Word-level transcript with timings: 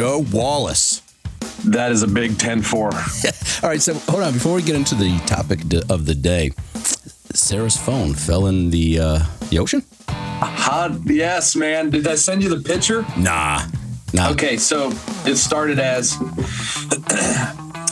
Joe 0.00 0.24
Wallace. 0.32 1.02
That 1.66 1.92
is 1.92 2.02
a 2.02 2.08
big 2.08 2.38
10 2.38 2.62
4. 2.62 2.84
All 2.84 2.90
right, 3.64 3.82
so 3.82 3.92
hold 3.92 4.22
on. 4.22 4.32
Before 4.32 4.54
we 4.54 4.62
get 4.62 4.74
into 4.74 4.94
the 4.94 5.18
topic 5.26 5.60
of 5.90 6.06
the 6.06 6.14
day, 6.14 6.52
Sarah's 7.34 7.76
phone 7.76 8.14
fell 8.14 8.46
in 8.46 8.70
the 8.70 8.98
uh, 8.98 9.18
the 9.50 9.58
ocean. 9.58 9.84
Hot, 10.08 10.92
yes, 11.04 11.54
man. 11.54 11.90
Did 11.90 12.06
I 12.06 12.14
send 12.14 12.42
you 12.42 12.48
the 12.48 12.66
picture? 12.66 13.04
Nah, 13.18 13.66
nah. 14.14 14.30
Okay, 14.30 14.56
so 14.56 14.90
it 15.26 15.36
started 15.36 15.78
as 15.78 16.16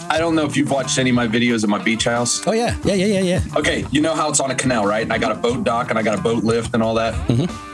I 0.08 0.16
don't 0.16 0.34
know 0.34 0.46
if 0.46 0.56
you've 0.56 0.70
watched 0.70 0.98
any 0.98 1.10
of 1.10 1.16
my 1.16 1.28
videos 1.28 1.62
at 1.62 1.68
my 1.68 1.82
beach 1.82 2.04
house. 2.04 2.40
Oh 2.46 2.52
yeah, 2.52 2.74
yeah, 2.84 2.94
yeah, 2.94 3.20
yeah, 3.20 3.20
yeah. 3.20 3.42
Okay, 3.54 3.84
you 3.90 4.00
know 4.00 4.14
how 4.14 4.30
it's 4.30 4.40
on 4.40 4.50
a 4.50 4.54
canal, 4.54 4.86
right? 4.86 5.02
And 5.02 5.12
I 5.12 5.18
got 5.18 5.32
a 5.32 5.34
boat 5.34 5.62
dock 5.62 5.90
and 5.90 5.98
I 5.98 6.02
got 6.02 6.18
a 6.18 6.22
boat 6.22 6.42
lift 6.42 6.72
and 6.72 6.82
all 6.82 6.94
that. 6.94 7.12
Mm-hmm. 7.28 7.67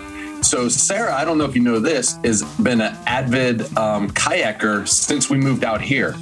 So 0.54 0.68
Sarah, 0.68 1.12
I 1.12 1.24
don't 1.24 1.36
know 1.36 1.46
if 1.46 1.56
you 1.56 1.62
know 1.62 1.80
this, 1.80 2.16
has 2.22 2.44
been 2.60 2.80
an 2.80 2.96
avid 3.06 3.62
um, 3.76 4.08
kayaker 4.10 4.86
since 4.86 5.28
we 5.28 5.36
moved 5.36 5.64
out 5.64 5.80
here. 5.80 6.14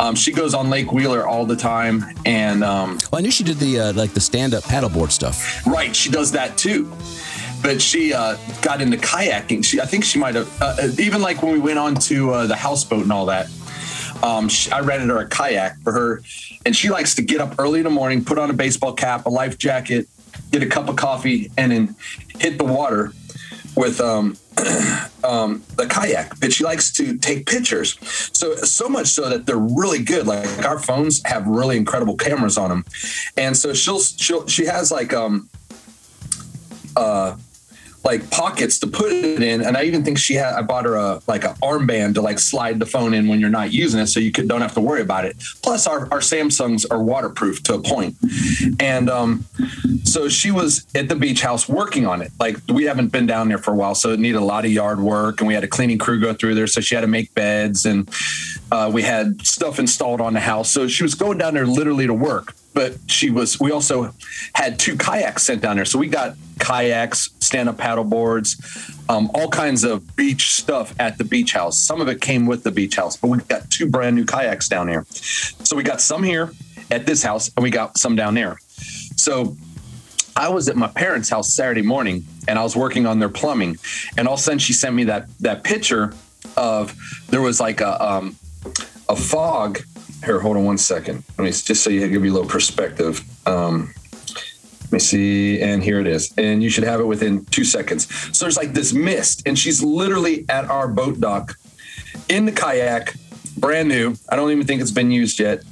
Um, 0.00 0.16
she 0.16 0.32
goes 0.32 0.52
on 0.52 0.68
Lake 0.68 0.90
Wheeler 0.90 1.28
all 1.28 1.46
the 1.46 1.54
time, 1.54 2.04
and 2.26 2.64
um, 2.64 2.98
Well, 3.12 3.20
I 3.20 3.22
knew 3.22 3.30
she 3.30 3.44
did 3.44 3.58
the 3.58 3.78
uh, 3.78 3.92
like 3.92 4.14
the 4.14 4.20
stand 4.20 4.52
up 4.52 4.64
paddleboard 4.64 5.12
stuff. 5.12 5.64
right, 5.64 5.94
she 5.94 6.10
does 6.10 6.32
that 6.32 6.58
too. 6.58 6.90
But 7.62 7.80
she 7.80 8.12
uh, 8.12 8.36
got 8.62 8.80
into 8.82 8.96
kayaking. 8.96 9.64
She, 9.64 9.80
I 9.80 9.86
think 9.86 10.02
she 10.02 10.18
might 10.18 10.34
have 10.34 10.60
uh, 10.60 10.88
even 10.98 11.22
like 11.22 11.44
when 11.44 11.52
we 11.52 11.60
went 11.60 11.78
on 11.78 11.94
to 11.94 12.32
uh, 12.32 12.46
the 12.48 12.56
houseboat 12.56 13.04
and 13.04 13.12
all 13.12 13.26
that. 13.26 13.48
Um, 14.24 14.48
she, 14.48 14.72
I 14.72 14.80
rented 14.80 15.08
her 15.10 15.18
a 15.18 15.28
kayak 15.28 15.78
for 15.82 15.92
her, 15.92 16.22
and 16.66 16.74
she 16.74 16.90
likes 16.90 17.14
to 17.14 17.22
get 17.22 17.40
up 17.40 17.54
early 17.60 17.78
in 17.78 17.84
the 17.84 17.90
morning, 17.90 18.24
put 18.24 18.38
on 18.38 18.50
a 18.50 18.54
baseball 18.54 18.92
cap, 18.92 19.26
a 19.26 19.28
life 19.28 19.56
jacket, 19.56 20.08
get 20.50 20.64
a 20.64 20.66
cup 20.66 20.88
of 20.88 20.96
coffee, 20.96 21.52
and 21.56 21.70
then 21.70 21.94
hit 22.40 22.58
the 22.58 22.64
water 22.64 23.12
with 23.78 24.00
um, 24.00 24.36
um, 25.24 25.62
the 25.76 25.86
kayak. 25.88 26.38
But 26.40 26.52
she 26.52 26.64
likes 26.64 26.92
to 26.92 27.16
take 27.16 27.46
pictures, 27.46 27.96
so 28.32 28.56
so 28.56 28.88
much 28.88 29.06
so 29.06 29.28
that 29.28 29.46
they're 29.46 29.56
really 29.56 30.02
good. 30.02 30.26
Like 30.26 30.64
our 30.64 30.78
phones 30.78 31.22
have 31.24 31.46
really 31.46 31.76
incredible 31.76 32.16
cameras 32.16 32.58
on 32.58 32.70
them, 32.70 32.84
and 33.36 33.56
so 33.56 33.72
she'll 33.72 34.00
she'll 34.00 34.46
she 34.46 34.66
has 34.66 34.90
like 34.90 35.14
um 35.14 35.48
uh 36.96 37.36
like 38.04 38.30
pockets 38.30 38.78
to 38.78 38.86
put 38.86 39.12
it 39.12 39.42
in 39.42 39.62
and 39.62 39.76
i 39.76 39.82
even 39.82 40.04
think 40.04 40.18
she 40.18 40.34
had 40.34 40.54
i 40.54 40.62
bought 40.62 40.84
her 40.84 40.94
a 40.94 41.20
like 41.26 41.44
an 41.44 41.54
armband 41.56 42.14
to 42.14 42.22
like 42.22 42.38
slide 42.38 42.78
the 42.78 42.86
phone 42.86 43.14
in 43.14 43.28
when 43.28 43.40
you're 43.40 43.50
not 43.50 43.72
using 43.72 44.00
it 44.00 44.06
so 44.06 44.20
you 44.20 44.32
could, 44.32 44.48
don't 44.48 44.60
have 44.60 44.74
to 44.74 44.80
worry 44.80 45.00
about 45.00 45.24
it. 45.24 45.36
Plus 45.62 45.86
our, 45.86 46.00
our 46.12 46.20
samsungs 46.20 46.86
are 46.90 47.02
waterproof 47.02 47.62
to 47.64 47.74
a 47.74 47.80
point. 47.80 48.16
And 48.80 49.10
um 49.10 49.44
so 50.04 50.28
she 50.28 50.50
was 50.50 50.86
at 50.94 51.08
the 51.08 51.16
beach 51.16 51.42
house 51.42 51.68
working 51.68 52.06
on 52.06 52.22
it. 52.22 52.32
Like 52.38 52.56
we 52.68 52.84
haven't 52.84 53.08
been 53.08 53.26
down 53.26 53.48
there 53.48 53.58
for 53.58 53.72
a 53.72 53.76
while 53.76 53.94
so 53.94 54.12
it 54.12 54.20
needed 54.20 54.38
a 54.38 54.44
lot 54.44 54.64
of 54.64 54.72
yard 54.72 55.00
work 55.00 55.40
and 55.40 55.48
we 55.48 55.54
had 55.54 55.64
a 55.64 55.68
cleaning 55.68 55.98
crew 55.98 56.20
go 56.20 56.32
through 56.32 56.54
there 56.54 56.66
so 56.66 56.80
she 56.80 56.94
had 56.94 57.02
to 57.02 57.06
make 57.06 57.34
beds 57.34 57.84
and 57.84 58.08
uh, 58.70 58.90
we 58.92 59.02
had 59.02 59.44
stuff 59.46 59.78
installed 59.78 60.20
on 60.20 60.34
the 60.34 60.40
house. 60.40 60.70
So 60.70 60.88
she 60.88 61.02
was 61.02 61.14
going 61.14 61.38
down 61.38 61.54
there 61.54 61.66
literally 61.66 62.06
to 62.06 62.14
work 62.14 62.54
but 62.78 62.96
she 63.08 63.28
was 63.28 63.58
we 63.58 63.72
also 63.72 64.14
had 64.54 64.78
two 64.78 64.96
kayaks 64.96 65.42
sent 65.42 65.60
down 65.60 65.74
there. 65.74 65.84
So 65.84 65.98
we 65.98 66.06
got 66.06 66.36
kayaks 66.60 67.30
stand-up 67.40 67.76
paddle 67.76 68.04
boards 68.04 68.56
um, 69.08 69.30
all 69.34 69.48
kinds 69.48 69.82
of 69.82 70.14
beach 70.14 70.52
stuff 70.52 70.94
at 71.00 71.18
the 71.18 71.24
beach 71.24 71.52
house. 71.54 71.76
Some 71.76 72.00
of 72.00 72.06
it 72.06 72.20
came 72.20 72.46
with 72.46 72.62
the 72.62 72.70
beach 72.70 72.94
house 72.94 73.16
but 73.16 73.28
we 73.30 73.38
got 73.38 73.68
two 73.68 73.88
brand 73.90 74.14
new 74.14 74.24
kayaks 74.24 74.68
down 74.68 74.86
there. 74.86 75.04
So 75.10 75.74
we 75.74 75.82
got 75.82 76.00
some 76.00 76.22
here 76.22 76.52
at 76.88 77.04
this 77.04 77.20
house 77.20 77.50
and 77.56 77.64
we 77.64 77.70
got 77.70 77.98
some 77.98 78.14
down 78.14 78.34
there. 78.34 78.58
So 79.16 79.56
I 80.36 80.48
was 80.48 80.68
at 80.68 80.76
my 80.76 80.86
parents' 80.86 81.28
house 81.28 81.52
Saturday 81.52 81.82
morning 81.82 82.24
and 82.46 82.60
I 82.60 82.62
was 82.62 82.76
working 82.76 83.06
on 83.06 83.18
their 83.18 83.28
plumbing. 83.28 83.78
And 84.16 84.28
all 84.28 84.34
of 84.34 84.40
a 84.40 84.42
sudden 84.44 84.60
she 84.60 84.72
sent 84.72 84.94
me 84.94 85.02
that 85.04 85.26
that 85.40 85.64
picture 85.64 86.14
of 86.56 86.94
there 87.28 87.40
was 87.40 87.58
like 87.58 87.80
a 87.80 88.00
um 88.00 88.36
a 89.08 89.16
fog. 89.16 89.80
Here, 90.24 90.40
hold 90.40 90.56
on 90.56 90.64
one 90.64 90.78
second. 90.78 91.24
Let 91.38 91.44
me 91.44 91.50
just 91.50 91.82
so 91.82 91.90
you 91.90 92.00
give 92.08 92.24
you 92.24 92.32
a 92.32 92.34
little 92.34 92.48
perspective. 92.48 93.22
Um 93.46 93.94
let 94.88 94.92
me 94.92 94.98
see, 95.00 95.60
and 95.60 95.82
here 95.82 96.00
it 96.00 96.06
is. 96.06 96.32
And 96.38 96.62
you 96.62 96.70
should 96.70 96.84
have 96.84 96.98
it 96.98 97.04
within 97.04 97.44
two 97.46 97.64
seconds. 97.64 98.08
So 98.34 98.46
there's 98.46 98.56
like 98.56 98.72
this 98.72 98.94
mist, 98.94 99.42
and 99.44 99.58
she's 99.58 99.82
literally 99.82 100.46
at 100.48 100.64
our 100.70 100.88
boat 100.88 101.20
dock 101.20 101.58
in 102.30 102.46
the 102.46 102.52
kayak, 102.52 103.14
brand 103.58 103.88
new. 103.88 104.14
I 104.30 104.36
don't 104.36 104.50
even 104.50 104.66
think 104.66 104.80
it's 104.80 104.90
been 104.90 105.10
used 105.10 105.38
yet. 105.38 105.62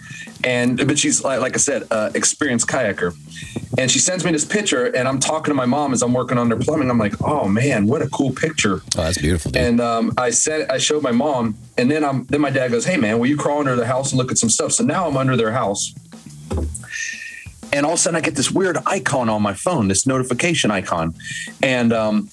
And 0.44 0.76
but 0.86 0.98
she's 0.98 1.24
like, 1.24 1.40
like 1.40 1.54
I 1.54 1.58
said, 1.58 1.86
uh, 1.90 2.10
experienced 2.14 2.68
kayaker. 2.68 3.14
And 3.78 3.90
she 3.90 3.98
sends 3.98 4.24
me 4.24 4.32
this 4.32 4.44
picture, 4.44 4.86
and 4.86 5.06
I'm 5.06 5.18
talking 5.18 5.50
to 5.50 5.54
my 5.54 5.66
mom 5.66 5.92
as 5.92 6.02
I'm 6.02 6.12
working 6.12 6.38
on 6.38 6.48
their 6.48 6.58
plumbing. 6.58 6.90
I'm 6.90 6.98
like, 6.98 7.14
oh 7.22 7.48
man, 7.48 7.86
what 7.86 8.00
a 8.00 8.08
cool 8.08 8.32
picture. 8.32 8.80
Oh, 8.96 9.02
that's 9.02 9.18
beautiful. 9.18 9.50
Dude. 9.50 9.62
And 9.62 9.80
um, 9.80 10.12
I 10.16 10.30
said, 10.30 10.70
I 10.70 10.78
showed 10.78 11.02
my 11.02 11.12
mom, 11.12 11.56
and 11.76 11.90
then 11.90 12.04
I'm 12.04 12.24
then 12.24 12.40
my 12.40 12.50
dad 12.50 12.70
goes, 12.70 12.84
hey 12.86 12.96
man, 12.96 13.18
will 13.18 13.26
you 13.26 13.36
crawl 13.36 13.58
under 13.58 13.76
the 13.76 13.86
house 13.86 14.12
and 14.12 14.18
look 14.18 14.30
at 14.30 14.38
some 14.38 14.50
stuff? 14.50 14.72
So 14.72 14.84
now 14.84 15.06
I'm 15.06 15.16
under 15.16 15.36
their 15.36 15.52
house. 15.52 15.94
And 17.72 17.84
all 17.84 17.92
of 17.92 17.98
a 17.98 18.02
sudden, 18.02 18.16
I 18.16 18.20
get 18.20 18.36
this 18.36 18.50
weird 18.50 18.78
icon 18.86 19.28
on 19.28 19.42
my 19.42 19.52
phone, 19.52 19.88
this 19.88 20.06
notification 20.06 20.70
icon. 20.70 21.14
And 21.62 21.92
um, 21.92 22.30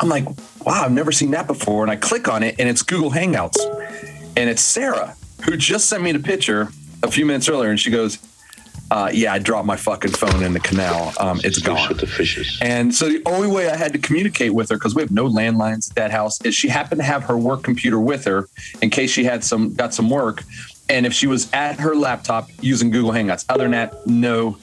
I'm 0.00 0.08
like, 0.08 0.26
wow, 0.66 0.84
I've 0.84 0.92
never 0.92 1.12
seen 1.12 1.30
that 1.30 1.46
before. 1.46 1.82
And 1.82 1.90
I 1.90 1.96
click 1.96 2.28
on 2.28 2.42
it, 2.42 2.56
and 2.58 2.68
it's 2.68 2.82
Google 2.82 3.10
Hangouts. 3.10 3.56
And 4.36 4.50
it's 4.50 4.62
Sarah, 4.62 5.14
who 5.44 5.56
just 5.56 5.88
sent 5.88 6.02
me 6.02 6.12
the 6.12 6.18
picture 6.18 6.68
a 7.04 7.10
few 7.10 7.26
minutes 7.26 7.48
earlier. 7.48 7.70
And 7.70 7.78
she 7.78 7.90
goes, 7.90 8.18
uh, 8.90 9.10
yeah, 9.12 9.32
I 9.32 9.38
dropped 9.38 9.66
my 9.66 9.76
fucking 9.76 10.12
phone 10.12 10.42
in 10.42 10.52
the 10.52 10.60
canal. 10.60 11.12
Um, 11.18 11.40
it's 11.42 11.58
gone. 11.58 11.88
with 11.88 12.00
the 12.00 12.06
fishes. 12.06 12.58
And 12.60 12.94
so 12.94 13.08
the 13.08 13.22
only 13.26 13.48
way 13.48 13.68
I 13.70 13.76
had 13.76 13.92
to 13.92 13.98
communicate 13.98 14.52
with 14.52 14.68
her, 14.70 14.76
because 14.76 14.94
we 14.94 15.02
have 15.02 15.10
no 15.10 15.26
landlines 15.28 15.90
at 15.90 15.96
that 15.96 16.10
house, 16.10 16.40
is 16.42 16.54
she 16.54 16.68
happened 16.68 17.00
to 17.00 17.04
have 17.04 17.24
her 17.24 17.36
work 17.36 17.62
computer 17.62 17.98
with 17.98 18.24
her 18.24 18.48
in 18.82 18.90
case 18.90 19.10
she 19.10 19.24
had 19.24 19.42
some 19.42 19.74
got 19.74 19.94
some 19.94 20.10
work. 20.10 20.42
And 20.88 21.06
if 21.06 21.14
she 21.14 21.26
was 21.26 21.50
at 21.52 21.80
her 21.80 21.94
laptop 21.94 22.50
using 22.60 22.90
Google 22.90 23.12
Hangouts, 23.12 23.46
other 23.48 23.64
than 23.64 23.72
that, 23.72 24.06
no, 24.06 24.58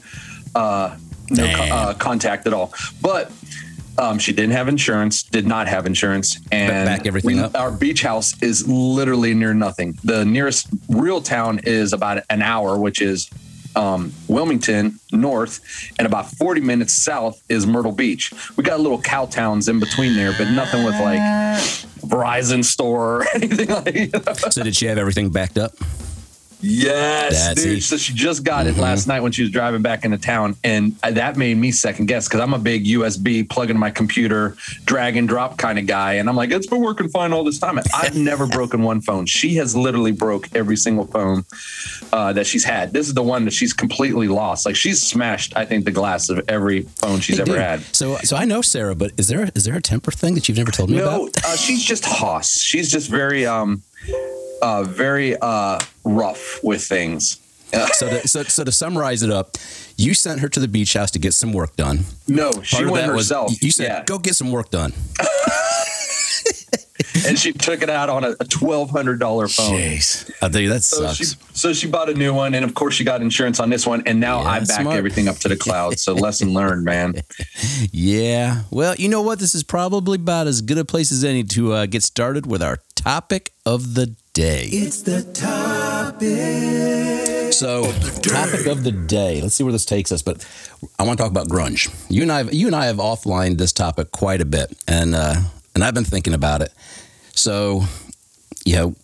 uh, 0.54 0.96
no 1.32 1.56
co- 1.56 1.64
uh, 1.64 1.94
contact 1.96 2.46
at 2.46 2.54
all. 2.54 2.74
But 3.02 3.32
um, 3.98 4.20
she 4.20 4.34
didn't 4.34 4.52
have 4.54 4.68
insurance, 4.68 5.24
did 5.24 5.46
not 5.48 5.68
have 5.68 5.86
insurance, 5.86 6.40
and 6.52 6.86
back 6.86 7.06
everything 7.06 7.38
we- 7.38 7.44
up? 7.44 7.56
Our 7.56 7.72
beach 7.72 8.02
house 8.02 8.42
is 8.42 8.68
literally 8.68 9.34
near 9.34 9.54
nothing. 9.54 9.98
The 10.04 10.26
nearest 10.26 10.68
real 10.90 11.22
town 11.22 11.60
is 11.64 11.94
about 11.94 12.24
an 12.30 12.42
hour, 12.42 12.78
which 12.78 13.02
is 13.02 13.30
um, 13.76 14.12
Wilmington 14.28 15.00
north, 15.12 15.62
and 15.98 16.06
about 16.06 16.30
40 16.32 16.62
minutes 16.62 16.94
south 16.94 17.42
is 17.48 17.66
Myrtle 17.66 17.92
Beach. 17.94 18.34
We 18.58 18.64
got 18.64 18.80
little 18.82 19.02
cow 19.02 19.26
towns 19.26 19.70
in 19.70 19.80
between 19.80 20.16
there, 20.16 20.34
but 20.38 20.50
nothing 20.52 20.84
with 20.84 20.96
like 21.00 21.20
Verizon 22.02 22.66
store 22.66 23.22
or 23.22 23.28
anything 23.34 23.70
like 23.70 24.12
that. 24.12 24.52
so 24.52 24.64
did 24.64 24.76
she 24.76 24.88
have 24.88 24.98
everything 24.98 25.30
backed 25.30 25.58
up? 25.58 25.74
Yes, 26.62 27.48
That's 27.48 27.64
dude. 27.64 27.84
So 27.84 27.98
she 27.98 28.14
just 28.14 28.44
got 28.44 28.68
it 28.68 28.78
last 28.78 29.08
night 29.08 29.22
when 29.22 29.32
she 29.32 29.42
was 29.42 29.52
driving 29.52 29.82
back 29.82 30.06
into 30.06 30.18
town, 30.18 30.56
and 30.64 30.94
that 30.98 31.38
made 31.38 31.58
me 31.58 31.72
second 31.72 32.06
guess 32.06 32.28
because 32.28 32.40
I'm 32.40 32.54
a 32.54 32.60
big 32.60 32.86
USB 32.86 33.48
plug 33.50 33.70
in 33.70 33.78
my 33.78 33.90
computer, 33.90 34.56
drag 34.86 35.18
and 35.18 35.28
drop 35.28 35.58
kind 35.58 35.80
of 35.80 35.88
guy, 35.88 36.14
and 36.14 36.30
I'm 36.30 36.36
like, 36.36 36.52
it's 36.52 36.68
been 36.68 36.82
working 36.82 37.10
fine 37.10 37.34
all 37.34 37.44
this 37.44 37.60
time. 37.60 37.78
And 37.78 37.88
I've 37.96 38.16
never 38.16 38.48
broken 38.48 38.84
one 38.84 39.02
phone. 39.02 39.26
She 39.26 39.56
has 39.56 39.76
literally 39.76 40.12
broke 40.12 40.54
every 40.56 40.78
single 40.78 41.08
phone 41.08 41.44
uh, 42.14 42.34
that 42.34 42.46
she's 42.46 42.64
had. 42.64 42.94
This 42.94 43.08
is 43.08 43.14
the 43.14 43.24
one 43.24 43.46
that 43.46 43.54
she's 43.54 43.74
completely 43.74 44.28
lost. 44.28 44.66
Like 44.66 44.76
she's 44.76 45.02
smashed, 45.02 45.56
I 45.56 45.66
think, 45.66 45.86
the 45.86 45.92
glass 45.92 46.30
of 46.30 46.42
every 46.48 46.84
phone 46.84 47.20
she's 47.22 47.38
Hey, 47.38 47.42
ever 47.44 47.52
dude, 47.54 47.62
had. 47.62 47.82
So, 47.96 48.18
so 48.18 48.36
I 48.38 48.46
know 48.46 48.62
Sarah, 48.62 48.96
but 48.96 49.12
is 49.18 49.28
there 49.28 49.50
is 49.56 49.66
there 49.66 49.76
a 49.76 49.82
temper 49.82 50.12
thing 50.12 50.36
that 50.36 50.48
you've 50.48 50.58
never 50.58 50.72
told 50.72 50.90
me 50.90 50.98
No, 50.98 51.28
about? 51.28 51.38
uh, 51.46 51.56
she's 51.56 51.84
just 51.84 52.06
hoss. 52.06 52.60
She's 52.60 52.92
just 52.92 53.10
very, 53.10 53.46
um, 53.46 53.82
uh, 54.62 54.84
very 54.84 55.36
uh, 55.42 55.80
rough 56.04 56.60
with 56.64 56.84
things. 56.84 57.38
So 57.94 58.10
to, 58.10 58.28
so, 58.28 58.44
so 58.44 58.64
to 58.66 58.72
summarize 58.72 59.24
it 59.24 59.32
up, 59.32 59.56
you 59.96 60.14
sent 60.14 60.42
her 60.42 60.50
to 60.50 60.60
the 60.60 60.68
beach 60.68 60.92
house 60.92 61.10
to 61.12 61.20
get 61.20 61.34
some 61.34 61.54
work 61.54 61.78
done. 61.78 62.00
no, 62.28 62.52
she 62.64 62.76
Part 62.76 62.84
of 62.88 62.92
went 62.92 63.08
that 63.08 63.14
was 63.14 63.30
herself. 63.30 63.64
you 63.64 63.72
said, 63.72 63.86
yeah. 63.88 64.04
"Go 64.04 64.20
get 64.20 64.36
some 64.36 64.52
work 64.52 64.70
done." 64.72 64.92
and 67.28 67.38
she 67.40 67.52
took 67.54 67.82
it 67.82 67.90
out 67.90 68.10
on 68.10 68.24
a, 68.26 68.32
a 68.42 68.46
twelve 68.46 68.90
hundred 68.90 69.20
dollar 69.20 69.48
phone. 69.48 69.72
Jeez, 69.80 70.30
I'll 70.42 70.50
tell 70.50 70.60
you 70.62 70.70
that 70.70 70.84
So 70.84 70.98
sucks. 71.08 71.18
she, 71.18 71.26
so 71.54 71.72
she 71.74 71.88
bought 71.88 72.10
a 72.10 72.14
new 72.14 72.34
one, 72.34 72.54
and 72.54 72.66
of 72.66 72.74
course 72.74 72.94
she 72.96 73.04
got 73.04 73.22
insurance 73.22 73.60
on 73.62 73.70
this 73.70 73.88
one, 73.88 74.04
and 74.06 74.20
now 74.20 74.42
Yeah, 74.42 74.50
I 74.50 74.60
back 74.60 74.82
smart. 74.82 74.98
everything 74.98 75.28
up 75.30 75.38
to 75.38 75.48
the 75.48 75.56
cloud. 75.58 75.98
So 76.00 76.14
lesson 76.28 76.54
learned, 76.54 76.84
man. 76.84 77.22
Yeah. 77.92 78.64
Well, 78.70 78.96
you 78.98 79.08
know 79.10 79.22
what? 79.22 79.40
This 79.40 79.56
is 79.56 79.64
probably 79.64 80.18
about 80.18 80.48
as 80.48 80.62
good 80.62 80.78
a 80.78 80.84
place 80.86 81.12
as 81.12 81.24
any 81.24 81.44
to 81.46 81.72
uh, 81.74 81.86
get 81.86 82.04
started 82.04 82.46
with 82.46 82.62
our 82.62 82.80
topic 83.04 83.52
of 83.66 83.96
the 83.96 84.16
day. 84.34 84.70
It's 84.72 85.02
the 85.02 85.24
topic. 85.34 86.30
So, 87.54 87.92
topic 88.22 88.68
of 88.68 88.84
the 88.84 88.92
day. 88.92 89.42
Let's 89.42 89.56
see 89.56 89.64
where 89.64 89.74
this 89.74 89.86
takes 89.86 90.12
us. 90.12 90.22
But 90.22 90.46
I 91.00 91.04
want 91.04 91.18
to 91.18 91.24
talk 91.24 91.32
about 91.32 91.48
grunge. 91.48 91.94
You 92.10 92.22
and 92.22 92.32
I, 92.32 92.38
have, 92.38 92.54
you 92.54 92.68
and 92.68 92.76
I 92.76 92.86
have 92.86 92.98
offlined 92.98 93.58
this 93.58 93.74
topic 93.74 94.12
quite 94.12 94.40
a 94.40 94.46
bit, 94.46 94.78
and 94.88 95.16
uh, 95.16 95.36
and 95.74 95.84
I've 95.84 95.94
been 95.94 96.04
thinking 96.04 96.34
about 96.34 96.62
it. 96.62 96.72
So, 97.34 97.84
you 98.66 98.76
know, 98.76 98.96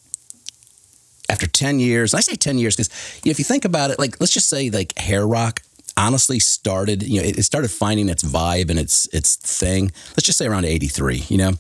after 1.30 1.48
10 1.48 1.80
years, 1.80 2.14
I 2.14 2.20
say 2.20 2.36
10 2.36 2.58
years 2.58 2.76
because 2.76 2.90
if 3.26 3.40
you 3.40 3.46
think 3.46 3.66
about 3.66 3.90
it, 3.90 4.00
like, 4.00 4.20
let's 4.20 4.34
just 4.34 4.48
say 4.48 4.70
like 4.70 4.98
hair 4.98 5.26
rock, 5.26 5.62
honestly 5.98 6.40
started, 6.40 7.04
you 7.04 7.20
know, 7.20 7.28
it, 7.28 7.40
it, 7.40 7.44
started 7.44 7.72
finding 7.72 8.08
its 8.08 8.24
vibe 8.24 8.70
and 8.70 8.80
its 8.80 9.08
its 9.14 9.36
thing. 9.36 9.92
Let's 10.12 10.24
just 10.24 10.38
say 10.38 10.46
around 10.46 10.66
'83, 10.66 11.26
you 11.28 11.38
know, 11.38 11.54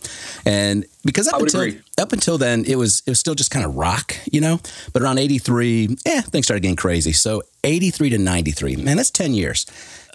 and 0.45 0.85
because 1.03 1.27
up 1.27 1.41
until 1.41 1.61
agree. 1.61 1.81
up 1.99 2.13
until 2.13 2.37
then, 2.37 2.63
it 2.65 2.75
was 2.75 3.01
it 3.05 3.09
was 3.09 3.19
still 3.19 3.35
just 3.35 3.51
kind 3.51 3.65
of 3.65 3.75
rock, 3.75 4.15
you 4.31 4.39
know. 4.39 4.59
But 4.93 5.01
around 5.01 5.17
'83, 5.17 5.97
yeah, 6.05 6.21
things 6.21 6.45
started 6.45 6.61
getting 6.61 6.75
crazy. 6.75 7.11
So 7.11 7.41
'83 7.63 8.11
to 8.11 8.17
'93, 8.17 8.75
man, 8.77 8.97
that's 8.97 9.11
ten 9.11 9.33
years. 9.33 9.65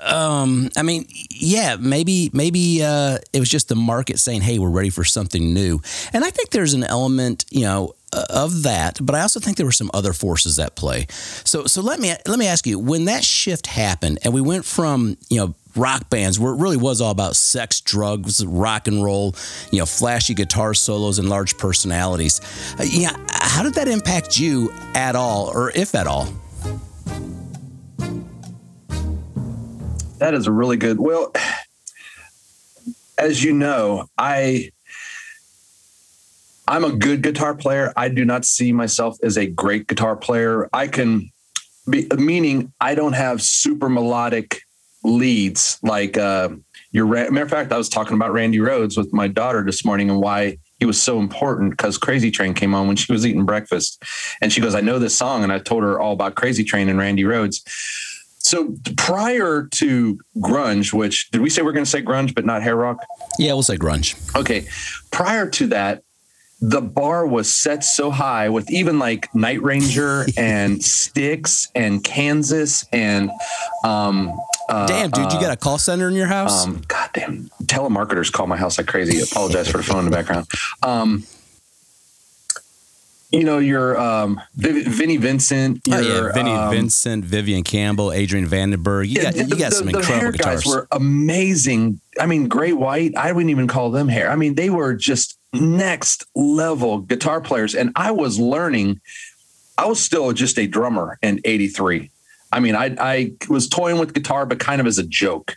Um, 0.03 0.69
I 0.77 0.83
mean, 0.83 1.07
yeah, 1.31 1.77
maybe 1.79 2.31
maybe 2.33 2.83
uh, 2.83 3.19
it 3.33 3.41
was 3.41 3.49
just 3.49 3.69
the 3.69 3.77
market 3.77 4.19
saying, 4.19 4.43
"Hey, 4.43 4.59
we're 4.59 4.71
ready 4.71 4.91
for 4.91 5.05
something 5.05 5.55
new," 5.55 5.81
and 6.13 6.25
I 6.25 6.31
think 6.31 6.51
there's 6.51 6.75
an 6.75 6.85
element, 6.85 7.45
you 7.51 7.63
know, 7.63 7.95
of 8.13 8.63
that, 8.63 8.99
but 9.01 9.15
I 9.15 9.23
also 9.23 9.41
think 9.41 9.57
there 9.57 9.67
were 9.67 9.73
some 9.73 9.91
other 9.95 10.13
forces 10.13 10.59
at 10.59 10.77
play. 10.77 11.07
So, 11.45 11.67
so 11.67 11.81
let 11.81 12.01
me 12.01 12.15
let 12.27 12.39
me 12.39 12.47
ask 12.47 12.67
you: 12.67 12.79
when 12.79 13.07
that 13.07 13.25
shift 13.25 13.67
happened, 13.67 14.19
and 14.25 14.33
we 14.33 14.41
went 14.41 14.65
from 14.65 15.17
you 15.29 15.39
know 15.39 15.55
rock 15.77 16.11
bands 16.11 16.39
where 16.39 16.53
it 16.53 16.57
really 16.57 16.77
was 16.77 17.01
all 17.01 17.11
about 17.11 17.37
sex, 17.37 17.81
drugs, 17.81 18.45
rock 18.45 18.89
and 18.89 19.03
roll, 19.03 19.35
you 19.71 19.79
know, 19.79 19.87
flashy 19.87 20.35
guitar 20.35 20.75
solos 20.75 21.19
and 21.19 21.29
large 21.29 21.57
personalities. 21.57 22.41
Uh, 22.79 22.85
yeah, 22.85 23.17
how 23.31 23.63
did 23.63 23.75
that 23.75 23.89
impact 23.89 24.39
you 24.39 24.73
at 24.95 25.17
all, 25.17 25.47
or 25.47 25.71
if 25.71 25.95
at 25.95 26.07
all? 26.07 26.29
That 30.19 30.35
is 30.35 30.47
a 30.47 30.53
really 30.53 30.77
good. 30.77 31.01
Well, 31.01 31.33
as 33.19 33.43
you 33.43 33.53
know, 33.53 34.07
I 34.19 34.71
I'm 36.69 36.85
a 36.85 36.93
good 36.93 37.23
guitar 37.23 37.55
player. 37.55 37.93
I 37.97 38.09
do 38.09 38.25
not 38.25 38.45
see 38.45 38.73
myself 38.73 39.19
as 39.23 39.37
a 39.37 39.47
great 39.47 39.89
guitar 39.89 40.17
player. 40.17 40.69
I 40.73 40.87
can 40.89 41.31
be 41.89 42.07
meaning 42.17 42.73
I 42.81 42.95
don't 42.95 43.15
have 43.15 43.43
super 43.43 43.89
melodic 43.89 44.63
leads 45.05 45.81
like 45.83 46.17
uh 46.17 46.51
your 46.93 47.07
matter 47.07 47.43
of 47.43 47.51
fact, 47.51 47.73
I 47.73 47.79
was 47.79 47.89
talking 47.89 48.15
about 48.15 48.33
Randy 48.33 48.59
Rhoads 48.59 48.99
with 48.99 49.13
my 49.13 49.27
daughter 49.27 49.65
this 49.65 49.83
morning 49.85 50.11
and 50.11 50.21
why 50.21 50.59
he 50.79 50.85
was 50.85 51.01
so 51.01 51.19
important 51.21 51.71
because 51.71 51.97
Crazy 51.97 52.31
Train 52.31 52.53
came 52.53 52.75
on 52.75 52.87
when 52.87 52.97
she 52.97 53.11
was 53.11 53.25
eating 53.25 53.47
breakfast. 53.47 54.03
And 54.43 54.53
she 54.53 54.61
goes, 54.61 54.75
I 54.75 54.83
know 54.83 54.99
this 54.99 55.17
song. 55.17 55.43
And 55.43 55.53
I 55.53 55.59
told 55.59 55.85
her 55.85 55.99
all 55.99 56.13
about 56.13 56.35
Crazy 56.35 56.65
Train 56.65 56.91
and 56.91 56.99
Randy 56.99 57.23
Rhoads. 57.23 57.63
So 58.39 58.75
prior 58.97 59.69
to 59.71 60.19
grunge, 60.39 60.93
which 60.93 61.31
did 61.31 61.41
we 61.41 61.49
say 61.49 61.63
we're 61.63 61.73
going 61.73 61.85
to 61.85 61.91
say 61.91 62.03
grunge, 62.03 62.35
but 62.35 62.45
not 62.45 62.63
hair 62.63 62.77
rock? 62.77 62.99
Yeah, 63.39 63.55
we'll 63.55 63.63
say 63.63 63.77
grunge. 63.77 64.37
Okay. 64.37 64.67
Prior 65.11 65.49
to 65.51 65.69
that, 65.69 66.03
the 66.63 66.81
bar 66.81 67.27
was 67.27 67.53
set 67.53 67.83
so 67.83 68.13
high 68.13 68.49
with 68.49 68.71
even 68.71 69.01
like 69.01 69.35
Night 69.35 69.61
Ranger 69.61 70.25
and 70.37 70.83
Styx 70.83 71.69
and 71.75 72.03
Kansas 72.03 72.87
and 72.93 73.31
um 73.85 74.33
uh, 74.69 74.87
damn 74.87 75.11
dude 75.11 75.33
you 75.33 75.41
got 75.41 75.53
a 75.53 75.57
call 75.57 75.77
center 75.77 76.09
in 76.09 76.15
your 76.15 76.29
house 76.29 76.65
um 76.65 76.83
goddamn 76.87 77.51
telemarketers 77.65 78.33
call 78.33 78.47
my 78.47 78.57
house 78.57 78.79
like 78.79 78.87
crazy 78.87 79.21
apologize 79.21 79.69
for 79.69 79.79
the 79.79 79.83
phone 79.83 79.99
in 79.99 80.05
the 80.07 80.11
background 80.11 80.47
um 80.85 81.25
you 83.33 83.45
know, 83.45 83.57
your 83.57 83.99
um, 83.99 84.43
Viv- 84.57 84.87
Vinnie 84.87 85.17
Vincent. 85.17 85.81
Your, 85.87 85.97
oh 85.97 86.01
yeah, 86.01 86.33
Vinnie 86.33 86.51
um, 86.51 86.71
Vincent, 86.71 87.25
Vivian 87.25 87.63
Campbell, 87.63 88.13
Adrian 88.13 88.47
Vandenberg. 88.47 89.09
You 89.09 89.23
got, 89.23 89.33
the, 89.33 89.45
you 89.45 89.57
got 89.57 89.71
the, 89.71 89.77
some 89.77 89.87
the 89.87 89.97
incredible 89.97 90.21
hair 90.21 90.33
guitars. 90.33 90.65
guys 90.65 90.67
were 90.67 90.87
amazing. 90.93 91.99
I 92.21 92.27
mean, 92.27 92.47
Great 92.49 92.75
White. 92.75 93.17
I 93.17 93.33
wouldn't 93.33 93.51
even 93.51 93.69
call 93.69 93.91
them 93.91 94.09
hair. 94.09 94.31
I 94.31 94.37
mean, 94.37 94.55
they 94.55 94.69
were 94.69 94.93
just 94.93 95.39
next 95.53 96.27
level 96.35 96.99
guitar 96.99 97.41
players, 97.41 97.75
and 97.75 97.93
I 97.97 98.11
was 98.11 98.39
learning. 98.39 99.01
I 99.79 99.87
was 99.87 100.01
still 100.01 100.33
just 100.33 100.59
a 100.59 100.67
drummer 100.67 101.19
in 101.23 101.41
'83. 101.45 102.11
I 102.53 102.61
mean, 102.61 102.77
I, 102.77 102.95
I 103.01 103.33
was 103.49 103.67
toying 103.67 103.99
with 103.99 104.13
guitar, 104.13 104.45
but 104.45 104.61
kind 104.61 104.81
of 104.81 104.87
as 104.87 104.99
a 104.99 105.03
joke. 105.03 105.57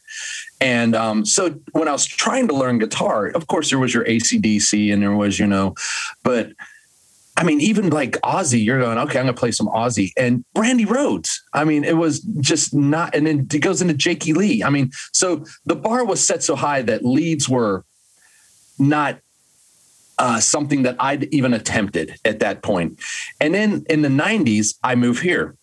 And 0.61 0.95
um, 0.95 1.25
so 1.25 1.59
when 1.73 1.89
I 1.89 1.91
was 1.91 2.05
trying 2.05 2.47
to 2.47 2.55
learn 2.55 2.79
guitar, 2.79 3.27
of 3.27 3.47
course, 3.47 3.69
there 3.69 3.79
was 3.79 3.93
your 3.93 4.05
ACDC 4.05 4.93
and 4.93 5.01
there 5.01 5.11
was, 5.11 5.37
you 5.37 5.45
know, 5.45 5.75
but 6.23 6.53
I 7.37 7.43
mean, 7.43 7.59
even 7.59 7.89
like 7.89 8.13
Ozzy, 8.21 8.63
you're 8.63 8.79
going, 8.79 8.97
okay, 8.97 9.19
I'm 9.19 9.25
going 9.25 9.35
to 9.35 9.39
play 9.39 9.51
some 9.51 9.67
Ozzy 9.67 10.11
and 10.17 10.45
Randy 10.55 10.85
Rhoads. 10.85 11.39
I 11.53 11.65
mean, 11.65 11.83
it 11.83 11.97
was 11.97 12.21
just 12.39 12.73
not, 12.73 13.13
and 13.13 13.27
then 13.27 13.47
it 13.53 13.59
goes 13.59 13.81
into 13.81 13.93
Jakey 13.93 14.31
Lee. 14.31 14.63
I 14.63 14.69
mean, 14.69 14.91
so 15.11 15.43
the 15.65 15.75
bar 15.75 16.05
was 16.05 16.25
set 16.25 16.43
so 16.43 16.55
high 16.55 16.81
that 16.83 17.03
leads 17.03 17.49
were 17.49 17.83
not 18.79 19.19
uh, 20.17 20.39
something 20.39 20.83
that 20.83 20.95
I'd 20.99 21.25
even 21.33 21.53
attempted 21.53 22.15
at 22.25 22.39
that 22.39 22.61
point. 22.61 22.99
And 23.39 23.53
then 23.53 23.85
in 23.89 24.01
the 24.01 24.09
90s, 24.09 24.75
I 24.83 24.95
moved 24.95 25.21
here 25.21 25.55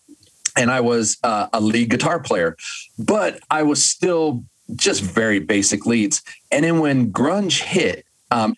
and 0.55 0.69
I 0.69 0.81
was 0.81 1.17
uh, 1.23 1.47
a 1.53 1.59
lead 1.59 1.89
guitar 1.89 2.19
player, 2.19 2.55
but 2.99 3.39
I 3.49 3.63
was 3.63 3.83
still 3.83 4.43
just 4.75 5.01
very 5.01 5.39
basic 5.39 5.85
leads. 5.85 6.21
And 6.51 6.63
then 6.63 6.79
when 6.79 7.11
grunge 7.11 7.61
hit, 7.61 8.05
um, 8.31 8.55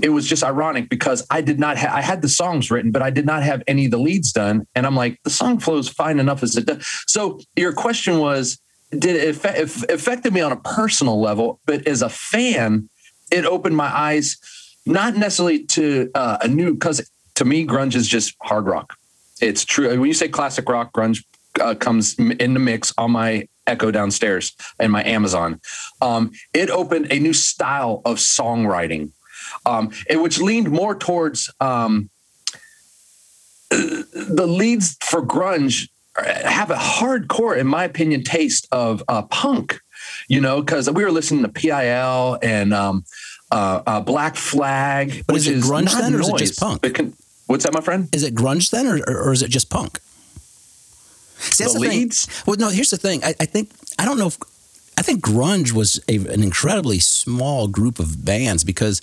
it 0.00 0.08
was 0.08 0.26
just 0.26 0.42
ironic 0.42 0.88
because 0.88 1.26
I 1.30 1.42
did 1.42 1.60
not 1.60 1.76
I 1.76 2.00
had 2.00 2.22
the 2.22 2.28
songs 2.28 2.70
written, 2.70 2.92
but 2.92 3.02
I 3.02 3.10
did 3.10 3.26
not 3.26 3.42
have 3.42 3.62
any 3.66 3.84
of 3.84 3.90
the 3.90 3.98
leads 3.98 4.32
done. 4.32 4.66
And 4.74 4.86
I'm 4.86 4.96
like, 4.96 5.22
the 5.22 5.30
song 5.30 5.58
flows 5.58 5.88
fine 5.88 6.18
enough 6.18 6.42
as 6.42 6.56
it 6.56 6.66
does. 6.66 6.86
So 7.06 7.40
your 7.56 7.72
question 7.72 8.18
was, 8.18 8.58
did 8.90 9.16
it 9.16 9.28
affect, 9.28 9.90
affected 9.90 10.32
me 10.32 10.40
on 10.40 10.52
a 10.52 10.56
personal 10.56 11.20
level, 11.20 11.60
but 11.66 11.86
as 11.86 12.02
a 12.02 12.08
fan, 12.08 12.88
it 13.30 13.44
opened 13.44 13.76
my 13.76 13.86
eyes, 13.86 14.36
not 14.84 15.16
necessarily 15.16 15.64
to 15.64 16.10
uh, 16.14 16.38
a 16.40 16.48
new 16.48 16.74
because 16.74 17.08
to 17.36 17.44
me, 17.44 17.66
grunge 17.66 17.94
is 17.94 18.06
just 18.06 18.36
hard 18.42 18.66
rock. 18.66 18.98
It's 19.40 19.64
true. 19.64 19.88
When 19.88 20.06
you 20.06 20.14
say 20.14 20.28
classic 20.28 20.68
rock, 20.68 20.92
grunge 20.92 21.24
uh, 21.60 21.74
comes 21.74 22.18
in 22.18 22.54
the 22.54 22.60
mix 22.60 22.92
on 22.98 23.12
my 23.12 23.48
Echo 23.66 23.90
downstairs 23.90 24.56
and 24.80 24.90
my 24.90 25.04
Amazon. 25.04 25.60
Um, 26.00 26.32
it 26.52 26.68
opened 26.68 27.12
a 27.12 27.20
new 27.20 27.32
style 27.32 28.02
of 28.04 28.16
songwriting 28.16 29.12
um, 29.66 29.90
which 30.10 30.40
leaned 30.40 30.70
more 30.70 30.94
towards 30.94 31.50
um, 31.60 32.10
the 33.70 34.46
leads 34.46 34.96
for 35.02 35.24
grunge 35.24 35.88
have 36.16 36.70
a 36.70 36.76
hardcore, 36.76 37.56
in 37.56 37.66
my 37.66 37.84
opinion, 37.84 38.22
taste 38.22 38.68
of 38.70 39.02
uh, 39.08 39.22
punk. 39.22 39.80
You 40.28 40.40
know, 40.40 40.60
because 40.60 40.90
we 40.90 41.04
were 41.04 41.12
listening 41.12 41.42
to 41.42 41.48
PIL 41.48 42.38
and 42.42 42.74
um, 42.74 43.04
uh, 43.52 43.82
uh, 43.86 44.00
Black 44.00 44.36
Flag, 44.36 45.24
but 45.26 45.36
is, 45.36 45.46
grunge 45.46 45.86
is 45.86 45.98
then, 45.98 46.14
or 46.14 46.18
noise, 46.18 46.28
is 46.28 46.34
it 46.34 46.38
just 46.38 46.60
punk? 46.60 46.94
Can, 46.94 47.14
what's 47.46 47.64
that, 47.64 47.72
my 47.72 47.80
friend? 47.80 48.08
Is 48.12 48.22
it 48.22 48.34
grunge 48.34 48.70
then, 48.70 48.86
or, 48.86 48.98
or 49.06 49.32
is 49.32 49.42
it 49.42 49.50
just 49.50 49.70
punk? 49.70 50.00
See, 51.38 51.64
the, 51.64 51.72
the 51.72 51.78
leads? 51.80 52.26
Thing. 52.26 52.44
Well, 52.46 52.56
no. 52.56 52.68
Here's 52.68 52.90
the 52.90 52.96
thing. 52.96 53.22
I, 53.24 53.34
I 53.40 53.44
think 53.44 53.70
I 53.98 54.04
don't 54.04 54.18
know 54.18 54.28
if 54.28 54.38
I 54.96 55.02
think 55.02 55.22
grunge 55.24 55.72
was 55.72 56.00
a, 56.08 56.16
an 56.16 56.42
incredibly 56.42 56.98
small 56.98 57.66
group 57.68 57.98
of 57.98 58.24
bands 58.24 58.64
because 58.64 59.00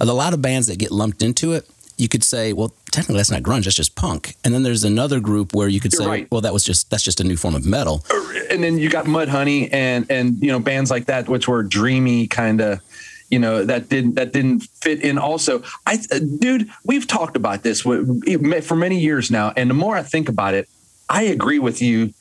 a 0.00 0.04
lot 0.04 0.32
of 0.32 0.42
bands 0.42 0.66
that 0.66 0.78
get 0.78 0.90
lumped 0.90 1.22
into 1.22 1.52
it, 1.52 1.68
you 1.96 2.08
could 2.08 2.22
say, 2.22 2.52
well, 2.52 2.74
technically 2.92 3.16
that's 3.16 3.30
not 3.30 3.42
grunge, 3.42 3.64
that's 3.64 3.74
just 3.74 3.96
punk. 3.96 4.36
And 4.44 4.54
then 4.54 4.62
there's 4.62 4.84
another 4.84 5.18
group 5.18 5.54
where 5.54 5.68
you 5.68 5.80
could 5.80 5.92
You're 5.92 6.02
say, 6.02 6.08
right. 6.08 6.30
well, 6.30 6.42
that 6.42 6.52
was 6.52 6.62
just 6.62 6.90
that's 6.90 7.02
just 7.02 7.20
a 7.20 7.24
new 7.24 7.36
form 7.36 7.54
of 7.54 7.64
metal. 7.66 8.04
And 8.50 8.62
then 8.62 8.78
you 8.78 8.90
got 8.90 9.06
Mudhoney 9.06 9.68
and 9.72 10.06
and 10.10 10.40
you 10.42 10.52
know 10.52 10.60
bands 10.60 10.90
like 10.90 11.06
that, 11.06 11.28
which 11.28 11.48
were 11.48 11.62
dreamy 11.62 12.26
kind 12.26 12.60
of 12.60 12.80
you 13.30 13.38
know 13.38 13.64
that 13.64 13.88
didn't 13.88 14.14
that 14.14 14.32
didn't 14.32 14.60
fit 14.80 15.02
in 15.02 15.18
also. 15.18 15.62
I 15.86 15.98
uh, 16.10 16.18
dude 16.18 16.70
we've 16.84 17.06
talked 17.06 17.36
about 17.36 17.62
this 17.62 17.82
for 17.82 18.76
many 18.76 18.98
years 18.98 19.30
now 19.30 19.52
and 19.56 19.68
the 19.70 19.74
more 19.74 19.96
i 19.96 20.02
think 20.02 20.28
about 20.28 20.54
it 20.54 20.68
i 21.08 21.22
agree 21.22 21.58
with 21.58 21.82
you. 21.82 22.12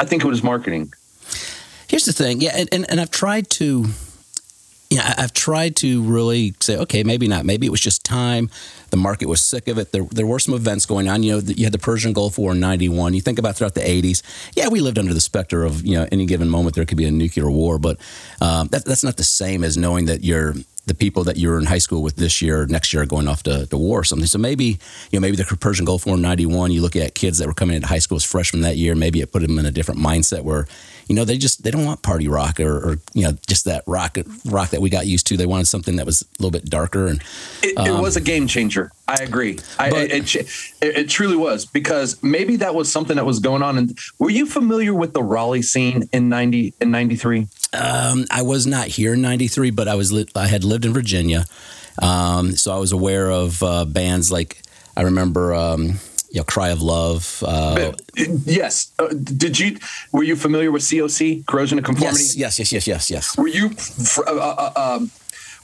I 0.00 0.04
think 0.04 0.24
it 0.24 0.28
was 0.28 0.42
marketing. 0.42 0.92
Here's 1.88 2.04
the 2.04 2.12
thing, 2.12 2.40
yeah, 2.40 2.52
and, 2.54 2.68
and, 2.72 2.90
and 2.90 3.00
I've 3.00 3.10
tried 3.10 3.48
to, 3.50 3.86
you 4.94 5.00
know, 5.00 5.12
I've 5.18 5.32
tried 5.32 5.74
to 5.76 6.02
really 6.04 6.54
say, 6.60 6.76
okay, 6.76 7.02
maybe 7.02 7.26
not. 7.26 7.44
Maybe 7.44 7.66
it 7.66 7.70
was 7.70 7.80
just 7.80 8.04
time. 8.04 8.48
The 8.90 8.96
market 8.96 9.28
was 9.28 9.42
sick 9.42 9.66
of 9.66 9.76
it. 9.76 9.90
There, 9.90 10.04
there 10.04 10.24
were 10.24 10.38
some 10.38 10.54
events 10.54 10.86
going 10.86 11.08
on. 11.08 11.24
You 11.24 11.32
know, 11.32 11.38
you 11.40 11.64
had 11.64 11.72
the 11.72 11.80
Persian 11.80 12.12
Gulf 12.12 12.38
War 12.38 12.52
in 12.52 12.60
'91. 12.60 13.12
You 13.12 13.20
think 13.20 13.40
about 13.40 13.56
throughout 13.56 13.74
the 13.74 13.80
'80s. 13.80 14.22
Yeah, 14.54 14.68
we 14.68 14.80
lived 14.80 14.96
under 14.96 15.12
the 15.12 15.20
specter 15.20 15.64
of 15.64 15.84
you 15.84 15.96
know 15.96 16.06
any 16.12 16.26
given 16.26 16.48
moment 16.48 16.76
there 16.76 16.84
could 16.84 16.96
be 16.96 17.06
a 17.06 17.10
nuclear 17.10 17.50
war, 17.50 17.80
but 17.80 17.98
um, 18.40 18.68
that, 18.68 18.84
that's 18.84 19.02
not 19.02 19.16
the 19.16 19.24
same 19.24 19.64
as 19.64 19.76
knowing 19.76 20.04
that 20.06 20.22
you're 20.22 20.54
the 20.86 20.94
people 20.94 21.24
that 21.24 21.36
you 21.36 21.48
were 21.48 21.58
in 21.58 21.64
high 21.64 21.78
school 21.78 22.02
with 22.02 22.16
this 22.16 22.42
year, 22.42 22.66
next 22.66 22.92
year, 22.92 23.02
are 23.02 23.06
going 23.06 23.26
off 23.26 23.42
to, 23.44 23.66
to 23.66 23.76
war 23.76 24.00
or 24.00 24.04
something. 24.04 24.26
So 24.26 24.38
maybe, 24.38 24.64
you 24.64 24.78
know, 25.14 25.20
maybe 25.20 25.36
the 25.36 25.44
Persian 25.44 25.84
Gulf 25.84 26.06
War 26.06 26.16
in 26.16 26.22
91, 26.22 26.72
you 26.72 26.82
look 26.82 26.96
at 26.96 27.14
kids 27.14 27.38
that 27.38 27.46
were 27.46 27.54
coming 27.54 27.76
into 27.76 27.88
high 27.88 27.98
school 27.98 28.16
as 28.16 28.24
freshmen 28.24 28.62
that 28.62 28.76
year, 28.76 28.94
maybe 28.94 29.20
it 29.20 29.32
put 29.32 29.42
them 29.42 29.58
in 29.58 29.66
a 29.66 29.70
different 29.70 30.00
mindset 30.00 30.42
where, 30.42 30.66
you 31.08 31.14
know, 31.14 31.24
they 31.24 31.38
just, 31.38 31.62
they 31.62 31.70
don't 31.70 31.84
want 31.84 32.02
party 32.02 32.28
rock 32.28 32.60
or, 32.60 32.76
or 32.76 32.98
you 33.14 33.24
know, 33.24 33.32
just 33.46 33.64
that 33.64 33.82
rock, 33.86 34.18
rock 34.44 34.70
that 34.70 34.80
we 34.80 34.90
got 34.90 35.06
used 35.06 35.26
to. 35.28 35.36
They 35.36 35.46
wanted 35.46 35.68
something 35.68 35.96
that 35.96 36.06
was 36.06 36.22
a 36.22 36.42
little 36.42 36.50
bit 36.50 36.66
darker. 36.66 37.06
And 37.06 37.22
it, 37.62 37.76
um, 37.78 37.86
it 37.86 38.00
was 38.00 38.16
a 38.16 38.20
game 38.20 38.46
changer. 38.46 38.90
I 39.06 39.22
agree. 39.22 39.58
I, 39.78 39.90
but, 39.90 40.10
it, 40.10 40.34
it, 40.34 40.48
it, 40.80 41.08
truly 41.10 41.36
was 41.36 41.66
because 41.66 42.22
maybe 42.22 42.56
that 42.56 42.74
was 42.74 42.90
something 42.90 43.16
that 43.16 43.26
was 43.26 43.38
going 43.38 43.62
on. 43.62 43.76
And 43.76 43.98
were 44.18 44.30
you 44.30 44.46
familiar 44.46 44.94
with 44.94 45.12
the 45.12 45.22
Raleigh 45.22 45.60
scene 45.60 46.08
in 46.12 46.30
90 46.30 46.72
in 46.80 46.90
93? 46.90 47.46
Um, 47.74 48.24
I 48.30 48.42
was 48.42 48.66
not 48.66 48.86
here 48.86 49.14
in 49.14 49.22
'93, 49.22 49.70
but 49.70 49.88
I 49.88 49.94
was 49.94 50.12
li- 50.12 50.28
I 50.34 50.46
had 50.46 50.64
lived 50.64 50.84
in 50.84 50.92
Virginia, 50.92 51.46
um, 52.00 52.52
so 52.52 52.74
I 52.74 52.78
was 52.78 52.92
aware 52.92 53.30
of 53.30 53.62
uh, 53.62 53.84
bands 53.84 54.30
like 54.30 54.62
I 54.96 55.02
remember. 55.02 55.54
Um, 55.54 55.98
you 56.30 56.40
know, 56.40 56.44
Cry 56.44 56.70
of 56.70 56.82
Love. 56.82 57.44
Uh, 57.46 57.92
yes. 58.16 58.90
Uh, 58.98 59.06
did 59.06 59.56
you? 59.56 59.78
Were 60.10 60.24
you 60.24 60.34
familiar 60.34 60.72
with 60.72 60.82
COC, 60.82 61.46
Corrosion 61.46 61.78
of 61.78 61.84
Conformity? 61.84 62.24
Yes, 62.34 62.58
yes, 62.58 62.72
yes, 62.72 62.88
yes, 62.88 63.08
yes. 63.08 63.38
Were 63.38 63.46
you? 63.46 63.70
Uh, 64.26 64.32
uh, 64.32 64.72
um, 64.96 65.12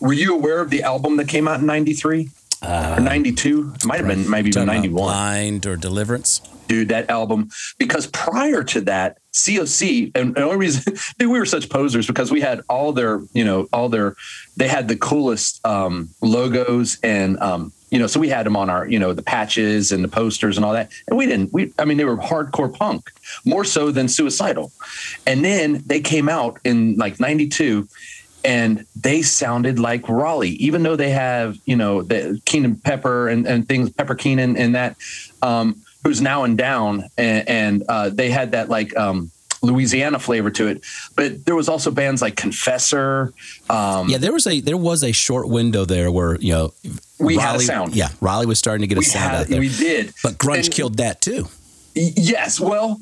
were 0.00 0.12
you 0.12 0.33
aware 0.33 0.61
of 0.61 0.71
the 0.71 0.85
album 0.85 1.17
that 1.17 1.26
came 1.26 1.49
out 1.49 1.59
in 1.59 1.67
'93 1.67 2.31
uh, 2.62 2.97
or 2.99 3.00
'92? 3.00 3.73
It 3.76 3.85
might 3.85 3.99
have 3.99 4.09
been 4.09 4.29
maybe 4.29 4.49
even 4.50 4.67
'91. 4.67 4.93
Blind 4.93 5.67
or 5.67 5.76
Deliverance. 5.76 6.40
Dude, 6.69 6.88
that 6.90 7.11
album. 7.11 7.50
Because 7.79 8.07
prior 8.07 8.62
to 8.62 8.81
that, 8.83 9.19
COC, 9.33 10.12
and 10.14 10.35
the 10.35 10.43
only 10.43 10.57
reason 10.57 10.95
dude, 11.19 11.31
we 11.31 11.38
were 11.38 11.47
such 11.47 11.69
posers 11.69 12.07
because 12.07 12.31
we 12.31 12.40
had 12.40 12.61
all 12.69 12.93
their, 12.93 13.21
you 13.33 13.45
know, 13.45 13.69
all 13.73 13.88
their, 13.88 14.14
they 14.57 14.69
had 14.69 14.87
the 14.87 14.97
coolest 14.97 15.64
um, 15.67 16.11
logos 16.23 16.99
and, 17.02 17.38
um, 17.40 17.73
you 17.90 17.99
know, 17.99 18.07
so 18.07 18.21
we 18.21 18.29
had 18.29 18.47
them 18.47 18.57
on 18.57 18.71
our, 18.71 18.87
you 18.87 19.00
know, 19.00 19.12
the 19.12 19.23
patches 19.23 19.90
and 19.90 20.05
the 20.05 20.09
posters 20.09 20.57
and 20.57 20.64
all 20.64 20.73
that. 20.73 20.93
And 21.09 21.19
we 21.19 21.26
didn't, 21.26 21.52
we, 21.52 21.73
I 21.76 21.85
mean, 21.85 21.99
they 21.99 22.05
were 22.05 22.17
hardcore 22.17 22.73
punk, 22.73 23.11
more 23.45 23.64
so 23.64 23.90
than 23.90 24.07
suicidal. 24.07 24.71
And 25.26 25.45
then 25.45 25.83
they 25.87 26.00
came 26.00 26.29
out 26.29 26.61
in 26.64 26.95
like 26.97 27.19
92 27.19 27.88
and 28.44 28.87
they 28.97 29.23
sounded 29.23 29.78
like 29.78 30.09
Raleigh, 30.09 30.50
even 30.64 30.82
though 30.82 30.97
they 30.97 31.11
have, 31.11 31.59
you 31.64 31.76
know, 31.76 32.02
the 32.02 32.40
Keenan 32.44 32.76
Pepper 32.76 33.28
and, 33.28 33.47
and 33.47 33.66
things, 33.68 33.90
Pepper 33.90 34.14
Keenan 34.14 34.56
and 34.56 34.75
that. 34.75 34.97
Um, 35.42 35.82
who's 36.04 36.20
now 36.20 36.44
and 36.44 36.56
down, 36.56 37.04
and, 37.18 37.49
and 37.49 37.82
uh, 37.88 38.09
they 38.09 38.30
had 38.30 38.52
that 38.52 38.68
like 38.68 38.97
um, 38.97 39.30
Louisiana 39.62 40.18
flavor 40.18 40.50
to 40.50 40.68
it. 40.68 40.85
But 41.16 41.44
there 41.44 41.54
was 41.54 41.68
also 41.68 41.90
bands 41.90 42.23
like 42.23 42.37
Confessor. 42.37 43.32
Um, 43.68 44.09
yeah, 44.09 44.18
there 44.18 44.32
was 44.32 44.47
a 44.47 44.61
there 44.61 44.76
was 44.76 45.04
a 45.04 45.12
short 45.12 45.49
window 45.49 45.85
there 45.85 46.11
where 46.11 46.37
you 46.37 46.52
know 46.52 46.73
we 47.18 47.37
Raleigh, 47.37 47.40
had 47.40 47.56
a 47.56 47.61
sound. 47.61 47.97
Yeah, 47.97 48.09
Raleigh 48.20 48.47
was 48.47 48.59
starting 48.59 48.82
to 48.82 48.87
get 48.87 48.99
a 48.99 49.00
we 49.00 49.04
sound 49.04 49.30
had, 49.30 49.40
out 49.42 49.47
there. 49.49 49.61
We 49.61 49.68
did, 49.68 50.14
but 50.23 50.35
grunge 50.35 50.66
and, 50.66 50.75
killed 50.75 50.97
that 50.99 51.20
too. 51.20 51.49
Yes, 51.94 52.61
well. 52.61 53.00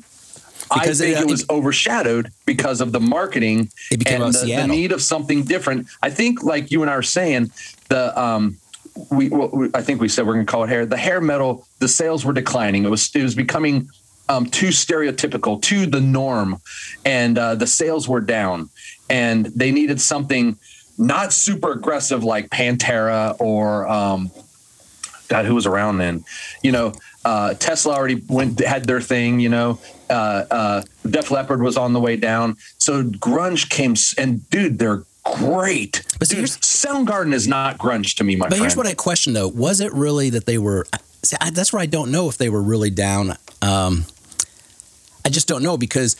Because 0.73 1.01
I 1.01 1.05
think 1.05 1.17
it, 1.17 1.21
it 1.21 1.27
was 1.27 1.41
it, 1.41 1.49
overshadowed 1.49 2.31
because 2.45 2.81
of 2.81 2.91
the 2.91 2.99
marketing 2.99 3.69
and 3.91 4.33
the, 4.33 4.53
the, 4.55 4.67
need 4.67 4.91
of 4.91 5.01
something 5.01 5.43
different. 5.43 5.87
I 6.01 6.09
think, 6.09 6.43
like 6.43 6.71
you 6.71 6.81
and 6.81 6.91
I 6.91 6.93
are 6.93 7.01
saying, 7.01 7.51
the 7.89 8.19
um, 8.19 8.57
we, 9.11 9.29
well, 9.29 9.69
I 9.73 9.81
think 9.81 10.01
we 10.01 10.09
said 10.09 10.27
we're 10.27 10.33
going 10.33 10.45
to 10.45 10.51
call 10.51 10.63
it 10.63 10.69
hair. 10.69 10.85
The 10.85 10.97
hair 10.97 11.21
metal, 11.21 11.67
the 11.79 11.87
sales 11.87 12.25
were 12.25 12.33
declining. 12.33 12.85
It 12.85 12.89
was 12.89 13.13
it 13.15 13.23
was 13.23 13.35
becoming 13.35 13.89
um, 14.27 14.45
too 14.45 14.67
stereotypical, 14.67 15.61
too 15.61 15.85
the 15.85 16.01
norm, 16.01 16.61
and 17.05 17.37
uh, 17.37 17.55
the 17.55 17.67
sales 17.67 18.07
were 18.07 18.21
down. 18.21 18.69
And 19.09 19.47
they 19.47 19.71
needed 19.71 19.99
something 19.99 20.57
not 20.97 21.33
super 21.33 21.71
aggressive 21.71 22.23
like 22.23 22.49
Pantera 22.49 23.35
or 23.39 23.87
um, 23.87 24.29
God, 25.29 25.45
who 25.45 25.55
was 25.55 25.65
around 25.65 25.97
then? 25.97 26.25
You 26.61 26.71
know, 26.71 26.93
uh, 27.25 27.53
Tesla 27.55 27.93
already 27.93 28.21
went 28.27 28.59
had 28.59 28.85
their 28.85 29.01
thing. 29.01 29.39
You 29.39 29.49
know, 29.49 29.79
uh, 30.09 30.45
uh, 30.49 30.81
Def 31.09 31.31
Leppard 31.31 31.61
was 31.61 31.77
on 31.77 31.93
the 31.93 31.99
way 31.99 32.15
down. 32.15 32.57
So 32.77 33.03
grunge 33.03 33.69
came, 33.69 33.95
and 34.17 34.49
dude, 34.49 34.79
they're 34.79 35.03
great. 35.23 36.03
But 36.17 36.29
Dude, 36.29 36.45
Soundgarden 36.45 37.33
is 37.33 37.47
not 37.47 37.77
grunge 37.77 38.15
to 38.17 38.23
me, 38.23 38.35
my 38.35 38.45
but 38.45 38.49
friend. 38.49 38.59
But 38.61 38.63
here's 38.63 38.77
what 38.77 38.87
I 38.87 38.93
question 38.93 39.33
though: 39.33 39.47
Was 39.47 39.79
it 39.79 39.93
really 39.93 40.29
that 40.31 40.45
they 40.45 40.57
were? 40.57 40.85
See, 41.23 41.35
I, 41.39 41.49
that's 41.49 41.73
where 41.73 41.81
I 41.81 41.85
don't 41.85 42.11
know 42.11 42.29
if 42.29 42.37
they 42.37 42.49
were 42.49 42.61
really 42.61 42.89
down. 42.89 43.31
Um, 43.61 44.05
I 45.25 45.29
just 45.29 45.47
don't 45.47 45.63
know 45.63 45.77
because 45.77 46.15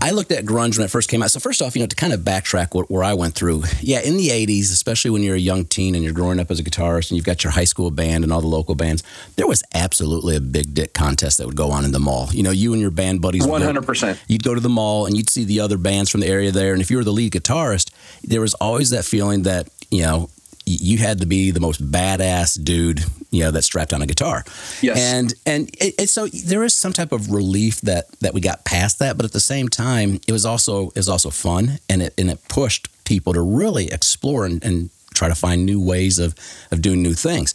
I 0.00 0.10
looked 0.10 0.32
at 0.32 0.44
grunge 0.44 0.76
when 0.76 0.84
it 0.84 0.90
first 0.90 1.08
came 1.08 1.22
out. 1.22 1.30
So 1.30 1.40
first 1.40 1.62
off, 1.62 1.74
you 1.76 1.82
know, 1.82 1.86
to 1.86 1.96
kind 1.96 2.12
of 2.12 2.20
backtrack 2.20 2.74
what, 2.74 2.90
where 2.90 3.04
I 3.04 3.14
went 3.14 3.34
through. 3.34 3.64
Yeah, 3.80 4.00
in 4.00 4.16
the 4.16 4.28
'80s, 4.28 4.72
especially 4.72 5.10
when 5.10 5.22
you're 5.22 5.36
a 5.36 5.40
young 5.40 5.64
teen 5.64 5.94
and 5.94 6.02
you're 6.02 6.12
growing 6.12 6.40
up 6.40 6.50
as 6.50 6.58
a 6.58 6.64
guitarist 6.64 7.10
and 7.10 7.16
you've 7.16 7.24
got 7.24 7.44
your 7.44 7.52
high 7.52 7.64
school 7.64 7.90
band 7.90 8.24
and 8.24 8.32
all 8.32 8.40
the 8.40 8.46
local 8.46 8.74
bands, 8.74 9.02
there 9.36 9.46
was 9.46 9.62
absolutely 9.74 10.36
a 10.36 10.40
big 10.40 10.74
dick 10.74 10.92
contest 10.94 11.38
that 11.38 11.46
would 11.46 11.56
go 11.56 11.70
on 11.70 11.84
in 11.84 11.92
the 11.92 12.00
mall. 12.00 12.28
You 12.32 12.42
know, 12.42 12.50
you 12.50 12.72
and 12.72 12.80
your 12.80 12.90
band 12.90 13.20
buddies. 13.20 13.46
One 13.46 13.62
hundred 13.62 13.86
percent. 13.86 14.22
You'd 14.28 14.44
go 14.44 14.54
to 14.54 14.60
the 14.60 14.68
mall 14.68 15.06
and 15.06 15.16
you'd 15.16 15.30
see 15.30 15.44
the 15.44 15.60
other 15.60 15.78
bands 15.78 16.10
from 16.10 16.20
the 16.20 16.28
area 16.28 16.50
there, 16.50 16.72
and 16.72 16.82
if 16.82 16.90
you 16.90 16.96
were 16.96 17.04
the 17.04 17.12
lead 17.12 17.32
guitarist, 17.32 17.90
there 18.22 18.40
was 18.40 18.54
always 18.54 18.90
that 18.90 19.04
feeling 19.04 19.42
that 19.42 19.68
you 19.90 20.02
know 20.02 20.30
you 20.66 20.98
had 20.98 21.20
to 21.20 21.26
be 21.26 21.50
the 21.50 21.60
most 21.60 21.84
badass 21.90 22.62
dude, 22.62 23.04
you 23.34 23.42
know, 23.42 23.50
that 23.50 23.62
strapped 23.62 23.92
on 23.92 24.02
a 24.02 24.06
guitar. 24.06 24.44
Yes. 24.80 24.98
And 24.98 25.34
and 25.44 25.68
it, 25.80 25.94
it, 25.98 26.08
so 26.08 26.26
there 26.28 26.62
is 26.62 26.74
some 26.74 26.92
type 26.92 27.12
of 27.12 27.30
relief 27.30 27.80
that 27.82 28.10
that 28.20 28.34
we 28.34 28.40
got 28.40 28.64
past 28.64 28.98
that, 29.00 29.16
but 29.16 29.24
at 29.26 29.32
the 29.32 29.40
same 29.40 29.68
time, 29.68 30.20
it 30.26 30.32
was 30.32 30.46
also 30.46 30.88
it 30.88 30.96
was 30.96 31.08
also 31.08 31.30
fun, 31.30 31.78
and 31.88 32.02
it 32.02 32.14
and 32.16 32.30
it 32.30 32.46
pushed 32.48 32.88
people 33.04 33.34
to 33.34 33.40
really 33.40 33.88
explore 33.88 34.46
and, 34.46 34.64
and 34.64 34.90
try 35.14 35.28
to 35.28 35.34
find 35.34 35.66
new 35.66 35.80
ways 35.80 36.18
of 36.18 36.34
of 36.70 36.80
doing 36.80 37.02
new 37.02 37.14
things. 37.14 37.54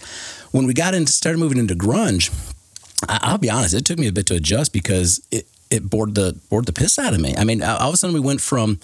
When 0.51 0.65
we 0.65 0.73
got 0.73 0.93
into 0.93 1.11
started 1.11 1.39
moving 1.39 1.57
into 1.57 1.75
grunge, 1.75 2.31
I, 3.07 3.31
will 3.31 3.37
be 3.37 3.49
honest, 3.49 3.73
it 3.73 3.85
took 3.85 3.99
me 3.99 4.07
a 4.07 4.11
bit 4.11 4.25
to 4.27 4.35
adjust 4.35 4.73
because 4.73 5.25
it 5.31 5.47
it 5.71 5.89
bored 5.89 6.15
the 6.15 6.37
bored 6.49 6.65
the 6.65 6.73
piss 6.73 6.99
out 6.99 7.13
of 7.13 7.21
me. 7.21 7.35
I 7.37 7.43
mean, 7.43 7.63
all 7.63 7.89
of 7.89 7.93
a 7.93 7.97
sudden 7.97 8.13
we 8.13 8.19
went 8.19 8.41
from 8.41 8.79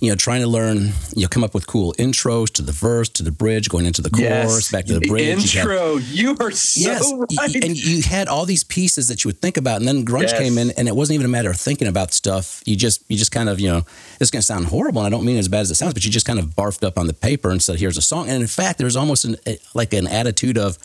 you 0.00 0.08
know, 0.10 0.14
trying 0.14 0.42
to 0.42 0.46
learn, 0.46 0.92
you 1.16 1.22
know, 1.22 1.28
come 1.28 1.42
up 1.42 1.54
with 1.54 1.66
cool 1.66 1.92
intros 1.94 2.52
to 2.52 2.62
the 2.62 2.70
verse, 2.70 3.08
to 3.08 3.24
the 3.24 3.32
bridge, 3.32 3.68
going 3.68 3.84
into 3.84 4.00
the 4.00 4.10
chorus, 4.10 4.22
yes. 4.22 4.70
back 4.70 4.84
to 4.84 4.98
the 4.98 5.06
bridge. 5.08 5.56
Intro, 5.56 5.96
you, 5.96 6.28
had, 6.28 6.38
you 6.38 6.46
are 6.46 6.50
so 6.52 6.80
yes, 6.80 7.12
right. 7.36 7.64
And 7.64 7.76
you 7.76 8.02
had 8.02 8.28
all 8.28 8.44
these 8.44 8.62
pieces 8.62 9.08
that 9.08 9.24
you 9.24 9.28
would 9.28 9.40
think 9.42 9.56
about, 9.56 9.78
and 9.78 9.88
then 9.88 10.04
grunge 10.04 10.30
yes. 10.30 10.38
came 10.38 10.56
in, 10.56 10.70
and 10.72 10.86
it 10.86 10.94
wasn't 10.94 11.14
even 11.14 11.26
a 11.26 11.28
matter 11.28 11.50
of 11.50 11.56
thinking 11.56 11.88
about 11.88 12.12
stuff. 12.12 12.62
You 12.64 12.76
just, 12.76 13.02
you 13.08 13.16
just 13.16 13.32
kind 13.32 13.48
of, 13.48 13.58
you 13.58 13.68
know, 13.68 13.82
it's 14.20 14.30
going 14.30 14.40
to 14.40 14.46
sound 14.46 14.66
horrible, 14.66 15.02
and 15.02 15.12
I 15.12 15.16
don't 15.16 15.26
mean 15.26 15.36
as 15.36 15.48
bad 15.48 15.60
as 15.60 15.70
it 15.72 15.74
sounds, 15.74 15.94
but 15.94 16.04
you 16.04 16.12
just 16.12 16.26
kind 16.26 16.38
of 16.38 16.46
barfed 16.46 16.86
up 16.86 16.96
on 16.96 17.08
the 17.08 17.14
paper 17.14 17.50
and 17.50 17.60
said, 17.60 17.80
"Here's 17.80 17.96
a 17.96 18.02
song." 18.02 18.28
And 18.28 18.40
in 18.40 18.48
fact, 18.48 18.78
there's 18.78 18.96
almost 18.96 19.24
an, 19.24 19.36
eh, 19.46 19.56
like 19.74 19.92
an 19.94 20.06
attitude 20.06 20.58
of, 20.58 20.78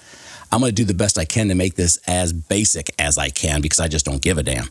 I'm 0.51 0.59
going 0.59 0.71
to 0.71 0.75
do 0.75 0.85
the 0.85 0.93
best 0.95 1.19
I 1.19 1.25
can 1.25 1.49
to 1.49 1.55
make 1.55 1.75
this 1.75 1.97
as 2.07 2.33
basic 2.33 2.89
as 2.97 3.19
I 3.19 3.29
can 3.29 3.61
because 3.61 3.79
I 3.79 3.87
just 3.87 4.05
don't 4.05 4.21
give 4.21 4.39
a 4.39 4.43
damn. 4.43 4.69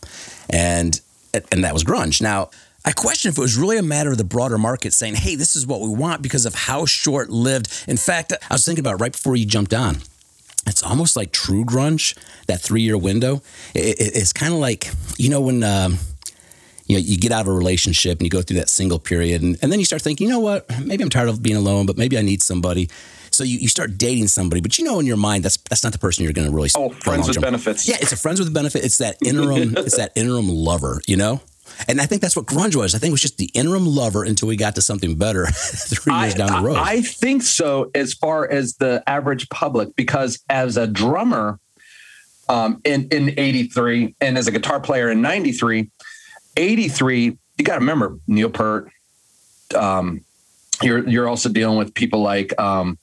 And 0.51 1.01
and 1.53 1.65
that 1.65 1.73
was 1.73 1.85
grunge. 1.85 2.21
Now, 2.21 2.51
I 2.85 2.93
question 2.93 3.31
if 3.31 3.39
it 3.39 3.41
was 3.41 3.57
really 3.57 3.79
a 3.79 3.83
matter 3.83 4.11
of 4.11 4.19
the 4.19 4.25
broader 4.25 4.59
market 4.59 4.93
saying, 4.93 5.15
hey, 5.15 5.37
this 5.37 5.55
is 5.55 5.67
what 5.67 5.81
we 5.81 5.89
want 5.89 6.21
because 6.21 6.47
of 6.47 6.55
how 6.55 6.85
short 6.85 7.31
lived. 7.31 7.85
In 7.87 7.97
fact, 7.97 8.33
I 8.33 8.55
was 8.55 8.65
thinking 8.65 8.85
about 8.85 9.01
right 9.01 9.13
before 9.13 9.37
you 9.37 9.47
jumped 9.47 9.73
on. 9.73 9.99
It's 10.67 10.83
almost 10.83 11.17
like 11.17 11.33
true 11.33 11.65
grunge, 11.65 12.17
that 12.47 12.61
three 12.61 12.83
year 12.83 12.97
window. 12.97 13.43
It, 13.75 14.01
it, 14.01 14.17
it's 14.17 14.33
kind 14.33 14.53
of 14.53 14.59
like, 14.59 14.89
you 15.19 15.31
know, 15.31 15.41
when. 15.41 15.63
Um, 15.63 15.99
you 16.87 16.97
know, 16.99 17.05
you 17.05 17.17
get 17.17 17.33
out 17.33 17.43
of 17.43 17.47
a 17.47 17.53
relationship 17.53 18.19
and 18.19 18.23
you 18.23 18.29
go 18.29 18.43
through 18.43 18.59
that 18.59 18.69
single 18.69 18.99
period, 18.99 19.41
and, 19.41 19.57
and 19.63 19.73
then 19.73 19.79
you 19.79 19.85
start 19.85 20.03
thinking, 20.03 20.27
you 20.27 20.33
know 20.33 20.41
what? 20.41 20.67
Maybe 20.85 21.03
I'm 21.03 21.09
tired 21.09 21.29
of 21.29 21.43
being 21.43 21.57
alone, 21.57 21.87
but 21.87 21.97
maybe 21.97 22.19
I 22.19 22.23
need 22.23 22.43
somebody. 22.43 22.91
So 23.31 23.45
you, 23.45 23.59
you 23.59 23.69
start 23.69 23.97
dating 23.97 24.29
somebody, 24.29 24.61
but 24.61 24.77
you 24.79 24.85
know 24.85 25.01
in 25.01 25.07
your 25.07 25.17
mind 25.17 25.43
that's 25.43 25.57
that's 25.57 25.83
not 25.83 25.93
the 25.93 25.99
person 25.99 26.25
you're 26.25 26.35
going 26.35 26.49
to 26.49 26.55
really. 26.55 26.69
Oh, 26.75 26.91
friends 26.91 27.29
with 27.29 27.41
benefits. 27.41 27.89
Yeah, 27.89 27.97
it's 28.01 28.13
a 28.13 28.17
friends 28.17 28.41
with 28.41 28.53
benefit. 28.53 28.85
It's 28.85 28.99
that 28.99 29.17
interim. 29.25 29.75
it's 29.77 29.97
that 29.97 30.13
interim 30.17 30.49
lover. 30.49 31.01
You 31.07 31.17
know. 31.17 31.41
And 31.89 32.01
I 32.01 32.07
think 32.07 32.23
that's 32.23 32.37
what 32.37 32.47
grunge 32.47 32.77
was. 32.77 32.95
I 32.95 32.99
think 32.99 33.11
it 33.11 33.13
was 33.13 33.21
just 33.21 33.39
the 33.39 33.51
interim 33.55 33.87
lover 33.87 34.25
until 34.25 34.49
we 34.49 34.57
got 34.57 34.75
to 34.77 34.83
something 34.83 35.17
better 35.17 35.47
three 35.51 36.13
years 36.15 36.35
I, 36.35 36.39
down 36.39 36.63
the 36.63 36.69
road. 36.69 36.77
I, 36.77 36.93
I 36.93 37.03
think 37.03 37.43
so, 37.43 37.91
as 37.95 38.15
far 38.15 38.49
as 38.49 38.75
the 38.75 39.03
average 39.07 39.49
public, 39.49 39.95
because 39.97 40.43
as 40.49 40.77
a 40.77 40.87
drummer 40.87 41.59
um, 42.49 42.81
in, 42.85 43.09
in 43.09 43.35
83 43.39 44.15
and 44.21 44.37
as 44.37 44.47
a 44.47 44.51
guitar 44.51 44.81
player 44.81 45.11
in 45.11 45.23
93, 45.23 45.91
83, 46.57 47.39
you 47.59 47.65
got 47.65 47.75
to 47.75 47.81
remember 47.81 48.19
Neil 48.27 48.51
Peart. 48.51 48.91
Um, 49.75 50.25
you're, 50.83 51.09
you're 51.09 51.29
also 51.29 51.49
dealing 51.49 51.79
with 51.79 51.95
people 51.95 52.23
like 52.23 52.59
um, 52.61 52.99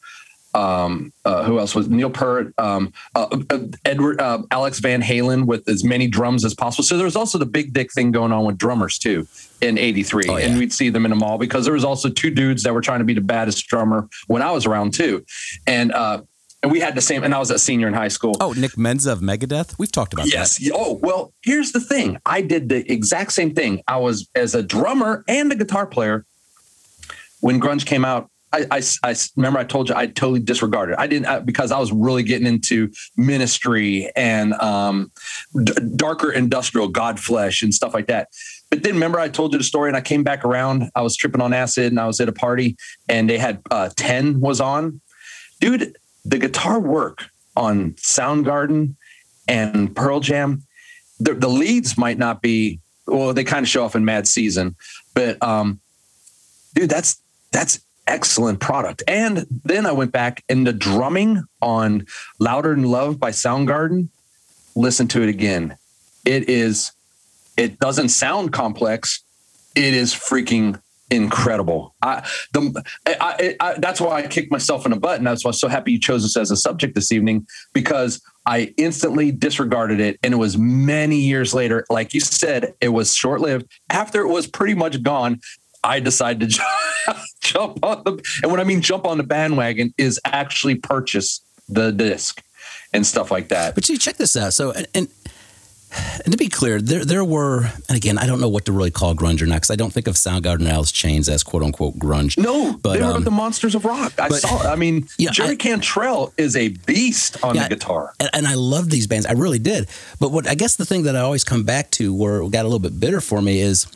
um, 0.53 1.13
uh, 1.25 1.43
who 1.43 1.59
else 1.59 1.75
was 1.75 1.89
Neil 1.89 2.09
Peart, 2.09 2.53
um, 2.57 2.91
uh, 3.15 3.27
uh, 3.49 3.59
Edward, 3.85 4.19
uh, 4.19 4.43
Alex 4.51 4.79
Van 4.79 5.01
Halen 5.01 5.45
with 5.45 5.67
as 5.69 5.83
many 5.83 6.07
drums 6.07 6.43
as 6.43 6.53
possible. 6.53 6.83
So 6.83 6.97
there 6.97 7.05
was 7.05 7.15
also 7.15 7.37
the 7.37 7.45
big 7.45 7.73
dick 7.73 7.91
thing 7.93 8.11
going 8.11 8.31
on 8.31 8.45
with 8.45 8.57
drummers 8.57 8.97
too 8.97 9.27
in 9.61 9.77
'83, 9.77 10.23
oh, 10.27 10.37
yeah. 10.37 10.45
and 10.45 10.57
we'd 10.57 10.73
see 10.73 10.89
them 10.89 11.05
in 11.05 11.11
the 11.11 11.15
mall 11.15 11.37
because 11.37 11.65
there 11.65 11.73
was 11.73 11.85
also 11.85 12.09
two 12.09 12.31
dudes 12.31 12.63
that 12.63 12.73
were 12.73 12.81
trying 12.81 12.99
to 12.99 13.05
be 13.05 13.13
the 13.13 13.21
baddest 13.21 13.67
drummer 13.67 14.07
when 14.27 14.41
I 14.41 14.51
was 14.51 14.65
around 14.65 14.93
too, 14.93 15.25
and. 15.67 15.91
Uh, 15.91 16.21
and 16.61 16.73
we 16.73 16.81
had 16.81 16.93
the 16.93 17.01
same, 17.01 17.23
and 17.23 17.33
I 17.33 17.39
was 17.39 17.51
a 17.51 17.57
senior 17.57 17.87
in 17.87 17.93
high 17.93 18.09
school. 18.09 18.35
Oh, 18.41 18.51
Nick 18.51 18.71
Menza 18.71 19.13
of 19.13 19.19
Megadeth. 19.19 19.79
We've 19.79 19.91
talked 19.91 20.11
about 20.11 20.27
yes. 20.27 20.57
that. 20.57 20.63
Yes. 20.63 20.73
Oh, 20.75 20.99
well, 21.01 21.33
here's 21.41 21.71
the 21.71 21.79
thing. 21.79 22.17
I 22.25 22.41
did 22.41 22.67
the 22.67 22.91
exact 22.91 23.31
same 23.31 23.55
thing. 23.55 23.81
I 23.87 23.95
was 23.95 24.29
as 24.35 24.55
a 24.55 24.61
drummer 24.61 25.23
and 25.29 25.49
a 25.53 25.55
guitar 25.55 25.87
player 25.87 26.25
when 27.39 27.61
grunge 27.61 27.85
came 27.85 28.03
out. 28.03 28.29
I, 28.51 28.65
I, 28.71 28.81
I, 29.03 29.15
remember 29.35 29.59
I 29.59 29.63
told 29.63 29.89
you 29.89 29.95
I 29.95 30.07
totally 30.07 30.39
disregarded. 30.39 30.95
I 30.97 31.07
didn't 31.07 31.27
I, 31.27 31.39
because 31.39 31.71
I 31.71 31.79
was 31.79 31.91
really 31.91 32.23
getting 32.23 32.47
into 32.47 32.91
ministry 33.15 34.09
and 34.15 34.53
um, 34.55 35.11
d- 35.63 35.73
darker 35.95 36.31
industrial 36.31 36.91
Godflesh 36.91 37.61
and 37.61 37.73
stuff 37.73 37.93
like 37.93 38.07
that. 38.07 38.29
But 38.69 38.83
then 38.83 38.93
remember 38.93 39.19
I 39.19 39.29
told 39.29 39.53
you 39.53 39.59
the 39.59 39.63
story 39.63 39.89
and 39.89 39.97
I 39.97 40.01
came 40.01 40.23
back 40.23 40.45
around. 40.45 40.89
I 40.95 41.01
was 41.01 41.15
tripping 41.15 41.41
on 41.41 41.53
acid 41.53 41.91
and 41.91 41.99
I 41.99 42.07
was 42.07 42.19
at 42.19 42.29
a 42.29 42.33
party 42.33 42.75
and 43.07 43.29
they 43.29 43.37
had 43.37 43.61
uh, 43.69 43.89
ten 43.95 44.39
was 44.39 44.59
on. 44.59 45.01
Dude, 45.59 45.95
the 46.25 46.37
guitar 46.37 46.79
work 46.79 47.25
on 47.55 47.91
Soundgarden 47.93 48.95
and 49.47 49.95
Pearl 49.95 50.19
Jam, 50.19 50.63
the, 51.19 51.33
the 51.33 51.49
leads 51.49 51.97
might 51.97 52.17
not 52.17 52.41
be 52.41 52.79
well. 53.05 53.33
They 53.33 53.43
kind 53.43 53.63
of 53.63 53.69
show 53.69 53.83
off 53.83 53.95
in 53.95 54.05
Mad 54.05 54.27
Season, 54.27 54.75
but 55.13 55.41
um, 55.43 55.81
dude, 56.73 56.89
that's 56.89 57.21
that's 57.51 57.81
excellent 58.09 58.59
product. 58.59 59.03
And 59.07 59.45
then 59.63 59.85
I 59.85 59.91
went 59.91 60.11
back 60.11 60.43
and 60.49 60.65
the 60.65 60.73
drumming 60.73 61.43
on 61.61 62.07
Louder 62.39 62.75
Than 62.75 62.83
Love 62.83 63.19
by 63.19 63.29
Soundgarden, 63.29 64.09
listen 64.75 65.07
to 65.09 65.21
it 65.21 65.29
again. 65.29 65.77
It 66.25 66.49
is, 66.49 66.91
it 67.55 67.79
doesn't 67.79 68.09
sound 68.09 68.51
complex. 68.51 69.23
It 69.75 69.93
is 69.93 70.13
freaking 70.13 70.81
incredible. 71.11 71.95
I, 72.01 72.27
the, 72.53 72.83
I, 73.05 73.55
I, 73.59 73.73
that's 73.77 74.01
why 74.01 74.23
I 74.23 74.27
kicked 74.27 74.51
myself 74.51 74.85
in 74.85 74.91
the 74.91 74.99
butt. 74.99 75.17
And 75.17 75.27
that's 75.27 75.45
why 75.45 75.49
I'm 75.49 75.53
so 75.53 75.67
happy 75.67 75.93
you 75.93 75.99
chose 75.99 76.23
this 76.23 76.35
as 76.35 76.51
a 76.51 76.57
subject 76.57 76.95
this 76.95 77.11
evening 77.11 77.47
because 77.73 78.21
I 78.45 78.73
instantly 78.77 79.31
disregarded 79.31 79.99
it. 79.99 80.19
And 80.23 80.33
it 80.33 80.37
was 80.37 80.57
many 80.57 81.17
years 81.17 81.53
later, 81.53 81.85
like 81.89 82.13
you 82.13 82.19
said, 82.19 82.73
it 82.81 82.89
was 82.89 83.13
short 83.13 83.41
lived. 83.41 83.71
After 83.89 84.21
it 84.21 84.27
was 84.27 84.47
pretty 84.47 84.73
much 84.73 85.01
gone, 85.03 85.39
I 85.83 85.99
decided 85.99 86.51
to 86.51 86.63
jump 87.41 87.83
on 87.83 88.03
the, 88.03 88.39
and 88.43 88.51
what 88.51 88.59
I 88.59 88.63
mean 88.63 88.81
jump 88.81 89.05
on 89.05 89.17
the 89.17 89.23
bandwagon 89.23 89.93
is 89.97 90.19
actually 90.25 90.75
purchase 90.75 91.41
the 91.67 91.91
disc 91.91 92.41
and 92.93 93.05
stuff 93.05 93.31
like 93.31 93.49
that. 93.49 93.75
But 93.75 93.85
see, 93.85 93.97
check 93.97 94.17
this 94.17 94.35
out. 94.35 94.53
So, 94.53 94.71
and, 94.71 94.87
and 94.93 95.07
and 96.23 96.31
to 96.31 96.37
be 96.37 96.49
clear, 96.49 96.79
there 96.79 97.03
there 97.03 97.25
were, 97.25 97.71
and 97.87 97.97
again, 97.97 98.19
I 98.19 98.27
don't 98.27 98.39
know 98.39 98.49
what 98.49 98.65
to 98.65 98.71
really 98.71 98.91
call 98.91 99.15
grunge 99.15 99.41
or 99.41 99.47
not, 99.47 99.55
because 99.55 99.71
I 99.71 99.75
don't 99.75 99.91
think 99.91 100.07
of 100.07 100.15
Soundgarden 100.15 100.59
and 100.59 100.67
Alice 100.67 100.91
Chains 100.91 101.27
as 101.27 101.41
quote 101.41 101.63
unquote 101.63 101.97
grunge. 101.97 102.37
No, 102.37 102.77
but 102.77 102.93
they 102.93 103.03
were 103.03 103.13
um, 103.13 103.23
the 103.23 103.31
monsters 103.31 103.73
of 103.73 103.85
rock. 103.85 104.13
I 104.19 104.29
but, 104.29 104.39
saw. 104.39 104.71
I 104.71 104.75
mean, 104.75 105.07
yeah, 105.17 105.31
Jerry 105.31 105.53
I, 105.53 105.55
Cantrell 105.55 106.33
is 106.37 106.55
a 106.55 106.69
beast 106.69 107.43
on 107.43 107.55
yeah, 107.55 107.67
the 107.67 107.75
guitar, 107.75 108.13
and, 108.19 108.29
and 108.33 108.47
I 108.47 108.53
love 108.53 108.91
these 108.91 109.07
bands. 109.07 109.25
I 109.25 109.31
really 109.31 109.59
did. 109.59 109.87
But 110.19 110.31
what 110.31 110.47
I 110.47 110.53
guess 110.53 110.75
the 110.75 110.85
thing 110.85 111.03
that 111.03 111.15
I 111.15 111.21
always 111.21 111.43
come 111.43 111.63
back 111.63 111.89
to, 111.91 112.13
where 112.13 112.41
it 112.41 112.51
got 112.51 112.65
a 112.65 112.67
little 112.67 112.79
bit 112.79 112.99
bitter 112.99 113.21
for 113.21 113.41
me, 113.41 113.59
is 113.59 113.87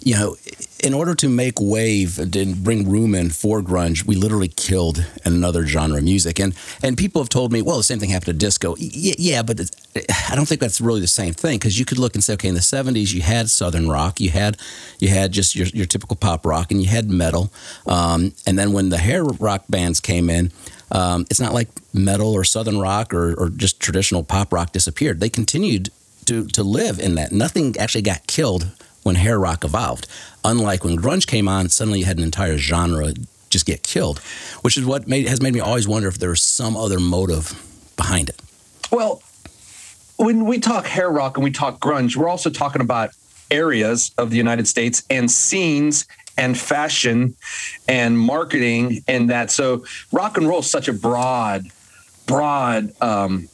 you 0.00 0.14
know, 0.14 0.36
in 0.84 0.94
order 0.94 1.14
to 1.16 1.28
make 1.28 1.60
wave 1.60 2.18
and 2.18 2.62
bring 2.62 2.88
room 2.88 3.14
in 3.14 3.30
for 3.30 3.60
grunge, 3.60 4.06
we 4.06 4.14
literally 4.14 4.48
killed 4.48 5.04
another 5.24 5.66
genre 5.66 5.98
of 5.98 6.04
music. 6.04 6.38
And 6.38 6.54
and 6.82 6.96
people 6.96 7.20
have 7.20 7.28
told 7.28 7.52
me, 7.52 7.62
well, 7.62 7.76
the 7.76 7.82
same 7.82 7.98
thing 7.98 8.10
happened 8.10 8.26
to 8.26 8.32
disco. 8.46 8.76
Yeah, 8.78 9.14
yeah 9.18 9.42
but 9.42 9.60
I 10.30 10.36
don't 10.36 10.46
think 10.46 10.60
that's 10.60 10.80
really 10.80 11.00
the 11.00 11.08
same 11.08 11.34
thing 11.34 11.58
because 11.58 11.78
you 11.78 11.84
could 11.84 11.98
look 11.98 12.14
and 12.14 12.22
say, 12.22 12.34
okay, 12.34 12.48
in 12.48 12.54
the 12.54 12.60
'70s 12.60 13.12
you 13.12 13.22
had 13.22 13.50
southern 13.50 13.88
rock, 13.88 14.20
you 14.20 14.30
had 14.30 14.56
you 15.00 15.08
had 15.08 15.32
just 15.32 15.56
your, 15.56 15.66
your 15.68 15.86
typical 15.86 16.16
pop 16.16 16.46
rock, 16.46 16.70
and 16.70 16.80
you 16.80 16.88
had 16.88 17.10
metal. 17.10 17.52
Um, 17.86 18.32
and 18.46 18.56
then 18.58 18.72
when 18.72 18.90
the 18.90 18.98
hair 18.98 19.24
rock 19.24 19.64
bands 19.68 20.00
came 20.00 20.30
in. 20.30 20.52
Um, 20.90 21.26
it's 21.28 21.38
not 21.38 21.52
like 21.52 21.68
metal 21.92 22.32
or 22.32 22.44
southern 22.44 22.78
rock 22.78 23.12
or, 23.12 23.34
or 23.34 23.50
just 23.50 23.78
traditional 23.78 24.24
pop 24.24 24.54
rock 24.54 24.72
disappeared. 24.72 25.20
They 25.20 25.28
continued 25.28 25.90
to 26.24 26.46
to 26.46 26.62
live 26.62 26.98
in 26.98 27.16
that. 27.16 27.30
Nothing 27.30 27.76
actually 27.76 28.00
got 28.00 28.26
killed 28.26 28.70
when 29.08 29.16
hair 29.16 29.40
rock 29.40 29.64
evolved. 29.64 30.06
Unlike 30.44 30.84
when 30.84 30.96
grunge 30.96 31.26
came 31.26 31.48
on, 31.48 31.68
suddenly 31.68 32.00
you 32.00 32.04
had 32.04 32.18
an 32.18 32.22
entire 32.22 32.58
genre 32.58 33.12
just 33.50 33.66
get 33.66 33.82
killed, 33.82 34.18
which 34.60 34.76
is 34.76 34.84
what 34.84 35.08
made, 35.08 35.26
has 35.26 35.40
made 35.42 35.54
me 35.54 35.60
always 35.60 35.88
wonder 35.88 36.06
if 36.06 36.18
there's 36.18 36.42
some 36.42 36.76
other 36.76 37.00
motive 37.00 37.54
behind 37.96 38.28
it. 38.28 38.40
Well, 38.92 39.22
when 40.16 40.44
we 40.44 40.60
talk 40.60 40.86
hair 40.86 41.10
rock 41.10 41.36
and 41.36 41.44
we 41.44 41.50
talk 41.50 41.80
grunge, 41.80 42.16
we're 42.16 42.28
also 42.28 42.50
talking 42.50 42.82
about 42.82 43.10
areas 43.50 44.12
of 44.18 44.30
the 44.30 44.36
United 44.36 44.68
States 44.68 45.02
and 45.08 45.30
scenes 45.30 46.06
and 46.36 46.56
fashion 46.58 47.34
and 47.88 48.18
marketing 48.18 49.02
and 49.08 49.30
that. 49.30 49.50
So 49.50 49.86
rock 50.12 50.36
and 50.36 50.46
roll 50.46 50.60
is 50.60 50.70
such 50.70 50.86
a 50.86 50.92
broad, 50.92 51.66
broad 52.26 52.92
um, 53.00 53.48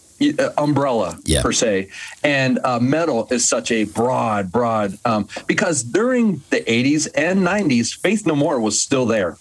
umbrella 0.56 1.18
yeah. 1.25 1.42
per 1.42 1.52
se 1.52 1.88
and 2.23 2.59
uh, 2.64 2.78
metal 2.78 3.26
is 3.30 3.49
such 3.49 3.71
a 3.71 3.85
broad 3.85 4.50
broad 4.50 4.97
um, 5.04 5.28
because 5.47 5.83
during 5.83 6.40
the 6.50 6.61
80s 6.61 7.09
and 7.14 7.40
90s 7.40 7.94
faith 7.97 8.26
no 8.26 8.37
more 8.37 8.61
was 8.61 8.80
still 8.80 9.06
there 9.06 9.37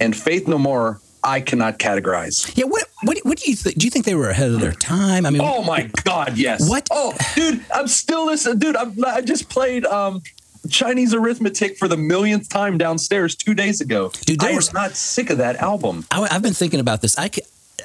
and 0.00 0.14
faith 0.14 0.46
no 0.46 0.58
more 0.58 1.00
I 1.24 1.40
cannot 1.40 1.78
categorize. 1.78 2.56
Yeah, 2.56 2.66
what 2.66 2.84
what 3.02 3.18
what 3.24 3.38
do 3.38 3.50
you 3.50 3.56
think? 3.56 3.76
Do 3.76 3.86
you 3.86 3.90
think 3.90 4.04
they 4.04 4.14
were 4.14 4.30
ahead 4.30 4.50
of 4.50 4.60
their 4.60 4.72
time? 4.72 5.26
I 5.26 5.30
mean, 5.30 5.42
oh 5.42 5.62
my 5.64 5.90
god, 6.04 6.38
yes. 6.38 6.68
What? 6.68 6.88
Oh, 6.90 7.12
dude, 7.34 7.64
I'm 7.74 7.88
still 7.88 8.26
listening. 8.26 8.60
Dude, 8.60 8.76
I'm, 8.76 9.04
I 9.04 9.20
just 9.20 9.48
played 9.48 9.84
um, 9.84 10.22
Chinese 10.70 11.14
arithmetic 11.14 11.76
for 11.76 11.88
the 11.88 11.96
millionth 11.96 12.48
time 12.48 12.78
downstairs 12.78 13.34
two 13.34 13.54
days 13.54 13.80
ago. 13.80 14.10
Dude, 14.26 14.42
I 14.42 14.54
was 14.54 14.72
not 14.72 14.92
sick 14.92 15.30
of 15.30 15.38
that 15.38 15.56
album. 15.56 16.06
I, 16.10 16.26
have 16.32 16.42
been 16.42 16.54
thinking 16.54 16.80
about 16.80 17.02
this. 17.02 17.18
I 17.18 17.30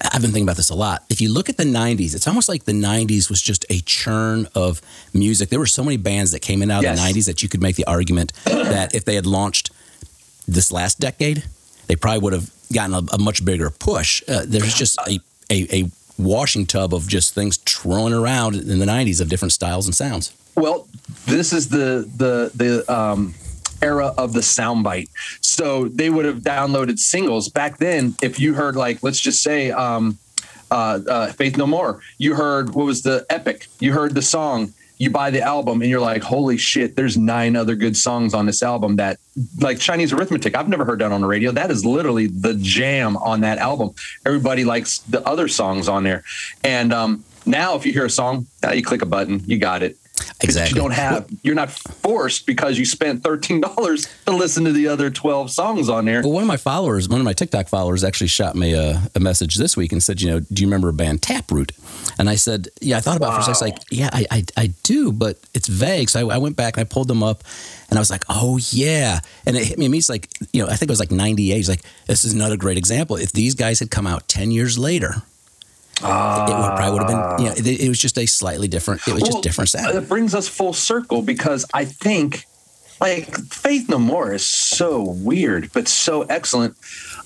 I've 0.01 0.21
been 0.21 0.31
thinking 0.31 0.43
about 0.43 0.57
this 0.57 0.69
a 0.69 0.75
lot. 0.75 1.03
If 1.09 1.21
you 1.21 1.31
look 1.31 1.49
at 1.49 1.57
the 1.57 1.63
90s, 1.63 2.15
it's 2.15 2.27
almost 2.27 2.49
like 2.49 2.65
the 2.65 2.71
90s 2.73 3.29
was 3.29 3.41
just 3.41 3.65
a 3.69 3.79
churn 3.81 4.47
of 4.55 4.81
music. 5.13 5.49
There 5.49 5.59
were 5.59 5.65
so 5.65 5.83
many 5.83 5.97
bands 5.97 6.31
that 6.31 6.41
came 6.41 6.61
in 6.61 6.71
out 6.71 6.83
yes. 6.83 6.97
of 6.97 7.05
the 7.05 7.19
90s 7.19 7.25
that 7.27 7.43
you 7.43 7.49
could 7.49 7.61
make 7.61 7.75
the 7.75 7.85
argument 7.85 8.33
that 8.45 8.95
if 8.95 9.05
they 9.05 9.15
had 9.15 9.25
launched 9.25 9.71
this 10.47 10.71
last 10.71 10.99
decade, 10.99 11.43
they 11.87 11.95
probably 11.95 12.19
would 12.19 12.33
have 12.33 12.51
gotten 12.73 12.93
a, 12.93 13.01
a 13.13 13.17
much 13.19 13.45
bigger 13.45 13.69
push. 13.69 14.23
Uh, 14.27 14.43
there's 14.45 14.73
just 14.73 14.97
a, 15.07 15.19
a, 15.51 15.83
a 15.83 15.91
washing 16.17 16.65
tub 16.65 16.93
of 16.93 17.07
just 17.07 17.33
things 17.33 17.57
twirling 17.59 18.13
around 18.13 18.55
in 18.55 18.79
the 18.79 18.85
90s 18.85 19.21
of 19.21 19.29
different 19.29 19.51
styles 19.51 19.85
and 19.85 19.95
sounds. 19.95 20.33
Well, 20.55 20.87
this 21.25 21.51
is 21.51 21.69
the 21.69 22.09
the 22.15 22.51
the 22.53 22.93
um, 22.93 23.33
era 23.83 24.13
of 24.17 24.33
the 24.33 24.39
soundbite. 24.39 25.09
So 25.41 25.89
they 25.89 26.09
would 26.09 26.25
have 26.25 26.39
downloaded 26.39 26.97
singles 26.99 27.49
back 27.49 27.77
then. 27.77 28.15
If 28.21 28.39
you 28.39 28.53
heard 28.53 28.75
like, 28.75 29.03
let's 29.03 29.19
just 29.19 29.43
say, 29.43 29.71
um, 29.71 30.17
uh, 30.71 30.99
uh, 31.07 31.27
Faith 31.33 31.57
No 31.57 31.67
More, 31.67 32.01
you 32.17 32.33
heard 32.33 32.73
what 32.73 32.85
was 32.85 33.03
the 33.03 33.25
epic? 33.29 33.67
You 33.79 33.93
heard 33.93 34.15
the 34.15 34.21
song. 34.21 34.73
You 34.97 35.09
buy 35.09 35.31
the 35.31 35.41
album 35.41 35.81
and 35.81 35.91
you're 35.91 35.99
like, 35.99 36.23
holy 36.23 36.55
shit! 36.55 36.95
There's 36.95 37.17
nine 37.17 37.55
other 37.55 37.75
good 37.75 37.97
songs 37.97 38.33
on 38.33 38.45
this 38.45 38.63
album 38.63 38.95
that, 38.95 39.19
like 39.59 39.79
Chinese 39.79 40.13
Arithmetic. 40.13 40.55
I've 40.55 40.69
never 40.69 40.85
heard 40.85 40.99
that 40.99 41.11
on 41.11 41.21
the 41.21 41.27
radio. 41.27 41.51
That 41.51 41.71
is 41.71 41.83
literally 41.83 42.27
the 42.27 42.53
jam 42.53 43.17
on 43.17 43.41
that 43.41 43.57
album. 43.57 43.93
Everybody 44.25 44.63
likes 44.63 44.99
the 44.99 45.27
other 45.27 45.47
songs 45.47 45.89
on 45.89 46.03
there, 46.03 46.23
and 46.63 46.93
um, 46.93 47.23
now 47.45 47.75
if 47.75 47.85
you 47.85 47.91
hear 47.91 48.05
a 48.05 48.09
song, 48.09 48.47
you 48.73 48.83
click 48.83 49.01
a 49.01 49.05
button, 49.05 49.41
you 49.45 49.57
got 49.57 49.83
it 49.83 49.97
Exactly. 50.41 50.75
You 50.75 50.81
don't 50.81 50.93
have. 50.93 51.27
You're 51.41 51.55
not 51.55 51.71
forced 51.71 52.45
because 52.45 52.77
you 52.77 52.85
spent 52.85 53.23
thirteen 53.23 53.61
dollars 53.61 54.07
to 54.25 54.35
listen 54.35 54.65
to 54.65 54.71
the 54.71 54.87
other 54.87 55.09
twelve 55.09 55.49
songs 55.49 55.89
on 55.89 56.05
there. 56.05 56.21
Well, 56.21 56.31
one 56.31 56.43
of 56.43 56.47
my 56.47 56.57
followers, 56.57 57.09
one 57.09 57.19
of 57.19 57.25
my 57.25 57.33
TikTok 57.33 57.67
followers, 57.67 58.03
actually 58.03 58.27
shot 58.27 58.55
me 58.55 58.73
a, 58.73 59.01
a 59.15 59.19
message 59.19 59.55
this 59.55 59.75
week 59.75 59.91
and 59.91 60.03
said, 60.03 60.21
"You 60.21 60.31
know, 60.31 60.39
do 60.39 60.61
you 60.61 60.67
remember 60.67 60.89
a 60.89 60.93
band 60.93 61.23
Taproot?" 61.23 61.71
And 62.19 62.29
I 62.29 62.35
said, 62.35 62.67
"Yeah." 62.79 62.97
I 62.97 62.99
thought 62.99 63.17
about 63.17 63.29
wow. 63.31 63.39
it 63.39 63.45
for 63.45 63.51
a 63.51 63.55
second. 63.55 63.73
Like, 63.73 63.83
yeah, 63.89 64.09
I, 64.13 64.25
I, 64.29 64.43
I 64.55 64.67
do, 64.83 65.11
but 65.11 65.39
it's 65.53 65.67
vague. 65.67 66.09
So 66.09 66.29
I, 66.29 66.35
I, 66.35 66.37
went 66.37 66.55
back 66.55 66.77
and 66.77 66.81
I 66.81 66.83
pulled 66.83 67.07
them 67.07 67.23
up, 67.23 67.43
and 67.89 67.97
I 67.97 68.01
was 68.01 68.11
like, 68.11 68.23
"Oh 68.29 68.59
yeah!" 68.69 69.19
And 69.47 69.55
it 69.57 69.65
hit 69.65 69.79
me. 69.79 69.85
And 69.85 69.95
It's 69.95 70.09
like, 70.09 70.29
you 70.51 70.63
know, 70.63 70.69
I 70.69 70.75
think 70.75 70.89
it 70.89 70.91
was 70.91 70.99
like 70.99 71.11
'98. 71.11 71.55
He's 71.55 71.69
like, 71.69 71.81
"This 72.05 72.23
is 72.23 72.33
another 72.33 72.57
great 72.57 72.77
example. 72.77 73.15
If 73.15 73.31
these 73.31 73.55
guys 73.55 73.79
had 73.79 73.89
come 73.89 74.05
out 74.05 74.27
ten 74.27 74.51
years 74.51 74.77
later." 74.77 75.23
Uh, 76.01 76.47
it 76.49 76.53
would, 76.53 76.77
probably 76.77 76.91
would 76.91 77.09
have 77.09 77.37
been, 77.37 77.45
you 77.45 77.51
know, 77.51 77.55
it, 77.55 77.81
it, 77.81 77.89
was 77.89 77.99
just 77.99 78.17
a 78.17 78.25
slightly 78.25 78.67
different, 78.67 79.07
it 79.07 79.13
was 79.13 79.21
well, 79.23 79.31
just 79.31 79.43
different 79.43 79.69
sound. 79.69 79.95
It 79.95 80.09
brings 80.09 80.33
us 80.33 80.47
full 80.47 80.73
circle 80.73 81.21
because 81.21 81.65
I 81.73 81.85
think 81.85 82.45
like 82.99 83.35
Faith 83.51 83.89
No 83.89 83.99
More 83.99 84.33
is 84.33 84.45
so 84.45 85.01
weird, 85.01 85.71
but 85.73 85.87
so 85.87 86.23
excellent. 86.23 86.77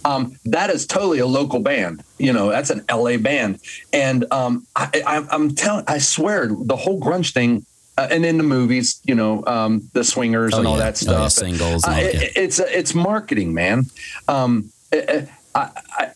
Um, 0.03 0.37
that 0.45 0.69
is 0.69 0.87
totally 0.87 1.19
a 1.19 1.27
local 1.27 1.59
band. 1.59 2.03
You 2.17 2.33
know, 2.33 2.49
that's 2.49 2.69
an 2.69 2.83
LA 2.91 3.17
band. 3.17 3.59
And 3.93 4.25
um, 4.31 4.65
I, 4.75 5.25
am 5.31 5.53
telling, 5.53 5.85
I 5.87 5.99
swear, 5.99 6.47
the 6.47 6.75
whole 6.75 6.99
grunge 6.99 7.31
thing, 7.31 7.65
uh, 7.97 8.07
and 8.09 8.25
in 8.25 8.37
the 8.37 8.43
movies, 8.43 9.01
you 9.05 9.15
know, 9.15 9.43
um, 9.45 9.89
the 9.93 10.03
swingers 10.03 10.53
oh, 10.53 10.59
and 10.59 10.67
all 10.67 10.77
that 10.77 10.97
stuff. 10.97 11.15
Oh, 11.15 11.21
yeah, 11.21 11.27
singles. 11.27 11.83
Uh, 11.83 11.95
it, 11.99 12.31
it's 12.35 12.59
it's 12.59 12.93
marketing, 12.93 13.53
man. 13.53 13.85
Um, 14.27 14.71
I, 14.93 15.27
I, 15.55 16.11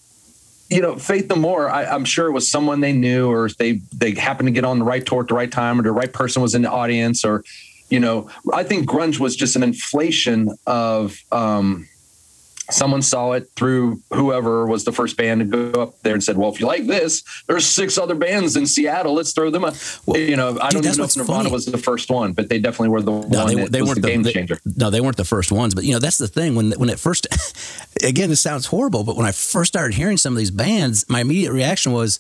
you 0.72 0.82
know, 0.82 0.96
Faith 0.96 1.30
No 1.30 1.36
More, 1.36 1.70
I, 1.70 1.84
am 1.84 2.06
sure 2.06 2.28
it 2.28 2.32
was 2.32 2.50
someone 2.50 2.80
they 2.80 2.94
knew, 2.94 3.30
or 3.30 3.50
they 3.50 3.82
they 3.94 4.14
happened 4.14 4.48
to 4.48 4.52
get 4.52 4.64
on 4.64 4.80
the 4.80 4.86
right 4.86 5.06
tour 5.06 5.22
at 5.22 5.28
the 5.28 5.34
right 5.34 5.52
time, 5.52 5.80
or 5.80 5.84
the 5.84 5.92
right 5.92 6.12
person 6.12 6.42
was 6.42 6.56
in 6.56 6.62
the 6.62 6.72
audience, 6.72 7.26
or 7.26 7.44
you 7.90 8.00
know, 8.00 8.30
I 8.54 8.64
think 8.64 8.90
grunge 8.90 9.20
was 9.20 9.36
just 9.36 9.58
an 9.58 9.64
inflation 9.64 10.50
of 10.66 11.18
um, 11.34 11.90
someone 12.74 13.02
saw 13.02 13.34
it 13.34 13.50
through 13.56 14.02
whoever 14.14 14.66
was 14.66 14.84
the 14.84 14.92
first 14.92 15.18
band 15.18 15.42
to 15.42 15.72
go 15.72 15.82
up 15.82 16.02
there 16.02 16.14
and 16.14 16.24
said, 16.24 16.38
"Well, 16.38 16.52
if 16.52 16.60
you 16.60 16.68
like 16.68 16.88
this, 16.88 17.24
there's 17.48 17.66
six 17.66 17.98
other 17.98 18.16
bands 18.16 18.56
in 18.56 18.66
Seattle. 18.66 19.14
Let's 19.14 19.34
throw 19.34 19.50
them 19.50 19.64
up." 19.64 19.76
Well, 20.06 20.20
you 20.20 20.36
know, 20.36 20.60
I 20.60 20.70
dude, 20.70 20.84
don't 20.84 20.98
know 20.98 21.04
if 21.04 21.18
Nirvana 21.18 21.44
funny. 21.44 21.52
was 21.52 21.66
the 21.66 21.78
first 21.78 22.10
one, 22.10 22.34
but 22.34 22.50
they 22.50 22.60
definitely 22.60 22.90
were 22.90 23.02
the 23.02 23.12
no, 23.12 23.18
one 23.20 23.30
they, 23.30 23.56
that 23.56 23.72
they 23.72 23.82
was 23.82 23.90
weren't 23.90 24.02
the, 24.02 24.08
game 24.08 24.24
they, 24.24 24.34
changer. 24.34 24.60
No, 24.78 24.90
they 24.90 25.02
weren't 25.02 25.18
the 25.18 25.26
first 25.26 25.52
ones, 25.52 25.76
but 25.76 25.84
you 25.84 25.94
know, 25.94 26.00
that's 26.00 26.18
the 26.18 26.28
thing. 26.28 26.56
When 26.56 26.72
when 26.74 26.90
it 26.90 27.00
first, 27.00 27.28
again, 28.04 28.30
this 28.30 28.42
sounds 28.42 28.68
horrible, 28.68 29.04
but 29.04 29.16
when 29.16 29.26
I 29.26 29.32
first 29.32 29.72
started 29.72 29.96
hearing 29.96 30.18
some 30.18 30.34
of 30.34 30.38
these 30.38 30.52
bands, 30.52 31.06
my 31.10 31.22
immediate 31.22 31.52
reaction 31.52 31.92
was, 31.92 32.20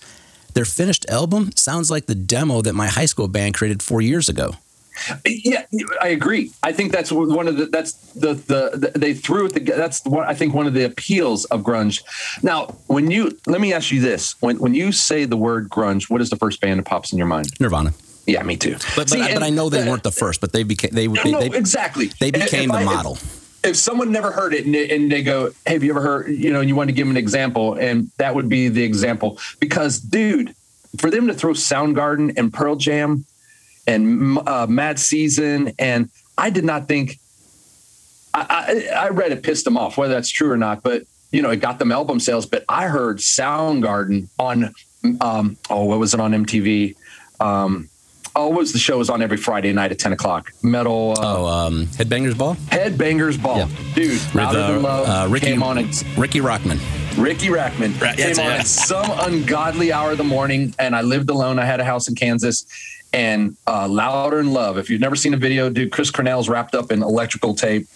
their 0.53 0.65
finished 0.65 1.09
album 1.09 1.51
sounds 1.55 1.89
like 1.89 2.05
the 2.07 2.15
demo 2.15 2.61
that 2.61 2.73
my 2.73 2.87
high 2.87 3.05
school 3.05 3.27
band 3.27 3.53
created 3.53 3.81
four 3.81 4.01
years 4.01 4.29
ago. 4.29 4.55
Yeah, 5.25 5.65
I 6.01 6.09
agree. 6.09 6.51
I 6.63 6.73
think 6.73 6.91
that's 6.91 7.11
one 7.11 7.47
of 7.47 7.57
the 7.57 7.65
that's 7.65 7.93
the 8.13 8.33
the, 8.33 8.91
the 8.91 8.99
they 8.99 9.13
threw 9.13 9.45
it. 9.45 9.53
The, 9.53 9.59
that's 9.59 10.03
what 10.05 10.27
I 10.27 10.33
think 10.33 10.53
one 10.53 10.67
of 10.67 10.73
the 10.73 10.85
appeals 10.85 11.45
of 11.45 11.61
grunge. 11.61 12.03
Now, 12.43 12.75
when 12.87 13.09
you 13.09 13.37
let 13.47 13.61
me 13.61 13.73
ask 13.73 13.91
you 13.91 14.01
this: 14.01 14.39
when 14.41 14.59
when 14.59 14.73
you 14.73 14.91
say 14.91 15.25
the 15.25 15.37
word 15.37 15.69
grunge, 15.69 16.09
what 16.09 16.21
is 16.21 16.29
the 16.29 16.35
first 16.35 16.61
band 16.61 16.79
that 16.79 16.85
pops 16.85 17.11
in 17.11 17.17
your 17.17 17.27
mind? 17.27 17.59
Nirvana. 17.59 17.93
Yeah, 18.27 18.43
me 18.43 18.57
too. 18.57 18.73
But 18.73 18.95
but, 18.95 19.09
See, 19.09 19.21
I, 19.21 19.33
but 19.33 19.43
I 19.43 19.49
know 19.49 19.69
they 19.69 19.87
weren't 19.87 20.03
the 20.03 20.11
first, 20.11 20.41
but 20.41 20.53
they 20.53 20.63
became 20.63 20.91
they, 20.91 21.07
they, 21.07 21.31
no, 21.31 21.39
they 21.39 21.57
exactly 21.57 22.11
they 22.19 22.31
became 22.31 22.69
the 22.69 22.75
I, 22.75 22.83
model. 22.83 23.13
If, 23.13 23.65
if, 23.65 23.75
someone 23.75 24.11
never 24.11 24.31
heard 24.31 24.53
it 24.53 24.65
and 24.65 24.73
they, 24.75 24.89
and 24.89 25.11
they 25.11 25.23
go, 25.23 25.51
"Hey, 25.65 25.73
have 25.73 25.83
you 25.83 25.91
ever 25.91 26.01
heard?" 26.01 26.29
You 26.29 26.53
know, 26.53 26.59
and 26.59 26.69
you 26.69 26.75
want 26.75 26.89
to 26.89 26.93
give 26.93 27.07
them 27.07 27.15
an 27.15 27.17
example, 27.17 27.73
and 27.73 28.11
that 28.17 28.35
would 28.35 28.49
be 28.49 28.67
the 28.67 28.83
example 28.83 29.39
because, 29.59 29.99
dude, 29.99 30.53
for 30.97 31.09
them 31.09 31.27
to 31.27 31.33
throw 31.33 31.51
Soundgarden 31.51 32.37
and 32.37 32.53
Pearl 32.53 32.75
Jam 32.75 33.25
and 33.87 34.37
uh, 34.47 34.67
Mad 34.67 34.99
Season, 34.99 35.73
and 35.79 36.09
I 36.37 36.49
did 36.49 36.63
not 36.65 36.87
think. 36.87 37.19
I, 38.33 38.85
I, 38.93 39.05
I 39.05 39.09
read 39.09 39.31
it 39.33 39.43
pissed 39.43 39.65
them 39.65 39.77
off, 39.77 39.97
whether 39.97 40.13
that's 40.13 40.29
true 40.29 40.49
or 40.51 40.57
not, 40.57 40.83
but 40.83 41.03
you 41.31 41.41
know, 41.41 41.49
it 41.49 41.57
got 41.57 41.79
them 41.79 41.91
album 41.91 42.19
sales. 42.19 42.45
But 42.45 42.63
I 42.69 42.87
heard 42.87 43.17
Soundgarden 43.17 44.27
on, 44.39 44.73
um, 45.19 45.57
oh, 45.69 45.83
what 45.85 45.99
was 45.99 46.13
it 46.13 46.19
on 46.19 46.31
MTV? 46.31 46.95
Um, 47.41 47.89
oh, 48.35 48.47
was 48.49 48.71
the 48.71 48.79
show? 48.79 48.97
Was 48.97 49.09
on 49.09 49.21
every 49.21 49.35
Friday 49.37 49.73
night 49.73 49.91
at 49.91 49.99
ten 49.99 50.13
o'clock. 50.13 50.51
Metal. 50.63 51.11
Uh, 51.17 51.21
Oh, 51.37 51.45
um, 51.45 51.87
Headbangers 51.87 52.37
Ball. 52.37 52.55
Headbangers 52.55 53.41
Ball, 53.41 53.57
Yeah. 53.59 53.67
dude. 53.95 54.11
With, 54.11 54.35
uh, 54.37 54.79
Love 54.79 55.07
uh, 55.09 55.27
Ricky 55.29 55.47
came 55.47 55.63
on 55.63 55.77
at 55.77 56.03
Ricky 56.17 56.39
Rockman. 56.39 56.79
Ricky 57.17 57.47
Rackman 57.49 57.99
Right, 57.99 58.15
came 58.17 58.39
on 58.39 58.51
it. 58.53 58.59
at 58.61 58.67
some 58.67 59.11
ungodly 59.19 59.91
hour 59.91 60.11
of 60.11 60.17
the 60.17 60.23
morning, 60.23 60.73
and 60.79 60.95
I 60.95 61.01
lived 61.01 61.29
alone. 61.29 61.59
I 61.59 61.65
had 61.65 61.81
a 61.81 61.83
house 61.83 62.07
in 62.07 62.15
Kansas, 62.15 62.65
and 63.13 63.57
uh, 63.67 63.87
Louder 63.87 64.39
in 64.39 64.53
Love. 64.53 64.77
If 64.77 64.89
you've 64.89 65.01
never 65.01 65.15
seen 65.15 65.33
a 65.33 65.37
video, 65.37 65.69
dude, 65.69 65.91
Chris 65.91 66.11
Cornell's 66.11 66.49
wrapped 66.49 66.75
up 66.75 66.91
in 66.91 67.03
electrical 67.03 67.53
tape, 67.53 67.87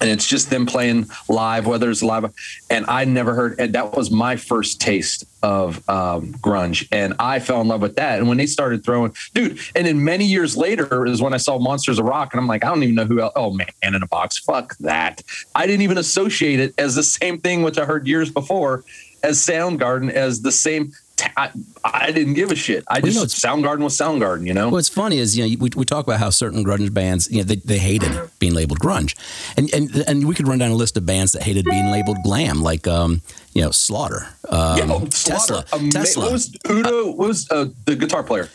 and 0.00 0.08
it's 0.08 0.26
just 0.26 0.50
them 0.50 0.64
playing 0.66 1.06
live, 1.28 1.66
whether 1.66 1.90
it's 1.90 2.02
live. 2.02 2.32
And 2.70 2.84
I 2.86 3.04
never 3.04 3.34
heard, 3.34 3.58
and 3.58 3.74
that 3.74 3.96
was 3.96 4.10
my 4.10 4.36
first 4.36 4.80
taste 4.80 5.24
of 5.42 5.76
um, 5.88 6.34
grunge, 6.34 6.86
and 6.92 7.14
I 7.18 7.38
fell 7.40 7.60
in 7.60 7.68
love 7.68 7.82
with 7.82 7.96
that. 7.96 8.18
And 8.18 8.28
when 8.28 8.38
they 8.38 8.46
started 8.46 8.84
throwing, 8.84 9.14
dude, 9.34 9.58
and 9.74 9.86
then 9.86 10.04
many 10.04 10.24
years 10.24 10.56
later 10.56 11.06
is 11.06 11.20
when 11.20 11.34
I 11.34 11.38
saw 11.38 11.58
Monsters 11.58 11.98
of 11.98 12.06
Rock, 12.06 12.32
and 12.32 12.40
I'm 12.40 12.46
like, 12.46 12.64
I 12.64 12.68
don't 12.68 12.82
even 12.82 12.94
know 12.94 13.06
who 13.06 13.20
else. 13.20 13.32
Oh 13.36 13.52
man, 13.52 13.68
in 13.82 13.94
a 13.94 14.06
box, 14.06 14.38
fuck 14.38 14.76
that. 14.78 15.22
I 15.54 15.66
didn't 15.66 15.82
even 15.82 15.98
associate 15.98 16.60
it 16.60 16.74
as 16.78 16.94
the 16.94 17.02
same 17.02 17.38
thing, 17.38 17.62
which 17.62 17.78
I 17.78 17.84
heard 17.84 18.06
years 18.06 18.30
before, 18.30 18.84
as 19.22 19.38
Soundgarden, 19.38 20.10
as 20.10 20.42
the 20.42 20.52
same. 20.52 20.92
I, 21.36 21.50
I 21.84 22.12
didn't 22.12 22.34
give 22.34 22.50
a 22.50 22.56
shit. 22.56 22.84
I 22.88 23.00
Well, 23.00 23.12
you 23.12 23.20
just 23.20 23.44
know, 23.44 23.50
Soundgarden 23.50 23.80
was 23.80 23.96
Soundgarden, 23.96 24.46
you 24.46 24.54
know. 24.54 24.68
What's 24.68 24.88
funny 24.88 25.18
is, 25.18 25.36
you 25.36 25.44
know, 25.44 25.56
we, 25.60 25.70
we 25.76 25.84
talk 25.84 26.06
about 26.06 26.20
how 26.20 26.30
certain 26.30 26.64
grunge 26.64 26.92
bands, 26.92 27.30
you 27.30 27.38
know, 27.38 27.44
they, 27.44 27.56
they 27.56 27.78
hated 27.78 28.12
being 28.38 28.54
labeled 28.54 28.78
grunge, 28.80 29.16
and 29.56 29.72
and 29.74 29.94
and 30.08 30.28
we 30.28 30.34
could 30.34 30.48
run 30.48 30.58
down 30.58 30.70
a 30.70 30.74
list 30.76 30.96
of 30.96 31.06
bands 31.06 31.32
that 31.32 31.42
hated 31.42 31.64
being 31.64 31.90
labeled 31.90 32.18
glam, 32.22 32.62
like 32.62 32.86
um, 32.86 33.22
you 33.52 33.62
know, 33.62 33.70
Slaughter, 33.70 34.28
um, 34.48 34.78
yeah, 34.78 34.86
oh, 34.88 35.00
Tesla, 35.06 35.38
Slaughter. 35.38 35.76
Ama- 35.76 35.90
Tesla. 35.90 36.24
What 36.24 36.32
was 36.32 36.56
Udo? 36.70 37.06
What 37.06 37.28
was 37.28 37.50
uh, 37.50 37.66
the 37.84 37.96
guitar 37.96 38.22
player? 38.22 38.48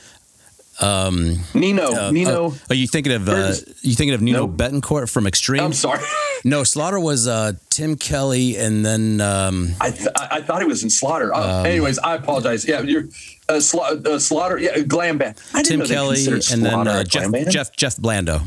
Um, 0.82 1.40
Nino. 1.54 1.92
uh, 1.94 2.12
Nino. 2.12 2.48
uh, 2.52 2.56
are 2.70 2.76
you 2.76 2.88
thinking 2.88 3.14
of 3.14 3.30
uh, 3.30 3.54
you 3.82 3.94
thinking 3.96 4.14
of 4.16 4.22
Nino 4.22 4.48
Nope. 4.48 4.58
Bettencourt 4.58 5.10
from 5.10 5.28
Extreme? 5.28 5.62
I'm 5.64 5.74
sorry. 5.74 6.04
No, 6.46 6.66
Slaughter 6.66 7.00
was 7.00 7.26
uh, 7.26 7.54
Tim 7.70 7.96
Kelly, 7.96 8.58
and 8.58 8.86
then 8.86 9.22
um, 9.22 9.70
I, 9.80 9.92
th- 9.92 10.10
I 10.14 10.42
thought 10.42 10.62
he 10.62 10.68
was 10.68 10.84
in 10.84 10.90
Slaughter. 10.90 11.34
Uh, 11.34 11.60
Um, 11.62 11.66
anyways, 11.66 12.00
I 12.00 12.16
apologize. 12.16 12.68
Yeah, 12.68 12.82
you're 12.82 13.04
uh, 13.48 13.60
Sla- 13.62 14.06
uh, 14.06 14.20
Slaughter. 14.20 14.58
Yeah, 14.58 14.80
glam 14.80 15.18
band. 15.18 15.42
I 15.54 15.62
didn't 15.64 15.88
Tim 15.88 15.96
Kelly, 15.96 16.26
and 16.26 16.34
then 16.34 16.42
Slaughter 16.42 16.90
uh, 16.90 17.04
Jeff. 17.06 17.32
Jeff 17.50 17.76
Jeff 17.78 17.96
Blando. 17.96 18.42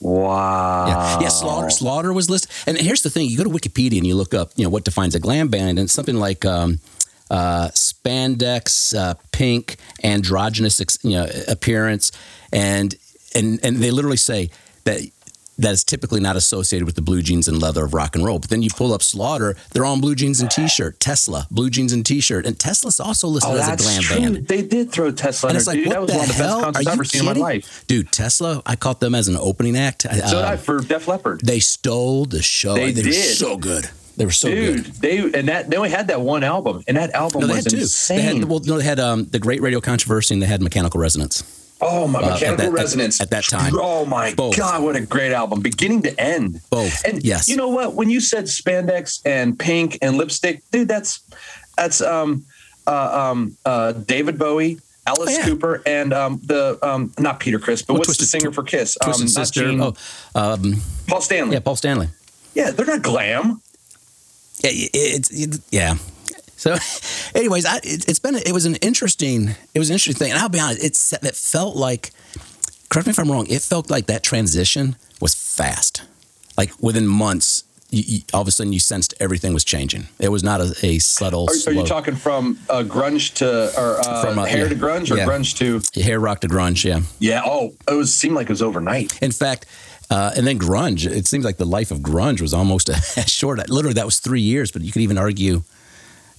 Wow. 0.00 0.86
Yeah, 0.88 1.20
yeah. 1.20 1.28
Slaughter, 1.28 1.70
Slaughter 1.70 2.12
was 2.12 2.28
listed. 2.30 2.50
And 2.66 2.76
here's 2.76 3.02
the 3.02 3.10
thing: 3.10 3.28
you 3.28 3.36
go 3.36 3.44
to 3.44 3.50
Wikipedia 3.50 3.98
and 3.98 4.06
you 4.06 4.16
look 4.16 4.34
up, 4.34 4.50
you 4.56 4.64
know, 4.64 4.70
what 4.70 4.84
defines 4.84 5.14
a 5.14 5.20
glam 5.20 5.48
band, 5.48 5.78
and 5.78 5.86
it's 5.86 5.92
something 5.92 6.16
like 6.16 6.44
um, 6.44 6.80
uh, 7.30 7.68
spandex, 8.04 8.96
uh, 8.96 9.14
pink, 9.32 9.76
androgynous, 10.02 10.80
you 11.02 11.10
know, 11.12 11.28
appearance, 11.48 12.12
and 12.52 12.94
and 13.34 13.60
and 13.62 13.76
they 13.78 13.90
literally 13.90 14.16
say 14.16 14.50
that. 14.84 15.00
That 15.58 15.72
is 15.72 15.84
typically 15.84 16.20
not 16.20 16.36
associated 16.36 16.86
with 16.86 16.94
the 16.94 17.02
blue 17.02 17.20
jeans 17.20 17.46
and 17.46 17.60
leather 17.60 17.84
of 17.84 17.92
rock 17.92 18.16
and 18.16 18.24
roll. 18.24 18.38
But 18.38 18.48
then 18.48 18.62
you 18.62 18.70
pull 18.74 18.94
up 18.94 19.02
Slaughter, 19.02 19.56
they're 19.74 19.84
on 19.84 20.00
blue 20.00 20.14
jeans 20.14 20.40
and 20.40 20.50
t-shirt. 20.50 20.98
Tesla, 21.00 21.46
blue 21.50 21.68
jeans 21.68 21.92
and 21.92 22.06
t-shirt, 22.06 22.46
and 22.46 22.58
Tesla's 22.58 22.98
also 22.98 23.28
listed 23.28 23.52
Oh, 23.52 23.58
as 23.58 23.68
a 23.68 23.76
glam 23.76 24.00
true. 24.02 24.16
band. 24.20 24.48
They 24.48 24.62
did 24.62 24.90
throw 24.90 25.10
Tesla 25.10 25.50
And 25.50 25.56
in 25.56 25.58
it's 25.58 25.66
there, 25.66 25.74
like, 25.74 25.84
dude. 25.84 25.86
what 25.88 25.92
That 25.92 26.00
was 26.00 26.10
the 26.12 26.16
one 26.16 26.30
of 26.30 26.36
the 26.38 26.42
hell? 26.42 26.60
concerts 26.62 26.76
Are 26.76 26.80
I've 26.80 26.86
you 26.86 26.92
ever 26.92 27.04
seen 27.04 27.20
in 27.20 27.26
my 27.26 27.30
kidding? 27.32 27.42
life. 27.42 27.84
Dude, 27.86 28.10
Tesla, 28.10 28.62
I 28.64 28.76
caught 28.76 29.00
them 29.00 29.14
as 29.14 29.28
an 29.28 29.36
opening 29.36 29.76
act. 29.76 30.00
So 30.00 30.08
did 30.12 30.32
I 30.32 30.56
for 30.56 30.80
Def 30.80 31.06
Leppard. 31.06 31.42
they 31.44 31.60
stole 31.60 32.24
the 32.24 32.40
show. 32.40 32.72
They 32.72 32.86
were 32.86 32.92
did. 32.92 33.36
so 33.36 33.58
good. 33.58 33.90
They 34.20 34.26
were 34.26 34.32
so 34.32 34.48
Dude, 34.50 34.84
good. 34.84 34.94
they 34.96 35.18
and 35.38 35.48
that 35.48 35.70
they 35.70 35.78
only 35.78 35.88
had 35.88 36.08
that 36.08 36.20
one 36.20 36.44
album, 36.44 36.84
and 36.86 36.98
that 36.98 37.10
album 37.14 37.40
No, 37.40 37.46
they 37.46 37.54
was 37.54 37.64
had 37.64 37.70
two. 37.70 37.78
insane. 37.78 38.16
They 38.18 38.22
had 38.40 38.44
well, 38.44 38.60
no, 38.62 38.76
they 38.76 38.84
had 38.84 39.00
um, 39.00 39.24
the 39.24 39.38
Great 39.38 39.62
Radio 39.62 39.80
Controversy, 39.80 40.34
and 40.34 40.42
they 40.42 40.46
had 40.46 40.60
Mechanical 40.60 41.00
Resonance. 41.00 41.42
oh 41.80 42.06
my 42.06 42.18
uh, 42.18 42.22
at 42.26 42.30
Mechanical 42.34 42.66
that- 42.66 42.72
Resonance 42.72 43.18
at 43.22 43.30
that 43.30 43.44
time. 43.44 43.72
Oh 43.76 44.04
my 44.04 44.34
Both. 44.34 44.58
god, 44.58 44.82
what 44.82 44.94
a 44.94 45.00
great 45.00 45.32
album, 45.32 45.60
beginning 45.62 46.02
to 46.02 46.20
end. 46.20 46.60
Both, 46.68 47.02
And 47.06 47.24
yes. 47.24 47.48
you 47.48 47.56
know 47.56 47.68
what? 47.70 47.94
When 47.94 48.10
you 48.10 48.20
said 48.20 48.44
spandex 48.44 49.22
and 49.24 49.58
pink 49.58 49.96
and 50.02 50.18
lipstick, 50.18 50.60
dude, 50.70 50.86
that's 50.88 51.20
that's 51.78 52.02
um 52.02 52.44
uh, 52.86 53.30
um 53.30 53.56
uh 53.64 53.92
David 53.92 54.38
Bowie. 54.38 54.80
Alice 55.06 55.30
Oh, 55.34 55.38
yeah. 55.38 55.44
Cooper 55.46 55.82
and 55.86 56.12
um, 56.12 56.40
the 56.44 56.78
um, 56.82 57.10
not 57.18 57.40
Peter 57.40 57.58
Criss, 57.58 57.80
but 57.80 57.94
Well, 57.94 58.00
what's 58.00 58.08
Twisted- 58.18 58.26
the 58.26 58.28
singer 58.28 58.52
for 58.52 58.62
Kiss? 58.62 58.98
Twisted 59.02 59.24
um, 59.24 59.28
Sister. 59.28 59.60
Gene, 59.70 59.80
Oh, 59.80 59.94
um, 60.34 60.74
Paul 61.08 61.22
Stanley. 61.22 61.54
yeah, 61.54 61.60
Paul 61.60 61.76
Stanley. 61.76 62.08
Yeah, 62.54 62.70
they're 62.72 62.84
not 62.84 63.00
glam. 63.00 63.62
Yeah, 64.62 64.70
it- 64.72 64.90
it's 64.94 65.30
it, 65.30 65.60
yeah. 65.70 65.94
So, 66.56 66.76
anyways, 67.34 67.64
I, 67.64 67.76
it, 67.78 68.08
it's 68.08 68.18
been 68.18 68.34
it 68.34 68.52
was 68.52 68.66
an 68.66 68.76
interesting 68.76 69.54
it 69.74 69.78
was 69.78 69.88
an 69.90 69.94
interesting 69.94 70.14
thing, 70.18 70.30
and 70.32 70.40
I'll 70.40 70.48
be 70.48 70.60
honest, 70.60 70.84
it's 70.84 71.12
it 71.12 71.34
felt 71.36 71.76
like 71.76 72.10
correct 72.90 73.06
me 73.06 73.10
if 73.12 73.18
I'm 73.18 73.30
wrong. 73.30 73.46
It 73.48 73.62
felt 73.62 73.90
like 73.90 74.06
that 74.06 74.22
transition 74.22 74.96
was 75.20 75.34
fast, 75.34 76.02
like 76.58 76.72
within 76.80 77.06
months. 77.06 77.64
You, 77.92 78.04
you, 78.06 78.20
all 78.32 78.42
of 78.42 78.46
a 78.46 78.52
sudden, 78.52 78.72
you 78.72 78.78
sensed 78.78 79.14
everything 79.18 79.52
was 79.52 79.64
changing. 79.64 80.06
It 80.20 80.28
was 80.28 80.44
not 80.44 80.60
a, 80.60 80.72
a 80.86 81.00
subtle. 81.00 81.48
Are, 81.50 81.70
are 81.70 81.72
you 81.72 81.84
talking 81.84 82.14
from 82.14 82.56
uh, 82.68 82.84
grunge 82.86 83.34
to 83.38 83.72
or 83.76 83.98
uh, 83.98 84.22
From, 84.22 84.38
uh, 84.38 84.44
hair 84.44 84.62
yeah. 84.62 84.68
to 84.68 84.76
grunge 84.76 85.10
or 85.10 85.16
Yeah. 85.16 85.26
grunge 85.26 85.56
to 85.94 86.00
hair 86.00 86.20
rock 86.20 86.38
to 86.42 86.48
grunge? 86.48 86.84
Yeah. 86.84 87.00
yeah? 87.18 87.42
Oh, 87.44 87.74
it 87.88 87.94
was 87.94 88.14
seemed 88.14 88.36
like 88.36 88.44
it 88.46 88.50
was 88.52 88.62
overnight. 88.62 89.20
In 89.20 89.32
fact, 89.32 89.66
uh, 90.10 90.32
and 90.36 90.46
then 90.46 90.58
grunge. 90.58 91.06
It 91.06 91.26
seems 91.26 91.44
like 91.44 91.56
the 91.56 91.64
life 91.64 91.90
of 91.90 92.00
grunge 92.00 92.40
was 92.40 92.52
almost 92.52 92.88
a, 92.88 92.94
short. 93.26 93.58
Literally, 93.70 93.94
that 93.94 94.04
was 94.04 94.18
three 94.18 94.40
years. 94.40 94.70
But 94.72 94.82
you 94.82 94.92
could 94.92 95.02
even 95.02 95.18
argue, 95.18 95.62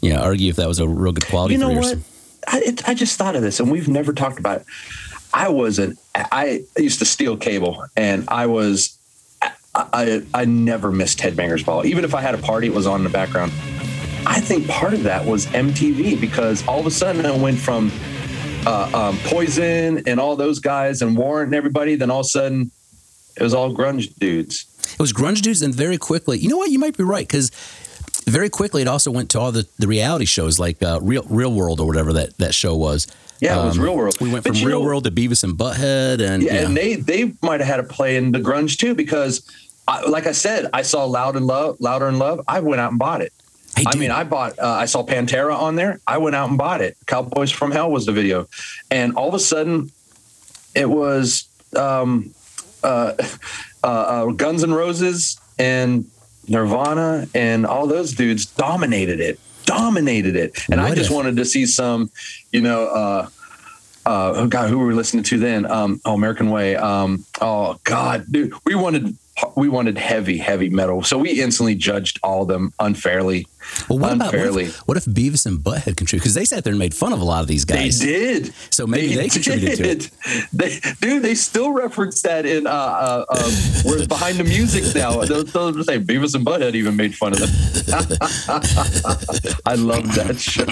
you 0.01 0.13
know, 0.13 0.19
argue 0.19 0.49
if 0.49 0.57
that 0.57 0.67
was 0.67 0.79
a 0.79 0.88
real 0.88 1.13
good 1.13 1.27
quality. 1.27 1.53
You 1.53 1.62
know 1.62 1.71
what? 1.71 1.97
I, 2.47 2.60
it, 2.60 2.88
I 2.89 2.93
just 2.93 3.17
thought 3.17 3.36
of 3.36 3.41
this, 3.41 3.60
and 3.60 3.71
we've 3.71 3.88
never 3.88 4.13
talked 4.13 4.39
about 4.39 4.62
it. 4.62 4.67
I 5.34 5.47
was 5.47 5.79
an 5.79 5.97
I 6.13 6.65
used 6.77 6.99
to 6.99 7.05
steal 7.05 7.38
cable, 7.38 7.86
and 7.95 8.27
I 8.27 8.47
was 8.47 8.97
I, 9.41 9.51
I 9.73 10.21
I 10.34 10.45
never 10.45 10.91
missed 10.91 11.19
Headbangers 11.19 11.65
Ball. 11.65 11.86
Even 11.86 12.03
if 12.03 12.13
I 12.13 12.21
had 12.21 12.36
a 12.36 12.39
party, 12.39 12.67
it 12.67 12.73
was 12.73 12.88
on 12.88 12.99
in 12.99 13.03
the 13.05 13.10
background. 13.10 13.53
I 14.25 14.39
think 14.39 14.67
part 14.67 14.93
of 14.93 15.03
that 15.03 15.25
was 15.25 15.45
MTV 15.47 16.19
because 16.19 16.67
all 16.67 16.79
of 16.79 16.86
a 16.86 16.91
sudden 16.91 17.25
it 17.25 17.39
went 17.39 17.57
from 17.57 17.91
uh, 18.67 18.91
um, 18.93 19.17
Poison 19.23 20.03
and 20.07 20.19
all 20.19 20.36
those 20.36 20.60
guys 20.60 21.01
and 21.01 21.17
Warrant 21.17 21.47
and 21.47 21.55
everybody. 21.55 21.95
Then 21.95 22.12
all 22.12 22.19
of 22.19 22.25
a 22.25 22.29
sudden 22.29 22.71
it 23.37 23.43
was 23.43 23.53
all 23.53 23.73
grunge 23.73 24.13
dudes. 24.19 24.65
It 24.93 24.99
was 24.99 25.13
grunge 25.13 25.41
dudes, 25.41 25.61
and 25.61 25.73
very 25.73 25.97
quickly, 25.97 26.37
you 26.39 26.49
know 26.49 26.57
what? 26.57 26.71
You 26.71 26.79
might 26.79 26.97
be 26.97 27.03
right 27.03 27.27
because 27.27 27.51
very 28.25 28.49
quickly 28.49 28.81
it 28.81 28.87
also 28.87 29.11
went 29.11 29.29
to 29.31 29.39
all 29.39 29.51
the, 29.51 29.67
the 29.79 29.87
reality 29.87 30.25
shows 30.25 30.59
like 30.59 30.81
uh, 30.83 30.99
Real 31.01 31.23
Real 31.29 31.53
World 31.53 31.79
or 31.79 31.87
whatever 31.87 32.13
that, 32.13 32.37
that 32.37 32.53
show 32.53 32.75
was. 32.75 33.07
Yeah, 33.39 33.59
it 33.61 33.65
was 33.65 33.77
Um, 33.79 33.83
Real 33.85 33.95
World. 33.95 34.15
We 34.21 34.29
went 34.31 34.43
But 34.43 34.55
from 34.57 34.67
Real 34.67 34.79
know- 34.79 34.85
World 34.85 35.03
to 35.05 35.11
Beavis 35.11 35.43
and 35.43 35.57
Butthead, 35.57 36.21
and 36.21 36.43
Yeah, 36.43 36.65
and 36.65 36.77
they 36.77 36.95
they 36.95 37.33
might 37.41 37.59
have 37.61 37.67
had 37.67 37.79
a 37.79 37.83
play 37.83 38.15
in 38.17 38.31
the 38.31 38.39
grunge 38.39 38.77
too 38.77 38.93
because, 38.93 39.41
I, 39.87 40.01
like 40.07 40.27
I 40.27 40.31
said, 40.33 40.69
I 40.73 40.83
saw 40.83 41.05
Loud 41.05 41.35
and 41.35 41.47
Love, 41.47 41.77
Louder 41.79 42.07
and 42.07 42.19
Love. 42.19 42.41
I 42.47 42.59
went 42.59 42.81
out 42.81 42.91
and 42.91 42.99
bought 42.99 43.21
it. 43.21 43.33
Hey, 43.75 43.85
I 43.87 43.95
mean, 43.95 44.11
I 44.11 44.25
bought. 44.25 44.59
Uh, 44.59 44.67
I 44.67 44.85
saw 44.85 45.03
Pantera 45.03 45.57
on 45.57 45.75
there. 45.75 45.99
I 46.05 46.17
went 46.19 46.35
out 46.35 46.49
and 46.49 46.57
bought 46.57 46.81
it. 46.81 46.97
Cowboys 47.07 47.49
from 47.51 47.71
Hell 47.71 47.89
was 47.89 48.05
the 48.05 48.11
video, 48.11 48.47
and 48.91 49.15
all 49.15 49.29
of 49.29 49.33
a 49.33 49.39
sudden, 49.39 49.91
it 50.75 50.89
was 50.89 51.45
um, 51.75 52.33
uh, 52.83 53.13
uh, 53.83 53.87
uh, 53.87 54.25
Guns 54.27 54.63
N' 54.63 54.73
Roses 54.73 55.39
and 55.57 56.09
Nirvana 56.47 57.27
and 57.33 57.65
all 57.65 57.87
those 57.87 58.13
dudes 58.13 58.45
dominated 58.45 59.19
it. 59.19 59.39
Dominated 59.65 60.35
it, 60.35 60.57
and 60.71 60.81
I 60.81 60.95
just 60.95 61.11
if- 61.11 61.15
wanted 61.15 61.37
to 61.37 61.45
see 61.45 61.65
some, 61.65 62.11
you 62.51 62.61
know. 62.61 62.87
Uh, 62.87 63.29
uh, 64.03 64.33
oh 64.35 64.47
God, 64.47 64.69
who 64.71 64.79
were 64.79 64.87
we 64.87 64.95
listening 64.95 65.23
to 65.25 65.37
then? 65.37 65.69
Um, 65.69 66.01
oh, 66.05 66.15
American 66.15 66.49
Way. 66.49 66.75
Um, 66.75 67.23
oh 67.39 67.79
God, 67.83 68.25
dude, 68.31 68.53
we 68.65 68.73
wanted 68.73 69.15
we 69.55 69.69
wanted 69.69 69.97
heavy, 69.97 70.37
heavy 70.37 70.69
metal, 70.69 71.03
so 71.03 71.17
we 71.17 71.41
instantly 71.41 71.75
judged 71.75 72.19
all 72.23 72.43
of 72.43 72.47
them 72.47 72.73
unfairly. 72.79 73.47
well, 73.89 73.99
what 73.99 74.13
about 74.13 74.33
what 74.33 74.61
if, 74.61 74.77
what 74.87 74.97
if 74.97 75.05
Beavis 75.05 75.45
and 75.45 75.59
Butthead 75.59 75.97
contributed? 75.97 76.21
Because 76.21 76.33
they 76.33 76.45
sat 76.45 76.63
there 76.63 76.71
and 76.71 76.79
made 76.79 76.93
fun 76.93 77.13
of 77.13 77.21
a 77.21 77.23
lot 77.23 77.41
of 77.41 77.47
these 77.47 77.65
guys. 77.65 77.99
They 77.99 78.05
did. 78.05 78.53
So 78.69 78.85
maybe 78.85 79.15
they, 79.15 79.29
contributed 79.29 79.77
to 79.77 79.89
it. 79.89 80.09
They, 80.53 80.79
dude, 80.99 81.23
they 81.23 81.35
still 81.35 81.71
reference 81.71 82.21
that 82.23 82.45
in 82.45 82.67
uh, 82.67 82.69
uh, 82.69 83.25
uh, 83.29 83.51
where 83.83 83.97
it's 83.97 84.07
behind 84.07 84.37
the 84.37 84.43
music 84.43 84.95
now. 84.95 85.23
They'll, 85.23 85.43
they'll 85.43 85.83
say 85.83 85.99
Beavis 85.99 86.35
and 86.35 86.45
Butthead 86.45 86.75
even 86.75 86.95
made 86.95 87.15
fun 87.15 87.33
of 87.33 87.39
them. 87.39 87.49
I 89.65 89.75
love 89.75 90.13
that 90.15 90.39
show. 90.39 90.65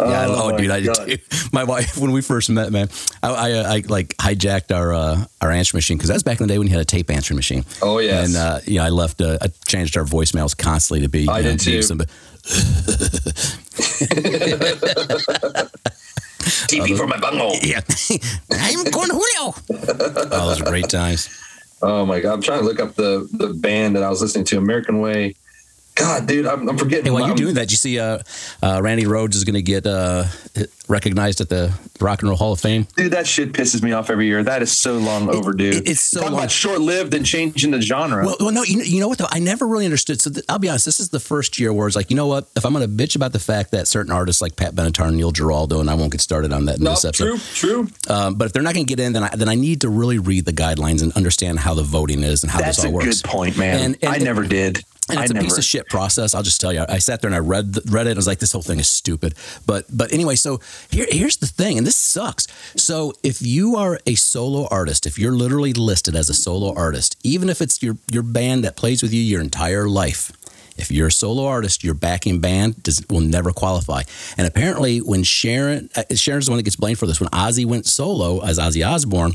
Yeah, 0.00 0.26
oh, 0.28 0.50
my 0.50 0.56
dude, 0.56 0.70
I 0.70 0.80
did 0.80 0.94
too. 0.94 1.18
My 1.52 1.64
wife, 1.64 1.96
when 1.96 2.12
we 2.12 2.20
first 2.20 2.50
met, 2.50 2.70
man, 2.70 2.88
I, 3.22 3.28
I, 3.28 3.52
uh, 3.52 3.74
I 3.74 3.82
like 3.88 4.08
hijacked 4.18 4.74
our 4.74 4.92
uh, 4.92 5.24
our 5.40 5.50
answering 5.50 5.78
machine 5.78 5.96
because 5.96 6.08
that 6.08 6.14
was 6.14 6.22
back 6.22 6.40
in 6.40 6.46
the 6.46 6.52
day 6.52 6.58
when 6.58 6.68
you 6.68 6.72
had 6.72 6.80
a 6.80 6.84
tape 6.84 7.10
answering 7.10 7.36
machine. 7.36 7.64
Oh, 7.82 7.98
yes. 7.98 8.28
and 8.28 8.36
uh, 8.36 8.60
you 8.64 8.78
know, 8.78 8.84
I 8.84 8.90
left, 8.90 9.20
uh, 9.20 9.38
I 9.40 9.48
changed 9.66 9.96
our 9.96 10.04
voicemails 10.04 10.56
constantly 10.56 11.02
to 11.02 11.08
be. 11.08 11.28
I 11.28 11.38
you 11.38 11.44
know, 11.44 11.56
did 11.56 11.82
too. 11.82 11.96
Butt- 11.96 12.10
for 16.96 17.06
my 17.06 17.18
bungo. 17.18 17.52
Yeah, 17.62 17.80
I'm 18.50 18.84
going 18.84 19.10
Julio. 19.10 19.54
oh, 19.70 20.48
those 20.48 20.60
are 20.60 20.64
great 20.64 20.88
times. 20.88 21.28
Oh 21.82 22.06
my 22.06 22.20
god, 22.20 22.34
I'm 22.34 22.42
trying 22.42 22.60
to 22.60 22.64
look 22.64 22.80
up 22.80 22.94
the 22.94 23.28
the 23.32 23.54
band 23.54 23.96
that 23.96 24.02
I 24.02 24.10
was 24.10 24.20
listening 24.20 24.44
to, 24.46 24.58
American 24.58 25.00
Way. 25.00 25.34
God, 25.98 26.26
dude, 26.26 26.46
I'm, 26.46 26.68
I'm 26.68 26.78
forgetting. 26.78 27.06
Hey, 27.06 27.10
while 27.10 27.22
I'm- 27.24 27.30
you're 27.30 27.36
doing 27.36 27.54
that, 27.56 27.70
you 27.70 27.76
see, 27.76 27.98
uh, 27.98 28.18
uh, 28.62 28.80
Randy 28.82 29.04
Rhoads 29.04 29.34
is 29.34 29.44
going 29.44 29.54
to 29.54 29.62
get 29.62 29.86
uh, 29.86 30.24
recognized 30.88 31.40
at 31.40 31.48
the 31.48 31.72
Rock 32.00 32.20
and 32.22 32.28
Roll 32.28 32.36
Hall 32.38 32.52
of 32.52 32.60
Fame. 32.60 32.86
Dude, 32.96 33.12
that 33.12 33.26
shit 33.26 33.52
pisses 33.52 33.82
me 33.82 33.92
off 33.92 34.10
every 34.10 34.26
year. 34.26 34.42
That 34.42 34.62
is 34.62 34.70
so 34.72 34.96
long 34.98 35.28
overdue. 35.28 35.70
it- 35.70 35.88
it's 35.88 36.00
so 36.00 36.20
Talk 36.20 36.30
long. 36.30 36.38
about 36.40 36.50
short 36.50 36.80
lived 36.80 37.14
and 37.14 37.26
changing 37.26 37.72
the 37.72 37.80
genre. 37.80 38.24
Well, 38.24 38.36
well, 38.40 38.50
no, 38.52 38.62
you 38.62 38.78
know, 38.78 38.84
you 38.84 39.00
know 39.00 39.08
what 39.08 39.18
though? 39.18 39.26
I 39.30 39.38
never 39.40 39.66
really 39.66 39.84
understood. 39.84 40.20
So 40.20 40.30
th- 40.30 40.44
I'll 40.48 40.58
be 40.58 40.68
honest. 40.68 40.84
This 40.84 41.00
is 41.00 41.08
the 41.10 41.20
first 41.20 41.58
year 41.58 41.72
where 41.72 41.86
it's 41.86 41.96
like, 41.96 42.10
you 42.10 42.16
know 42.16 42.26
what? 42.26 42.48
If 42.56 42.64
I'm 42.64 42.72
going 42.72 42.88
to 42.88 43.04
bitch 43.04 43.16
about 43.16 43.32
the 43.32 43.38
fact 43.40 43.72
that 43.72 43.88
certain 43.88 44.12
artists 44.12 44.40
like 44.40 44.56
Pat 44.56 44.74
Benatar 44.74 45.08
and 45.08 45.16
Neil 45.16 45.32
Giraldo, 45.32 45.80
and 45.80 45.90
I 45.90 45.94
won't 45.94 46.12
get 46.12 46.20
started 46.20 46.52
on 46.52 46.66
that 46.66 46.78
in 46.78 46.84
no, 46.84 46.90
this 46.90 47.04
episode. 47.04 47.38
true, 47.54 47.84
true. 47.86 48.14
Um, 48.14 48.34
but 48.36 48.46
if 48.46 48.52
they're 48.52 48.62
not 48.62 48.74
going 48.74 48.86
to 48.86 48.88
get 48.94 49.00
in, 49.00 49.12
then 49.12 49.24
I, 49.24 49.30
then 49.34 49.48
I 49.48 49.54
need 49.56 49.80
to 49.82 49.88
really 49.88 50.18
read 50.18 50.44
the 50.44 50.52
guidelines 50.52 51.02
and 51.02 51.12
understand 51.14 51.58
how 51.58 51.74
the 51.74 51.82
voting 51.82 52.22
is 52.22 52.42
and 52.42 52.50
how 52.50 52.60
That's 52.60 52.76
this 52.78 52.84
all 52.86 52.92
a 52.92 52.94
works. 52.94 53.22
good 53.22 53.28
point, 53.30 53.56
man. 53.58 53.78
And- 53.80 53.96
and- 54.02 54.12
I 54.12 54.18
never 54.18 54.44
did. 54.44 54.84
And 55.10 55.20
it's 55.20 55.30
I 55.30 55.32
a 55.32 55.34
never. 55.34 55.44
piece 55.44 55.58
of 55.58 55.64
shit 55.64 55.86
process. 55.88 56.34
I'll 56.34 56.42
just 56.42 56.60
tell 56.60 56.72
you. 56.72 56.84
I 56.88 56.98
sat 56.98 57.20
there 57.20 57.28
and 57.28 57.34
I 57.34 57.38
read 57.38 57.74
the, 57.74 57.82
read 57.90 58.06
it. 58.06 58.10
And 58.10 58.18
I 58.18 58.20
was 58.20 58.26
like, 58.26 58.38
this 58.38 58.52
whole 58.52 58.62
thing 58.62 58.78
is 58.78 58.88
stupid. 58.88 59.34
But 59.66 59.84
but 59.94 60.12
anyway, 60.12 60.36
so 60.36 60.60
here 60.90 61.06
here's 61.10 61.38
the 61.38 61.46
thing, 61.46 61.78
and 61.78 61.86
this 61.86 61.96
sucks. 61.96 62.46
So 62.76 63.12
if 63.22 63.42
you 63.42 63.76
are 63.76 63.98
a 64.06 64.14
solo 64.14 64.68
artist, 64.70 65.06
if 65.06 65.18
you're 65.18 65.32
literally 65.32 65.72
listed 65.72 66.14
as 66.16 66.28
a 66.28 66.34
solo 66.34 66.74
artist, 66.74 67.16
even 67.22 67.48
if 67.48 67.60
it's 67.60 67.82
your 67.82 67.96
your 68.10 68.22
band 68.22 68.64
that 68.64 68.76
plays 68.76 69.02
with 69.02 69.12
you 69.12 69.20
your 69.20 69.40
entire 69.40 69.88
life. 69.88 70.32
If 70.76 70.92
you're 70.92 71.08
a 71.08 71.12
solo 71.12 71.44
artist, 71.44 71.82
your 71.82 71.94
backing 71.94 72.38
band 72.40 72.84
does, 72.84 73.04
will 73.10 73.20
never 73.20 73.50
qualify. 73.50 74.02
And 74.36 74.46
apparently, 74.46 75.00
when 75.00 75.24
Sharon, 75.24 75.90
uh, 75.96 76.04
Sharon's 76.14 76.46
the 76.46 76.52
one 76.52 76.58
that 76.58 76.62
gets 76.62 76.76
blamed 76.76 77.00
for 77.00 77.06
this. 77.06 77.18
When 77.18 77.28
Ozzy 77.30 77.66
went 77.66 77.84
solo 77.86 78.44
as 78.44 78.60
Ozzy 78.60 78.88
Osbourne, 78.88 79.32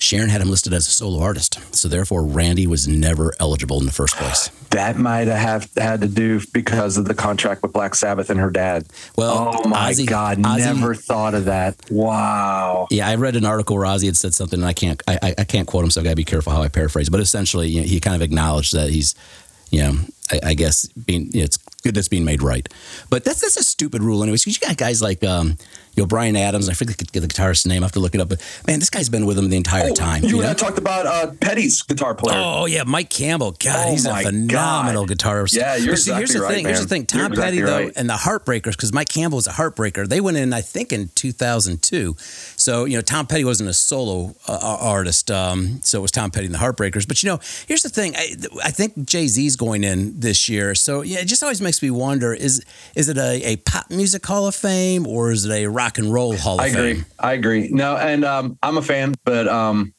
Sharon 0.00 0.30
had 0.30 0.40
him 0.40 0.50
listed 0.50 0.72
as 0.72 0.88
a 0.88 0.90
solo 0.90 1.20
artist. 1.22 1.58
So 1.74 1.86
therefore, 1.86 2.24
Randy 2.24 2.66
was 2.66 2.88
never 2.88 3.32
eligible 3.38 3.78
in 3.78 3.86
the 3.86 3.92
first 3.92 4.16
place. 4.16 4.48
that 4.70 4.96
might 4.96 5.26
have 5.28 5.68
had 5.76 6.00
to 6.00 6.08
do 6.08 6.40
because 6.52 6.96
of 6.96 7.04
the 7.04 7.14
contract 7.14 7.62
with 7.62 7.72
Black 7.72 7.94
Sabbath 7.94 8.30
and 8.30 8.40
her 8.40 8.50
dad. 8.50 8.86
Well, 9.16 9.52
oh 9.62 9.68
my 9.68 9.90
Ozzy- 9.92 10.06
God, 10.08 10.38
Ozzy- 10.38 10.58
never 10.58 10.94
thought 10.94 11.34
of 11.34 11.44
that. 11.44 11.76
Wow. 11.90 12.88
Yeah, 12.90 13.08
I 13.08 13.14
read 13.16 13.36
an 13.36 13.44
article 13.44 13.76
where 13.76 13.86
Ozzy 13.86 14.06
had 14.06 14.16
said 14.16 14.32
something, 14.34 14.58
and 14.60 14.66
I 14.66 14.72
can't, 14.72 15.02
I, 15.06 15.18
I- 15.22 15.34
I 15.38 15.44
can't 15.44 15.66
quote 15.68 15.84
him, 15.84 15.90
so 15.90 16.00
I 16.00 16.04
got 16.04 16.10
to 16.10 16.16
be 16.16 16.24
careful 16.24 16.52
how 16.52 16.62
I 16.62 16.68
paraphrase. 16.68 17.08
But 17.10 17.20
essentially, 17.20 17.68
you 17.68 17.80
know, 17.82 17.86
he 17.86 18.00
kind 18.00 18.16
of 18.16 18.22
acknowledged 18.22 18.74
that 18.74 18.90
he's, 18.90 19.14
you 19.70 19.80
know, 19.82 19.98
I, 20.32 20.40
I 20.50 20.54
guess 20.54 20.86
being, 20.86 21.30
you 21.32 21.40
know, 21.40 21.44
it's 21.44 21.56
good 21.82 21.94
that's 21.94 22.08
being 22.08 22.24
made 22.24 22.42
right. 22.42 22.68
But 23.08 23.24
that's 23.24 23.40
that's 23.40 23.56
a 23.56 23.64
stupid 23.64 24.02
rule, 24.02 24.22
anyways. 24.22 24.44
'cause 24.44 24.58
you 24.60 24.66
got 24.66 24.76
guys 24.76 25.00
like, 25.02 25.24
um, 25.24 25.56
you 25.96 26.02
know, 26.02 26.06
Bryan 26.06 26.36
Adams. 26.36 26.68
I 26.68 26.74
forget 26.74 26.98
the, 26.98 27.20
the 27.20 27.26
guitarist's 27.26 27.66
name. 27.66 27.82
I 27.82 27.86
have 27.86 27.92
to 27.92 28.00
look 28.00 28.14
it 28.14 28.20
up. 28.20 28.28
But 28.28 28.40
man, 28.66 28.78
this 28.78 28.90
guy's 28.90 29.08
been 29.08 29.26
with 29.26 29.36
him 29.38 29.48
the 29.50 29.56
entire 29.56 29.88
Oh, 29.90 29.94
time. 29.94 30.22
you 30.22 30.36
you 30.36 30.42
know? 30.42 30.50
I 30.50 30.54
talked 30.54 30.78
about 30.78 31.06
uh, 31.06 31.32
Petty's 31.40 31.82
guitar 31.82 32.14
player. 32.14 32.38
Oh 32.40 32.66
yeah, 32.66 32.84
Mike 32.84 33.10
Campbell. 33.10 33.52
God, 33.52 33.88
Oh, 33.88 33.90
he's 33.90 34.06
a 34.06 34.14
phenomenal 34.22 35.06
God. 35.06 35.18
guitarist. 35.18 35.56
Yeah, 35.56 35.74
you're 35.76 35.96
see, 35.96 36.12
here's 36.12 36.32
the 36.32 36.40
right, 36.42 36.54
thing. 36.54 36.66
Here's 36.66 36.80
the 36.80 36.86
thing. 36.86 37.06
Tom 37.06 37.32
Petty 37.32 37.58
exactly 37.58 37.86
though, 37.86 37.92
and 37.96 38.08
the 38.08 38.14
Heartbreakers, 38.14 38.72
because 38.72 38.92
Mike 38.92 39.08
Campbell 39.08 39.36
was 39.36 39.46
a 39.48 39.52
Heartbreaker. 39.52 40.06
They 40.08 40.20
went 40.20 40.36
in, 40.36 40.52
I 40.52 40.60
think, 40.60 40.92
in 40.92 41.08
2002. 41.14 42.14
So 42.56 42.84
you 42.84 42.96
know, 42.96 43.02
Tom 43.02 43.26
Petty 43.26 43.44
wasn't 43.44 43.68
a 43.70 43.74
solo 43.74 44.34
uh, 44.46 44.76
artist. 44.80 45.30
Um, 45.30 45.80
so 45.82 45.98
it 45.98 46.02
was 46.02 46.10
Tom 46.12 46.30
Petty 46.30 46.46
and 46.46 46.54
the 46.54 46.58
Heartbreakers. 46.58 47.08
But 47.08 47.22
you 47.22 47.30
know, 47.30 47.40
here's 47.66 47.82
the 47.82 47.88
thing. 47.88 48.14
I, 48.16 48.34
I 48.64 48.70
think 48.70 49.06
Jay 49.06 49.26
Z's 49.26 49.56
going 49.56 49.82
in 49.82 50.19
this 50.20 50.48
year. 50.48 50.74
So 50.74 51.02
yeah, 51.02 51.18
it 51.20 51.26
just 51.26 51.42
always 51.42 51.60
makes 51.60 51.82
me 51.82 51.90
wonder: 51.90 52.32
is 52.32 52.64
is 52.94 53.08
it 53.08 53.16
a, 53.18 53.42
a 53.44 53.56
pop 53.56 53.90
music 53.90 54.24
Hall 54.26 54.46
of 54.46 54.54
Fame 54.54 55.06
or 55.06 55.30
is 55.30 55.44
it 55.44 55.52
a 55.52 55.66
rock 55.66 55.98
and 55.98 56.12
roll 56.12 56.36
Hall 56.36 56.60
of 56.60 56.66
fame? 56.66 56.76
I 56.76 56.78
agree. 56.78 57.04
I 57.18 57.32
agree. 57.32 57.68
No, 57.70 57.96
and 57.96 58.24
um, 58.24 58.58
I'm 58.62 58.76
a 58.76 58.82
fan, 58.82 59.14
but 59.24 59.48
um, 59.48 59.94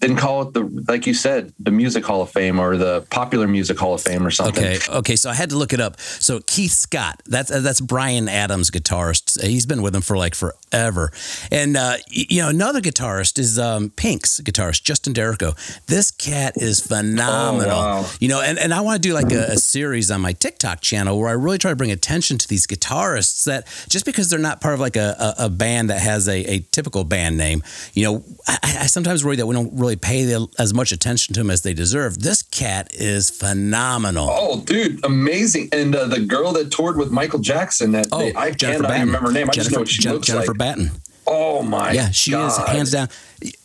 didn't 0.00 0.16
call 0.16 0.42
it 0.42 0.54
the 0.54 0.62
like 0.86 1.06
you 1.06 1.14
said 1.14 1.52
the 1.58 1.70
Music 1.70 2.04
Hall 2.04 2.22
of 2.22 2.30
Fame 2.30 2.60
or 2.60 2.76
the 2.76 3.04
Popular 3.10 3.48
Music 3.48 3.78
Hall 3.78 3.94
of 3.94 4.00
Fame 4.00 4.24
or 4.26 4.30
something. 4.30 4.64
Okay, 4.64 4.78
okay. 4.88 5.16
So 5.16 5.28
I 5.28 5.34
had 5.34 5.50
to 5.50 5.56
look 5.56 5.72
it 5.72 5.80
up. 5.80 5.98
So 6.00 6.40
Keith 6.46 6.70
Scott, 6.70 7.20
that's 7.26 7.50
uh, 7.50 7.60
that's 7.60 7.80
Bryan 7.80 8.28
Adams' 8.28 8.70
guitarist. 8.70 9.42
He's 9.42 9.66
been 9.66 9.82
with 9.82 9.94
him 9.94 10.02
for 10.02 10.16
like 10.16 10.34
forever. 10.36 11.10
And 11.50 11.76
uh, 11.76 11.96
you 12.10 12.42
know, 12.42 12.48
another 12.48 12.80
guitarist 12.80 13.38
is 13.38 13.58
um, 13.58 13.90
Pink's 13.90 14.40
guitarist, 14.40 14.84
Justin 14.84 15.14
Derrico. 15.14 15.56
This 15.86 16.10
cat 16.10 16.54
is 16.56 16.80
phenomenal. 16.80 17.72
Oh, 17.72 18.02
wow. 18.02 18.10
You 18.20 18.28
know, 18.28 18.40
and, 18.40 18.58
and 18.58 18.72
I 18.72 18.80
want 18.82 19.02
to 19.02 19.08
do 19.08 19.14
like 19.14 19.32
a, 19.32 19.52
a 19.52 19.56
series 19.56 20.10
on 20.10 20.20
my 20.20 20.32
TikTok 20.32 20.80
channel 20.80 21.18
where 21.18 21.28
I 21.28 21.32
really 21.32 21.58
try 21.58 21.70
to 21.70 21.76
bring 21.76 21.90
attention 21.90 22.38
to 22.38 22.48
these 22.48 22.66
guitarists 22.66 23.44
that 23.44 23.66
just 23.88 24.04
because 24.04 24.30
they're 24.30 24.38
not 24.38 24.60
part 24.60 24.74
of 24.74 24.80
like 24.80 24.96
a, 24.96 25.34
a, 25.38 25.46
a 25.46 25.50
band 25.50 25.90
that 25.90 26.00
has 26.00 26.28
a, 26.28 26.38
a 26.44 26.58
typical 26.70 27.02
band 27.04 27.36
name, 27.36 27.62
you 27.94 28.04
know, 28.04 28.24
I, 28.46 28.58
I 28.62 28.86
sometimes 28.86 29.24
worry 29.24 29.36
that 29.36 29.46
we 29.46 29.54
don't 29.54 29.72
really 29.78 29.87
pay 29.96 30.24
the, 30.24 30.46
as 30.58 30.72
much 30.74 30.92
attention 30.92 31.34
to 31.34 31.40
them 31.40 31.50
as 31.50 31.62
they 31.62 31.74
deserve. 31.74 32.20
This 32.20 32.42
cat 32.42 32.90
is 32.94 33.30
phenomenal. 33.30 34.28
Oh, 34.30 34.60
dude, 34.60 35.04
amazing! 35.04 35.68
And 35.72 35.94
uh, 35.94 36.06
the 36.06 36.20
girl 36.20 36.52
that 36.52 36.70
toured 36.70 36.96
with 36.96 37.10
Michael 37.10 37.38
Jackson, 37.40 37.92
that 37.92 38.08
Oh, 38.12 38.18
they, 38.20 38.34
I 38.34 38.50
Jennifer 38.52 38.76
cannot 38.84 38.88
Batten. 38.88 39.06
remember 39.06 39.28
her 39.28 39.32
name. 39.34 39.48
I 39.48 39.52
just 39.52 39.70
know 39.72 39.80
what 39.80 39.88
she 39.88 40.08
looks 40.08 40.26
Jennifer 40.26 40.52
like. 40.52 40.58
Batten. 40.58 40.90
Oh 41.26 41.62
my, 41.62 41.92
Yeah, 41.92 42.10
she 42.10 42.32
is 42.32 42.56
hands 42.56 42.90
down. 42.90 43.08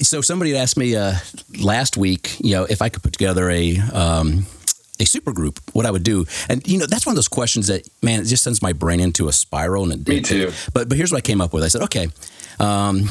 So 0.01 0.19
somebody 0.21 0.51
had 0.51 0.61
asked 0.61 0.75
me 0.77 0.95
uh, 0.97 1.13
last 1.61 1.95
week, 1.95 2.35
you 2.41 2.51
know, 2.55 2.65
if 2.65 2.81
I 2.81 2.89
could 2.89 3.01
put 3.03 3.13
together 3.13 3.49
a 3.49 3.77
um, 3.93 4.45
a 4.99 5.05
super 5.05 5.31
group, 5.31 5.59
what 5.71 5.85
I 5.85 5.91
would 5.91 6.03
do, 6.03 6.25
and 6.49 6.65
you 6.67 6.77
know, 6.77 6.85
that's 6.85 7.05
one 7.05 7.13
of 7.13 7.15
those 7.15 7.29
questions 7.29 7.67
that 7.67 7.87
man, 8.01 8.19
it 8.21 8.25
just 8.25 8.43
sends 8.43 8.61
my 8.61 8.73
brain 8.73 8.99
into 8.99 9.29
a 9.29 9.31
spiral. 9.33 9.83
And 9.91 9.93
it, 9.93 10.07
Me 10.07 10.21
too. 10.21 10.51
But 10.73 10.89
but 10.89 10.97
here's 10.97 11.11
what 11.11 11.19
I 11.19 11.21
came 11.21 11.39
up 11.39 11.53
with. 11.53 11.63
I 11.63 11.69
said, 11.69 11.83
okay. 11.83 12.09
Um, 12.59 13.09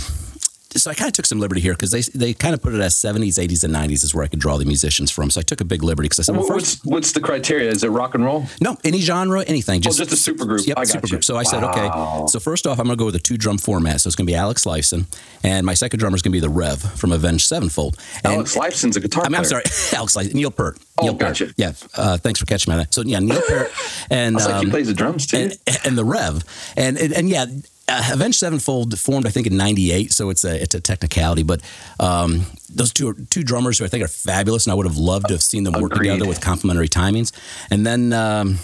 so 0.77 0.91
I 0.91 0.95
kind 0.95 1.09
of 1.09 1.13
took 1.13 1.27
some 1.27 1.39
liberty 1.41 1.61
here 1.61 1.73
because 1.75 1.91
they 1.91 2.01
they 2.03 2.35
kind 2.35 2.55
of 2.55 2.63
put 2.63 2.75
it 2.75 2.81
as 2.81 2.95
70s, 2.95 3.39
80s, 3.39 3.65
and 3.65 3.75
90s 3.75 4.05
is 4.05 4.15
where 4.15 4.25
I 4.25 4.29
could 4.29 4.39
draw 4.41 4.57
the 4.57 4.65
musicians 4.65 5.11
from. 5.11 5.31
So 5.31 5.41
I 5.41 5.43
took 5.43 5.61
a 5.61 5.65
big 5.65 5.83
liberty 5.83 6.07
because 6.07 6.21
I 6.21 6.23
said, 6.25 6.37
well, 6.37 6.47
first, 6.47 6.85
What's 6.85 6.85
what's 6.85 7.13
the 7.13 7.21
criteria? 7.21 7.71
Is 7.71 7.85
it 7.85 7.89
rock 7.89 8.15
and 8.15 8.25
roll? 8.25 8.47
no, 8.61 8.77
any 8.85 9.01
genre, 9.01 9.43
anything. 9.45 9.81
Just, 9.81 10.01
Oh, 10.01 10.05
just 10.05 10.13
a 10.13 10.17
super 10.17 10.45
group. 10.45 10.67
Yep, 10.67 10.79
I 10.79 10.81
got 10.83 10.89
super 10.89 11.07
you. 11.07 11.11
group. 11.11 11.25
So 11.25 11.37
I 11.37 11.43
said, 11.43 11.63
okay. 11.65 11.89
So 12.29 12.39
first 12.41 12.67
off, 12.67 12.79
I'm 12.79 12.87
going 12.87 12.97
to 12.97 13.01
go 13.01 13.07
with 13.07 13.17
a 13.17 13.19
two 13.21 13.37
drum 13.37 13.59
format. 13.59 14.01
So 14.01 14.09
it's 14.09 14.17
going 14.17 14.27
to 14.27 14.31
be 14.31 14.37
Alex 14.37 14.65
Lifeson, 14.65 15.07
and 15.45 15.67
my 15.67 15.75
second 15.75 15.99
drummer 16.01 16.17
is 16.17 16.23
going 16.23 16.33
to 16.33 16.37
be 16.37 16.41
the 16.41 16.49
Rev 16.49 16.81
from 16.81 17.13
Avenged 17.13 17.47
Sevenfold. 17.47 17.99
And, 18.25 18.35
Alex 18.35 18.57
Lifeson's 18.57 18.97
a 18.97 19.01
guitar 19.01 19.25
I 19.25 19.29
mean, 19.29 19.43
player. 19.45 19.63
sorry, 19.63 19.65
Alex 19.99 20.17
Lifeson, 20.17 20.35
Neil 20.35 20.51
Peart. 20.51 20.79
Oh, 20.99 21.05
Neil 21.05 21.15
Peart. 21.17 21.39
gotcha. 21.39 21.55
Yeah, 21.57 21.73
uh, 21.97 22.17
thanks 22.19 22.41
for 22.41 22.47
catching 22.47 22.71
me 22.73 22.79
on 22.79 22.85
that. 22.85 22.95
So 22.95 23.03
yeah, 23.03 23.19
Neil 23.19 23.43
Peart 23.47 23.71
and 24.11 24.37
like, 24.37 24.47
he 24.47 24.53
um, 24.67 24.71
plays 24.71 24.87
the 24.87 24.95
drums 24.95 25.27
too. 25.27 25.37
and, 25.37 25.59
and 25.85 25.99
the 25.99 26.05
Rev, 26.05 26.43
and 26.77 26.97
and, 26.99 27.13
and 27.13 27.29
yeah. 27.29 27.47
Uh, 27.89 28.11
Avenged 28.13 28.39
Sevenfold 28.39 28.99
formed, 28.99 29.27
I 29.27 29.31
think, 29.31 29.47
in 29.47 29.57
'98, 29.57 30.13
so 30.13 30.31
it's 30.31 30.45
a 30.45 30.63
it's 30.63 30.75
a 30.75 30.81
technicality. 30.81 31.43
But 31.43 31.61
um, 31.99 32.47
those 32.69 32.93
two 32.93 33.13
two 33.31 33.43
drummers, 33.43 33.79
who 33.79 33.85
I 33.85 33.89
think 33.89 34.05
are 34.05 34.09
fabulous, 34.09 34.67
and 34.67 34.73
I 34.73 34.75
would 34.75 34.87
have 34.87 34.97
loved 34.97 35.29
to 35.29 35.35
have 35.35 35.43
seen 35.43 35.65
them 35.65 35.81
work 35.81 35.95
together 35.95 36.27
with 36.27 36.41
complementary 36.41 36.89
timings. 36.89 37.33
And 37.71 37.85
then 37.85 38.13
um, 38.13 38.59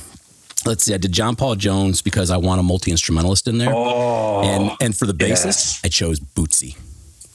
let's 0.64 0.84
see, 0.84 0.94
I 0.94 0.98
did 0.98 1.12
John 1.12 1.36
Paul 1.36 1.56
Jones 1.56 2.00
because 2.00 2.30
I 2.30 2.36
want 2.36 2.60
a 2.60 2.62
multi 2.62 2.90
instrumentalist 2.90 3.48
in 3.48 3.58
there, 3.58 3.72
oh, 3.74 4.42
and 4.42 4.70
and 4.80 4.96
for 4.96 5.06
the 5.06 5.14
bassist, 5.14 5.44
yes. 5.44 5.80
I 5.84 5.88
chose 5.88 6.20
Bootsy. 6.20 6.76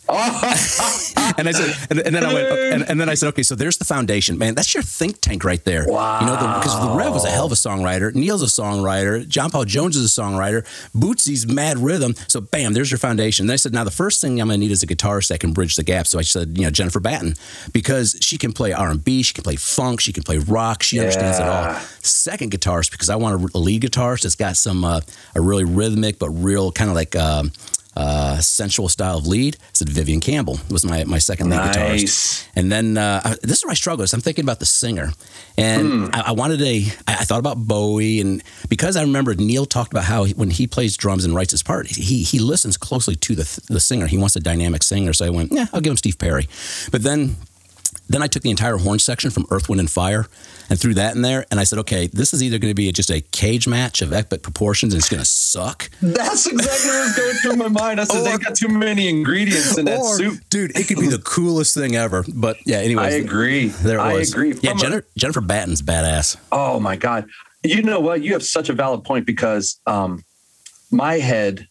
and 0.10 1.48
I 1.48 1.52
said, 1.54 1.88
and, 1.89 2.00
and 2.00 2.13
then 2.13 2.26
I 2.26 2.34
went, 2.34 2.48
and, 2.48 2.89
and 2.89 3.00
then 3.00 3.08
I 3.08 3.13
said, 3.13 3.30
okay, 3.30 3.44
so 3.44 3.56
there's 3.56 3.78
the 3.78 3.86
foundation, 3.86 4.38
man. 4.38 4.54
That's 4.54 4.74
your 4.74 4.84
think 4.84 5.22
tank 5.22 5.46
right 5.46 5.63
there. 5.63 5.86
Wow. 5.88 6.20
You 6.20 6.26
know, 6.26 6.36
because 6.36 6.78
the, 6.82 6.94
Rev 6.94 7.13
was 7.13 7.24
a 7.24 7.30
hell 7.30 7.46
of 7.46 7.54
a 7.54 7.56
songwriter. 7.56 8.13
Neil's 8.13 8.44
a 8.44 8.48
songwriter. 8.62 9.26
John 9.26 9.50
Paul 9.50 9.63
Jones 9.63 9.96
is 9.96 10.18
a 10.18 10.22
songwriter. 10.22 10.63
Bootsy's 10.94 11.48
mad 11.48 11.78
rhythm. 11.78 12.16
So 12.28 12.42
bam, 12.42 12.74
there's 12.74 12.92
your 12.92 12.98
foundation. 12.98 13.48
Then 13.48 13.54
I 13.54 13.58
said, 13.58 13.74
now 13.74 13.86
the 13.86 13.92
first 13.92 14.20
thing 14.20 14.42
I'm 14.42 14.50
going 14.50 14.60
to 14.60 14.66
need 14.66 14.72
is 14.72 14.84
a 14.84 14.88
guitarist 14.88 15.30
that 15.30 15.39
can 15.39 15.54
bridge 15.54 15.78
the 15.78 15.84
gap. 15.84 16.06
So 16.06 16.20
I 16.20 16.24
said, 16.24 16.58
you 16.58 16.66
know, 16.66 16.70
Jennifer 16.70 17.00
Batten, 17.00 17.36
because 17.72 18.18
she 18.20 18.38
can 18.38 18.52
play 18.52 18.74
R&B, 18.74 19.24
she 19.24 19.34
can 19.34 19.44
play 19.44 19.56
funk, 19.56 20.02
she 20.02 20.12
can 20.12 20.24
play 20.24 20.38
rock, 20.38 20.84
she 20.84 21.00
understands 21.00 21.39
it 21.39 21.48
all. 21.48 21.76
Second 22.02 22.52
guitarist, 22.52 22.92
because 22.92 23.10
I 23.10 23.16
want 23.16 23.42
a, 23.42 23.58
a 23.58 23.60
lead 23.60 23.84
guitarist 23.84 24.24
that's 24.24 24.36
got 24.36 24.58
some 24.58 24.84
uh, 24.84 25.00
a 25.34 25.42
really 25.42 25.63
rhythmic 25.63 26.20
but 26.20 26.30
real 26.30 26.72
kind 26.74 26.89
of 26.89 26.96
like. 26.96 27.16
Um, 27.16 27.52
uh, 27.96 28.40
sensual 28.40 28.90
style 28.90 29.18
of 29.20 29.28
lead. 29.28 29.56
I 29.62 29.66
said 29.74 29.90
Vivian 29.90 30.20
Campbell 30.20 30.60
was 30.70 30.84
my, 30.86 31.04
my 31.04 31.20
second 31.20 31.50
lead 31.50 31.60
guitarist. 31.76 32.48
And 32.56 32.72
then 32.72 32.98
uh, 32.98 33.22
I- 33.24 33.36
this 33.42 33.60
is 33.60 33.64
where 33.66 33.72
I 33.72 33.76
struggle. 33.76 34.04
Is 34.04 34.14
I'm 34.14 34.22
thinking 34.22 34.44
about 34.46 34.60
the 34.60 34.66
singer, 34.66 35.12
and 35.58 36.10
I, 36.16 36.24
I 36.28 36.32
wanted 36.32 36.62
a. 36.62 36.86
I, 37.08 37.14
I 37.14 37.24
thought 37.26 37.40
about 37.40 37.58
Bowie, 37.58 38.20
and 38.22 38.42
because 38.70 38.96
I 38.96 39.02
remembered 39.02 39.40
Neil 39.40 39.66
talked 39.66 39.92
about 39.94 40.06
how 40.06 40.24
he, 40.24 40.34
when 40.34 40.50
he 40.50 40.68
plays 40.68 40.98
drums 40.98 41.26
and 41.26 41.36
writes 41.36 41.52
his 41.52 41.64
part, 41.64 41.88
he 41.88 42.24
he 42.24 42.40
listens 42.40 42.78
closely 42.78 43.16
to 43.18 43.36
the 43.36 43.62
the 43.70 43.80
singer. 43.80 44.08
He 44.08 44.18
wants 44.18 44.36
a 44.36 44.40
dynamic 44.40 44.84
singer. 44.84 45.14
So 45.14 45.26
I 45.26 45.30
went, 45.30 45.52
yeah, 45.52 45.66
I'll 45.74 45.82
give 45.82 45.92
him 45.92 45.98
Steve 45.98 46.18
Perry. 46.18 46.48
But 46.92 47.04
then 47.04 47.36
then 48.10 48.22
I 48.22 48.28
took 48.28 48.44
the 48.44 48.50
entire 48.50 48.78
horn 48.78 49.00
section 49.00 49.32
from 49.32 49.46
Earth, 49.50 49.70
Wind, 49.70 49.80
and 49.80 49.89
Fire 49.89 50.28
and 50.70 50.80
threw 50.80 50.94
that 50.96 51.16
in 51.16 51.22
there. 51.22 51.46
And 51.50 51.60
I 51.60 51.63
said, 51.63 51.80
okay, 51.80 52.08
this 52.08 52.34
is 52.34 52.44
either 52.44 52.58
going 52.58 52.70
to 52.72 52.76
be 52.76 52.92
just 52.92 53.10
a 53.10 53.22
cage 53.22 53.68
match 53.68 54.02
of 54.02 54.12
epic 54.13 54.44
proportions 54.44 54.94
and 54.94 55.00
it's 55.00 55.10
going 55.10 55.22
to 55.22 55.26
suck. 55.26 55.89
That's 56.02 56.46
exactly 56.48 56.89
what 56.92 57.04
was 57.08 57.16
going 57.16 57.36
through 57.36 57.56
my 57.56 57.68
mind. 57.70 58.00
I 58.02 58.04
said 58.04 58.22
Or- 58.22 58.24
they 58.38 58.44
got 58.44 58.56
too 58.56 58.68
many 58.68 59.08
ingredients 59.08 59.78
in 59.78 59.86
that 59.86 60.00
Or, 60.00 60.18
soup. 60.18 60.39
dude, 60.50 60.78
it 60.78 60.88
could 60.88 61.00
be 61.00 61.08
the 61.08 61.20
coolest 61.20 61.74
thing 61.74 61.96
ever. 61.96 62.24
But 62.34 62.58
yeah, 62.66 62.78
anyway. 62.78 63.04
I 63.04 63.10
agree. 63.12 63.68
There 63.68 64.00
I 64.00 64.13
was. 64.16 64.32
agree. 64.32 64.54
Yeah, 64.62 64.72
From 64.72 64.78
a- 64.78 64.82
Jennifer, 64.82 65.08
Jennifer 65.18 65.42
Batten's 65.42 65.82
badass. 65.82 66.36
Oh 66.52 66.80
my 66.80 66.96
God. 66.96 67.28
You 67.63 67.82
know 67.82 68.00
what? 68.02 68.22
You 68.22 68.34
have 68.34 68.44
such 68.44 68.68
a 68.70 68.74
valid 68.74 69.04
point 69.06 69.26
because 69.26 69.80
um, 69.88 70.24
my 70.92 71.16
head 71.20 71.68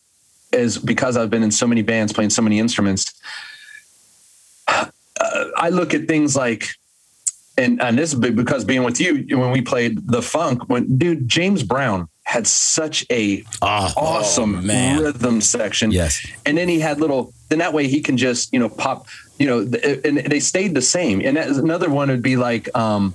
is 0.53 0.79
because 0.79 1.16
I've 1.16 1.31
been 1.31 1.42
in 1.42 1.51
so 1.51 1.66
many 1.66 1.83
bands 1.83 2.12
playing 2.12 2.31
so 2.31 2.42
many 2.42 2.59
instruments. 2.59 3.12
I 5.62 5.68
look 5.70 5.94
at 5.94 6.07
things 6.09 6.35
like, 6.37 6.68
and 7.57 7.81
and 7.81 7.96
this 7.98 8.12
is 8.12 8.18
because 8.18 8.64
being 8.64 8.83
with 8.83 8.98
you 9.01 9.38
when 9.38 9.51
we 9.53 9.61
played 9.62 10.07
the 10.09 10.22
funk. 10.22 10.68
When 10.68 10.98
dude 10.98 11.29
James 11.29 11.62
Brown 11.62 12.09
had 12.25 12.46
such 12.46 13.05
a 13.11 13.44
Oh, 13.62 13.92
awesome 13.96 14.66
man. 14.66 15.01
rhythm 15.03 15.40
section. 15.40 15.90
Yes. 15.92 16.25
And 16.46 16.57
then 16.59 16.68
he 16.68 16.79
had 16.81 17.01
little, 17.01 17.33
then 17.48 17.59
that 17.59 17.72
way 17.75 17.88
he 17.88 18.01
can 18.01 18.16
just, 18.16 18.53
you 18.53 18.59
know, 18.61 18.68
pop, 18.68 19.07
you 19.38 19.46
know, 19.46 19.59
and 20.05 20.18
they 20.18 20.40
stayed 20.40 20.75
the 20.75 20.83
same. 20.83 21.20
And 21.20 21.37
that 21.37 21.48
is 21.48 21.59
another 21.59 21.90
one 21.90 22.09
would 22.09 22.22
be 22.22 22.37
like, 22.37 22.75
um, 22.77 23.12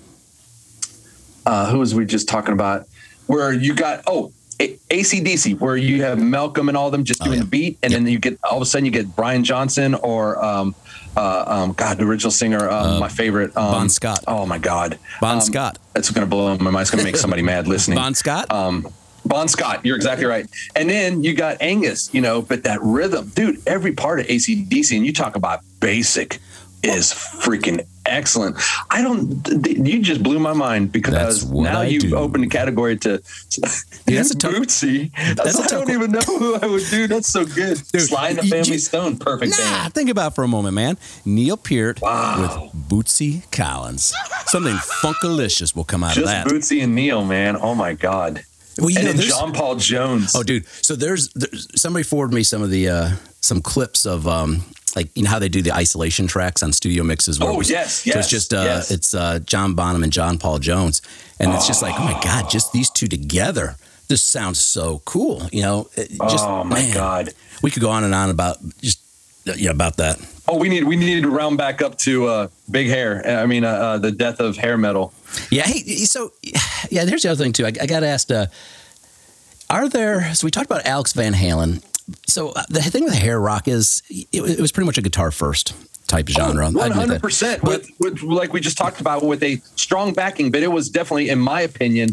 uh, 1.45 1.71
who 1.71 1.79
was 1.79 1.95
we 1.95 2.05
just 2.05 2.27
talking 2.27 2.53
about? 2.53 2.85
Where 3.27 3.51
you 3.53 3.73
got, 3.73 4.03
oh, 4.07 4.31
A- 4.59 4.77
ACDC, 4.89 5.59
where 5.59 5.77
you 5.77 6.03
have 6.03 6.19
Malcolm 6.19 6.67
and 6.67 6.77
all 6.77 6.91
them 6.91 7.03
just 7.03 7.21
Oh, 7.21 7.25
doing 7.25 7.37
yeah. 7.39 7.43
the 7.45 7.49
beat. 7.49 7.77
And 7.83 7.93
then 7.93 8.05
you 8.07 8.19
get, 8.19 8.37
all 8.43 8.57
of 8.57 8.61
a 8.61 8.65
sudden 8.65 8.85
you 8.85 8.91
get 8.91 9.15
Brian 9.15 9.43
Johnson 9.43 9.95
or, 9.95 10.43
um, 10.43 10.75
uh, 11.17 11.43
um, 11.47 11.73
God, 11.73 11.97
the 11.97 12.05
original 12.05 12.31
singer, 12.31 12.69
um, 12.69 12.99
my 12.99 13.09
favorite, 13.09 13.55
um, 13.57 13.71
Bon 13.71 13.89
Scott. 13.89 14.23
Oh 14.27 14.45
my 14.45 14.57
God. 14.59 14.99
Bon 15.19 15.35
Um, 15.35 15.41
Scott. 15.41 15.77
It's 15.95 16.11
going 16.11 16.25
to 16.25 16.29
blow 16.29 16.55
my 16.57 16.71
mind. 16.71 16.81
It's 16.83 16.91
going 16.91 16.99
to 17.03 17.05
make 17.05 17.17
somebody 17.17 17.41
mad 17.41 17.67
listening. 17.67 17.97
Bon 17.97 18.13
Scott. 18.13 18.51
Um, 18.51 18.87
Bon 19.25 19.47
Scott, 19.49 19.85
you're 19.85 19.97
exactly 19.97 20.25
right. 20.25 20.45
And 20.75 20.89
then 20.89 21.23
you 21.23 21.33
got 21.33 21.57
Angus, 21.61 22.13
you 22.13 22.21
know, 22.21 22.41
but 22.41 22.63
that 22.63 22.79
rhythm, 22.81 23.29
dude, 23.35 23.61
every 23.67 23.91
part 23.91 24.21
of 24.21 24.27
ACDC, 24.27 24.95
and 24.95 25.05
you 25.05 25.11
talk 25.11 25.35
about 25.35 25.59
basic 25.81 26.39
is 26.83 27.11
freaking 27.11 27.85
excellent. 28.07 28.55
I 28.89 29.01
don't, 29.01 29.47
you 29.65 29.99
just 30.01 30.23
blew 30.23 30.39
my 30.39 30.53
mind 30.53 30.91
because 30.91 31.49
now 31.51 31.81
I 31.81 31.85
you've 31.85 32.03
do. 32.03 32.15
opened 32.17 32.45
a 32.45 32.47
category 32.47 32.97
to 32.99 33.21
that's 34.05 34.31
a 34.31 34.35
tough- 34.37 34.53
Bootsy. 34.53 35.11
that's 35.35 35.59
a 35.59 35.63
I 35.63 35.67
don't 35.67 35.89
even 35.89 36.11
know 36.11 36.19
who 36.21 36.55
I 36.55 36.65
would 36.65 36.83
do. 36.89 37.07
That's 37.07 37.27
so 37.27 37.45
good. 37.45 37.81
Dude, 37.91 38.01
Sly 38.01 38.29
and 38.29 38.37
the 38.39 38.43
Family 38.43 38.71
you- 38.73 38.79
Stone, 38.79 39.17
perfect 39.17 39.51
Nah, 39.51 39.57
band. 39.83 39.93
think 39.93 40.09
about 40.09 40.31
it 40.31 40.35
for 40.35 40.43
a 40.43 40.47
moment, 40.47 40.73
man. 40.75 40.97
Neil 41.25 41.57
Peart 41.57 42.01
Wow. 42.01 42.41
with 42.73 42.87
Bootsy 42.89 43.49
Collins. 43.51 44.13
Something 44.47 44.75
funkalicious 44.75 45.75
will 45.75 45.83
come 45.83 46.03
out 46.03 46.13
Just 46.15 46.19
of 46.19 46.25
that. 46.25 46.47
Bootsy 46.47 46.83
and 46.83 46.95
Neil, 46.95 47.23
man. 47.25 47.57
Oh 47.59 47.75
my 47.75 47.93
God. 47.93 48.43
well, 48.77 48.89
you 48.89 48.97
and 48.99 49.07
know, 49.07 49.13
then 49.13 49.21
John 49.21 49.53
Paul 49.53 49.75
Jones. 49.75 50.33
Oh, 50.35 50.43
dude. 50.43 50.65
So 50.67 50.95
there's, 50.95 51.29
there's 51.29 51.67
somebody 51.79 52.03
forwarded 52.03 52.33
me 52.35 52.43
some 52.43 52.61
of 52.61 52.69
the 52.69 52.87
uh, 52.89 53.09
some 53.41 53.61
clips 53.61 54.05
of 54.05 54.27
um, 54.27 54.63
like 54.97 55.15
you 55.15 55.23
know 55.23 55.29
how 55.29 55.39
they 55.39 55.47
do 55.47 55.61
the 55.61 55.71
isolation 55.73 56.27
tracks 56.27 56.61
on 56.63 56.73
studio 56.73 57.03
mixes. 57.03 57.39
Oh, 57.41 57.55
was- 57.55 57.69
yes, 57.69 58.03
So 58.03 58.17
it's 58.19 58.29
just 58.29 58.53
uh, 58.53 58.63
yes. 58.63 58.91
it's 58.91 59.13
uh, 59.13 59.39
John 59.39 59.75
Bonham 59.75 60.03
and 60.03 60.11
John 60.11 60.37
Paul 60.39 60.59
Jones, 60.59 61.01
and 61.39 61.53
it's 61.53 61.67
just 61.67 61.81
like 61.81 61.95
oh 61.99 62.03
my 62.03 62.19
god, 62.23 62.49
just 62.49 62.73
these 62.73 62.89
two 62.89 63.07
together. 63.07 63.75
This 64.09 64.23
sounds 64.23 64.59
so 64.59 65.01
cool. 65.05 65.47
You 65.51 65.61
know, 65.61 65.89
just 65.95 66.45
oh 66.45 66.63
my 66.63 66.81
man, 66.81 66.93
God. 66.93 67.29
we 67.61 67.71
could 67.71 67.81
go 67.81 67.91
on 67.91 68.03
and 68.03 68.15
on 68.15 68.29
about 68.29 68.57
just 68.81 68.99
yeah 69.45 69.69
about 69.71 69.97
that. 69.97 70.19
Oh, 70.49 70.57
we 70.57 70.69
need 70.69 70.85
we 70.85 70.95
need 70.95 71.23
to 71.23 71.29
round 71.29 71.57
back 71.57 71.81
up 71.81 71.97
to 71.99 72.25
uh, 72.27 72.47
big 72.71 72.87
hair. 72.87 73.21
I 73.43 73.45
mean, 73.45 73.63
uh, 73.65 73.69
uh, 73.69 73.97
the 73.97 74.11
death 74.11 74.39
of 74.39 74.57
hair 74.57 74.77
metal. 74.77 75.13
Yeah. 75.51 75.63
Hey, 75.63 75.83
so 76.05 76.31
yeah, 76.89 77.05
there's 77.05 77.23
the 77.23 77.29
other 77.31 77.43
thing 77.43 77.53
too. 77.53 77.65
I, 77.65 77.73
I 77.81 77.85
got 77.85 78.03
asked, 78.03 78.31
uh, 78.31 78.47
are 79.69 79.89
there? 79.89 80.33
So 80.33 80.47
we 80.47 80.51
talked 80.51 80.71
about 80.71 80.85
Alex 80.85 81.13
Van 81.13 81.33
Halen. 81.33 81.83
So 82.25 82.49
uh, 82.49 82.63
the 82.69 82.81
thing 82.81 83.03
with 83.03 83.13
hair 83.13 83.39
rock 83.39 83.67
is 83.67 84.01
it, 84.09 84.27
it 84.33 84.59
was 84.61 84.71
pretty 84.71 84.85
much 84.85 84.97
a 84.97 85.01
guitar 85.01 85.31
first 85.31 85.73
type 86.07 86.29
genre. 86.29 86.67
I 86.67 86.71
One 86.71 86.91
hundred 86.91 87.21
percent, 87.21 87.63
With 87.63 87.89
like 88.23 88.53
we 88.53 88.61
just 88.61 88.77
talked 88.77 89.01
about 89.01 89.23
with 89.23 89.43
a 89.43 89.57
strong 89.75 90.13
backing, 90.13 90.51
but 90.51 90.63
it 90.63 90.69
was 90.71 90.89
definitely, 90.89 91.29
in 91.29 91.39
my 91.39 91.61
opinion, 91.61 92.11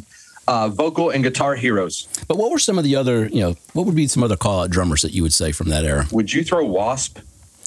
uh, 0.49 0.69
vocal 0.69 1.11
and 1.11 1.23
guitar 1.23 1.55
heroes. 1.55 2.09
But 2.27 2.37
what 2.37 2.51
were 2.51 2.59
some 2.59 2.77
of 2.77 2.85
the 2.85 2.97
other? 2.97 3.27
You 3.29 3.41
know, 3.41 3.55
what 3.73 3.87
would 3.87 3.95
be 3.95 4.09
some 4.09 4.23
other 4.25 4.37
call 4.37 4.63
out 4.65 4.71
drummers 4.71 5.03
that 5.03 5.13
you 5.13 5.23
would 5.23 5.33
say 5.33 5.53
from 5.53 5.69
that 5.71 5.85
era? 5.85 6.07
Would 6.11 6.33
you 6.33 6.43
throw 6.43 6.65
Wasp 6.65 7.19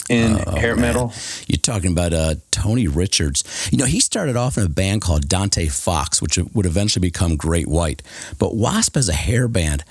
in 0.10 0.36
hair 0.36 0.74
Oh, 0.74 0.76
man. 0.76 0.82
metal? 0.82 1.14
You're 1.48 1.58
talking 1.60 1.92
about 1.92 2.14
uh, 2.14 2.36
Tony 2.52 2.88
Richards. 2.88 3.70
You 3.72 3.78
know, 3.78 3.86
he 3.86 4.00
started 4.00 4.36
off 4.36 4.58
in 4.58 4.64
a 4.64 4.70
band 4.70 5.02
called 5.02 5.28
Dante 5.30 5.68
Fox, 5.68 6.22
which 6.22 6.38
would 6.38 6.66
eventually 6.66 7.02
become 7.08 7.36
Great 7.38 7.68
White. 7.68 8.04
But 8.38 8.56
Wasp 8.56 8.96
as 8.98 9.08
a 9.10 9.14
hair 9.14 9.48
band, 9.48 9.84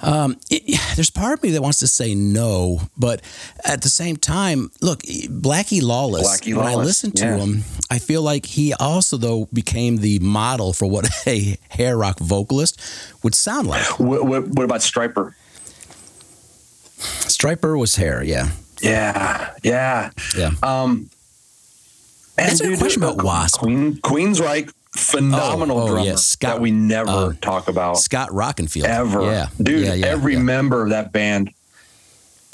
um, 0.00 0.36
it, 0.50 0.80
there's 0.96 1.10
part 1.10 1.34
of 1.34 1.42
me 1.42 1.50
that 1.50 1.62
wants 1.62 1.78
to 1.78 1.88
say 1.88 2.14
no, 2.14 2.80
but 2.96 3.22
at 3.64 3.82
the 3.82 3.88
same 3.88 4.16
time, 4.16 4.70
look, 4.80 5.00
Blackie 5.00 5.82
Lawless. 5.82 6.40
Blackie 6.40 6.54
when 6.54 6.66
I 6.66 6.74
listen 6.74 7.10
to 7.12 7.24
yeah. 7.24 7.36
him, 7.36 7.64
I 7.90 7.98
feel 7.98 8.22
like 8.22 8.46
he 8.46 8.72
also 8.74 9.16
though 9.16 9.48
became 9.52 9.98
the 9.98 10.18
model 10.20 10.72
for 10.72 10.88
what 10.88 11.08
a 11.26 11.56
hair 11.68 11.96
rock 11.96 12.18
vocalist 12.20 12.80
would 13.22 13.34
sound 13.34 13.66
like. 13.66 13.98
What, 13.98 14.24
what, 14.24 14.48
what 14.48 14.64
about 14.64 14.80
Stryper? 14.80 15.34
Stryper 16.98 17.78
was 17.78 17.94
hair, 17.94 18.24
yeah, 18.24 18.50
Yeah, 18.80 19.52
yeah. 19.62 20.10
yeah. 20.36 20.50
Um, 20.62 21.10
man, 22.36 22.48
That's 22.48 22.60
a 22.60 22.76
question 22.76 23.04
uh, 23.04 23.12
about 23.12 23.24
Wasp. 23.24 23.60
Queen 23.60 23.94
Queensryche, 23.98 24.72
phenomenal 24.98 25.78
Oh, 25.78 25.82
oh, 25.82 25.88
drummer 25.88 26.06
yeah, 26.06 26.14
Scott- 26.16 26.56
that 26.56 26.60
we 26.60 26.70
never 26.70 27.10
uh, 27.10 27.32
talk 27.40 27.68
about. 27.68 27.98
Scott 27.98 28.30
Rockenfield, 28.30 28.84
ever. 28.84 29.22
yeah, 29.22 29.48
Dude, 29.62 29.86
yeah, 29.86 29.94
yeah, 29.94 30.06
every 30.06 30.36
member 30.36 30.82
of 30.82 30.90
that 30.90 31.12
band 31.12 31.50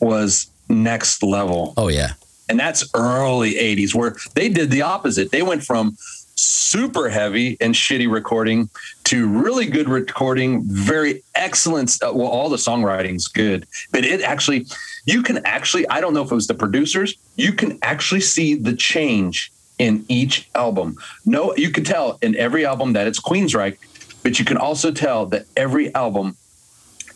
was 0.00 0.48
next 0.68 1.22
level. 1.22 1.74
Oh 1.76 1.88
yeah. 1.88 2.12
And 2.48 2.60
that's 2.60 2.84
early 2.94 3.54
80s 3.54 3.94
where 3.94 4.16
they 4.34 4.48
did 4.50 4.70
the 4.70 4.82
opposite. 4.82 5.30
They 5.30 5.42
went 5.42 5.64
from 5.64 5.96
super 6.36 7.08
heavy 7.08 7.56
and 7.60 7.74
shitty 7.74 8.10
recording 8.10 8.68
to 9.04 9.26
really 9.28 9.66
good 9.66 9.88
recording, 9.88 10.62
very 10.64 11.22
excellent. 11.34 11.96
uh, 12.02 12.12
Well, 12.12 12.26
all 12.28 12.48
the 12.50 12.56
songwriting's 12.58 13.28
good, 13.28 13.66
but 13.92 14.04
it 14.04 14.20
actually, 14.20 14.66
you 15.06 15.22
can 15.22 15.38
actually, 15.46 15.88
I 15.88 16.00
don't 16.00 16.12
know 16.12 16.22
if 16.22 16.30
it 16.30 16.34
was 16.34 16.46
the 16.48 16.54
producers, 16.54 17.14
you 17.36 17.52
can 17.52 17.78
actually 17.82 18.20
see 18.20 18.54
the 18.56 18.74
change 18.74 19.50
in 19.78 20.04
each 20.08 20.48
album. 20.54 20.96
No, 21.26 21.54
you 21.56 21.70
can 21.70 21.84
tell 21.84 22.18
in 22.22 22.36
every 22.36 22.64
album 22.64 22.92
that 22.92 23.06
it's 23.06 23.20
Queensryche, 23.20 23.76
but 24.22 24.38
you 24.38 24.44
can 24.44 24.56
also 24.56 24.90
tell 24.92 25.26
that 25.26 25.46
every 25.56 25.94
album 25.94 26.36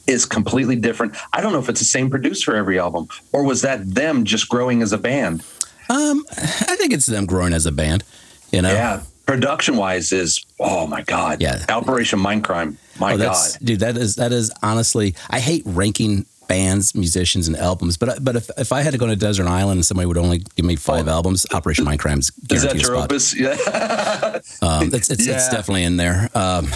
is 0.06 0.24
completely 0.24 0.76
different. 0.76 1.14
I 1.32 1.40
don't 1.40 1.52
know 1.52 1.58
if 1.58 1.68
it's 1.68 1.80
the 1.80 1.84
same 1.86 2.10
producer 2.10 2.56
every 2.56 2.78
album, 2.78 3.08
or 3.32 3.44
was 3.44 3.62
that 3.62 3.94
them 3.94 4.24
just 4.24 4.48
growing 4.48 4.82
as 4.82 4.92
a 4.92 4.98
band? 4.98 5.42
Um, 5.90 6.24
I 6.36 6.76
think 6.76 6.92
it's 6.92 7.06
them 7.06 7.26
growing 7.26 7.52
as 7.52 7.66
a 7.66 7.72
band. 7.72 8.04
You 8.52 8.62
know, 8.62 8.72
Yeah, 8.72 9.02
production 9.26 9.76
wise 9.76 10.10
is 10.12 10.44
oh 10.58 10.86
my 10.86 11.02
god. 11.02 11.40
Yeah. 11.42 11.64
Operation 11.68 12.18
Mindcrime. 12.18 12.76
My 12.98 13.12
Oh, 13.14 13.18
god. 13.18 13.50
dude, 13.62 13.80
that 13.80 13.96
is 13.96 14.16
that 14.16 14.32
is 14.32 14.50
honestly. 14.62 15.14
I 15.30 15.40
hate 15.40 15.62
ranking 15.66 16.24
bands, 16.48 16.94
musicians, 16.94 17.46
and 17.46 17.56
albums, 17.56 17.96
but 17.96 18.24
but 18.24 18.34
if, 18.36 18.50
if 18.56 18.72
I 18.72 18.80
had 18.82 18.92
to 18.92 18.98
go 18.98 19.06
to 19.06 19.12
a 19.12 19.16
desert 19.16 19.46
island 19.46 19.78
and 19.78 19.86
somebody 19.86 20.06
would 20.06 20.16
only 20.18 20.38
give 20.56 20.64
me 20.64 20.74
five 20.76 21.06
Oh. 21.06 21.12
albums, 21.12 21.46
Operation 21.52 21.84
Mindcrime's 21.84 22.30
Is 22.50 22.62
that 22.62 22.76
guaranteed 22.76 22.76
a 22.76 22.88
your 22.88 22.96
spot. 22.96 23.04
opus? 23.12 23.34
Yeah. 23.38 24.40
Um, 24.62 24.90
it's 24.94 25.10
it's, 25.10 25.26
it's 25.26 25.48
definitely 25.48 25.84
in 25.84 25.96
there. 25.96 26.28
Um, 26.34 26.68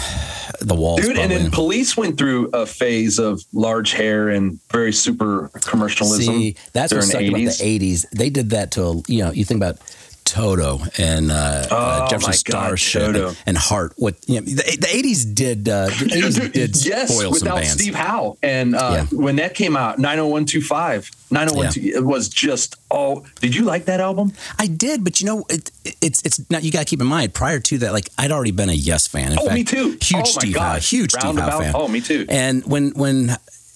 the 0.61 0.75
walls, 0.75 1.01
Dude, 1.01 1.17
and 1.17 1.31
then 1.31 1.51
police 1.51 1.97
went 1.97 2.17
through 2.17 2.49
a 2.53 2.65
phase 2.65 3.19
of 3.19 3.41
large 3.53 3.91
hair 3.91 4.29
and 4.29 4.59
very 4.71 4.93
super 4.93 5.49
commercialism. 5.65 6.33
See, 6.35 6.55
that's 6.73 6.93
what's 6.93 7.09
about 7.09 7.19
the 7.21 7.33
'80s. 7.33 8.05
They 8.11 8.29
did 8.29 8.51
that 8.51 8.71
to 8.71 9.03
you 9.07 9.23
know. 9.23 9.31
You 9.31 9.43
think 9.45 9.57
about 9.59 9.77
Toto 10.25 10.79
and 10.97 11.31
uh, 11.31 11.35
uh, 11.35 11.67
Oh, 11.71 12.07
Jefferson 12.09 12.29
my 12.29 12.59
God, 12.69 12.79
Starship 12.79 13.15
and, 13.15 13.37
and 13.45 13.57
Heart. 13.57 13.93
What 13.97 14.15
you 14.27 14.35
know, 14.35 14.41
the, 14.41 14.55
the 14.79 14.87
'80s 14.87 15.33
did. 15.35 15.67
Uh, 15.69 15.85
the 15.87 15.91
'80s 16.11 16.51
did 16.53 16.85
yes, 16.85 17.09
spoil 17.13 17.33
some 17.33 17.45
without 17.47 17.55
bands. 17.57 17.73
Steve 17.73 17.95
Howe. 17.95 18.37
And 18.41 18.75
uh, 18.75 19.05
Yeah. 19.11 19.17
when 19.17 19.35
that 19.37 19.53
came 19.55 19.75
out, 19.77 19.99
90125, 19.99 21.11
901, 21.31 21.73
it 21.95 22.03
was 22.03 22.29
just, 22.29 22.75
oh, 22.91 23.25
did 23.41 23.55
you 23.55 23.63
like 23.63 23.85
that 23.85 23.99
album? 23.99 24.33
I 24.59 24.67
did, 24.67 25.03
but 25.03 25.19
you 25.21 25.27
know, 25.27 25.45
it, 25.49 25.71
it's 26.01 26.21
it's 26.23 26.49
not. 26.49 26.63
You 26.63 26.71
got 26.71 26.79
to 26.79 26.85
keep 26.85 27.01
in 27.01 27.07
mind. 27.07 27.33
Prior 27.33 27.59
to 27.59 27.77
that, 27.79 27.93
like 27.93 28.09
I'd 28.17 28.31
already 28.31 28.51
been 28.51 28.69
a 28.69 28.73
Yes 28.73 29.07
fan. 29.07 29.31
In 29.31 29.39
Oh, 29.39 29.43
fact, 29.45 29.55
me 29.55 29.63
too. 29.63 29.97
Huge 30.01 30.13
Oh, 30.15 30.23
Steve 30.23 30.55
Howe, 30.57 30.75
huge 30.79 31.11
Steve 31.11 31.21
Howe 31.21 31.27
Roundabout. 31.33 31.59
fan. 31.61 31.71
Oh, 31.75 31.87
me 31.87 32.01
too. 32.01 32.25
And 32.29 32.63
when 32.65 32.91
when 32.91 33.31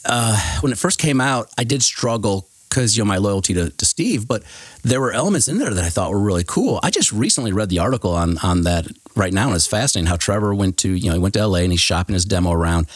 uh, 0.06 0.58
when 0.62 0.72
it 0.72 0.78
first 0.78 1.00
came 1.00 1.20
out, 1.22 1.50
I 1.58 1.64
did 1.64 1.84
struggle 1.84 2.48
because 2.70 2.98
you 2.98 3.04
know 3.04 3.08
my 3.08 3.18
loyalty 3.18 3.54
to, 3.54 3.70
to 3.70 3.86
Steve, 3.86 4.28
but 4.28 4.44
there 4.88 5.02
were 5.02 5.12
elements 5.12 5.48
in 5.48 5.58
there 5.58 5.74
that 5.74 5.84
I 5.84 5.90
thought 5.90 6.12
were 6.12 6.20
really 6.20 6.44
cool. 6.46 6.80
I 6.84 6.90
just 6.90 7.12
recently 7.12 7.52
read 7.54 7.70
the 7.70 7.80
article 7.80 8.12
on 8.12 8.38
on 8.40 8.64
that 8.64 8.88
right 9.16 9.34
now, 9.34 9.48
and 9.48 9.56
it's 9.56 9.68
fascinating 9.68 10.08
how 10.08 10.16
Trevor 10.16 10.54
went 10.54 10.78
to 10.80 10.92
you 10.92 11.08
know 11.08 11.14
he 11.14 11.20
went 11.20 11.34
to 11.36 11.40
L.A. 11.40 11.64
and 11.64 11.72
he's 11.72 11.82
shopping 11.82 12.14
his 12.14 12.26
demo 12.26 12.52
around, 12.52 12.88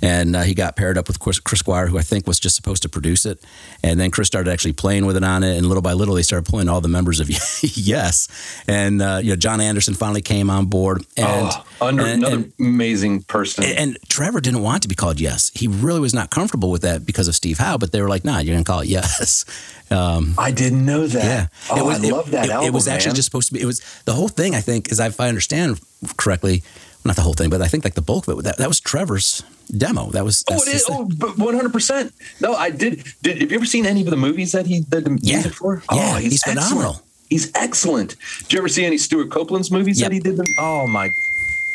and 0.00 0.36
uh, 0.36 0.42
he 0.42 0.54
got 0.54 0.76
paired 0.76 0.98
up 0.98 1.08
with 1.08 1.18
Chris, 1.18 1.40
Chris 1.40 1.60
Squire, 1.60 1.86
who 1.88 1.98
I 1.98 2.02
think 2.02 2.26
was 2.26 2.38
just 2.38 2.56
supposed 2.56 2.82
to 2.82 2.88
produce 2.88 3.26
it, 3.26 3.42
and 3.82 3.98
then 3.98 4.10
Chris 4.10 4.26
started 4.28 4.50
actually 4.50 4.74
playing 4.74 5.06
with 5.06 5.16
it 5.16 5.24
on 5.24 5.42
it, 5.42 5.56
and 5.56 5.66
little 5.66 5.82
by 5.82 5.92
little 5.94 6.14
they 6.14 6.22
started 6.22 6.48
pulling 6.48 6.68
all 6.68 6.80
the 6.80 6.88
members 6.88 7.20
of 7.20 7.28
Yes, 7.62 8.28
and 8.68 9.00
uh, 9.02 9.20
you 9.22 9.30
know 9.30 9.36
Jon 9.36 9.60
Anderson 9.60 9.94
finally 9.94 10.22
came 10.22 10.50
on 10.50 10.66
board, 10.66 10.98
and 11.16 11.50
oh, 11.50 11.64
under, 11.80 12.02
and- 12.04 12.22
another 12.22 12.36
and- 12.36 12.52
amazing 12.60 13.22
person. 13.22 13.64
and, 13.64 13.78
and 13.78 13.98
Trevor 14.08 14.40
didn't 14.40 14.62
want 14.62 14.82
to 14.82 14.88
be 14.88 14.94
called 14.94 15.20
Yes. 15.20 15.50
He 15.54 15.66
really 15.68 16.00
was 16.00 16.14
not 16.14 16.30
comfortable 16.30 16.70
with 16.70 16.82
that 16.82 17.04
because 17.06 17.28
of 17.28 17.34
Steve 17.34 17.58
Howe, 17.58 17.78
but 17.78 17.92
they 17.92 18.00
were 18.02 18.08
like, 18.08 18.24
nah, 18.24 18.38
you're 18.38 18.54
going 18.54 18.64
to 18.64 18.70
call 18.70 18.80
it 18.80 18.88
Yes. 18.88 19.44
Um, 19.92 20.34
I 20.38 20.50
didn't 20.50 20.84
know 20.84 21.06
that. 21.06 21.24
yeah. 21.24 21.46
Oh, 21.70 21.78
it 21.78 21.84
was, 21.84 22.04
I 22.04 22.08
love 22.08 22.30
that 22.30 22.46
it, 22.46 22.50
album. 22.50 22.68
It 22.68 22.72
was 22.72 22.88
actually 22.88 23.10
man. 23.10 23.16
just 23.16 23.26
supposed 23.26 23.48
to 23.48 23.54
be, 23.54 23.60
it 23.60 23.66
was 23.66 23.80
the 24.04 24.12
whole 24.12 24.28
thing, 24.28 24.54
I 24.54 24.60
think, 24.60 24.90
is 24.90 24.98
if 24.98 25.20
I 25.20 25.28
understand 25.28 25.80
correctly, 26.16 26.62
not 27.04 27.16
the 27.16 27.22
whole 27.22 27.34
thing, 27.34 27.50
but 27.50 27.60
I 27.60 27.68
think 27.68 27.84
like 27.84 27.94
the 27.94 28.02
bulk 28.02 28.28
of 28.28 28.38
it. 28.38 28.42
That, 28.44 28.58
that 28.58 28.68
was 28.68 28.80
Trevor's 28.80 29.42
demo. 29.76 30.10
That 30.10 30.24
was. 30.24 30.44
Oh, 30.48 30.54
it 30.54 30.68
is. 30.68 30.86
Oh, 30.88 31.04
one 31.36 31.54
hundred 31.54 31.72
percent. 31.72 32.14
No, 32.40 32.54
I 32.54 32.70
did. 32.70 33.04
Did 33.22 33.40
have 33.40 33.50
you 33.50 33.56
ever 33.56 33.66
seen 33.66 33.86
any 33.86 34.02
of 34.02 34.10
the 34.10 34.16
movies 34.16 34.52
that 34.52 34.66
he 34.66 34.80
did 34.80 35.04
the 35.04 35.18
yeah. 35.20 35.36
music 35.36 35.54
for? 35.54 35.82
Yeah, 35.92 36.12
oh, 36.14 36.16
he's, 36.18 36.32
he's 36.32 36.42
phenomenal. 36.44 37.02
He's 37.28 37.50
excellent. 37.54 38.16
Did 38.42 38.52
you 38.52 38.58
ever 38.58 38.68
see 38.68 38.84
any 38.84 38.98
Stewart 38.98 39.30
Copeland's 39.30 39.70
movies 39.70 40.00
yep. 40.00 40.10
that 40.10 40.14
he 40.14 40.20
did? 40.20 40.36
Them? 40.36 40.46
Oh 40.58 40.86
my, 40.86 41.10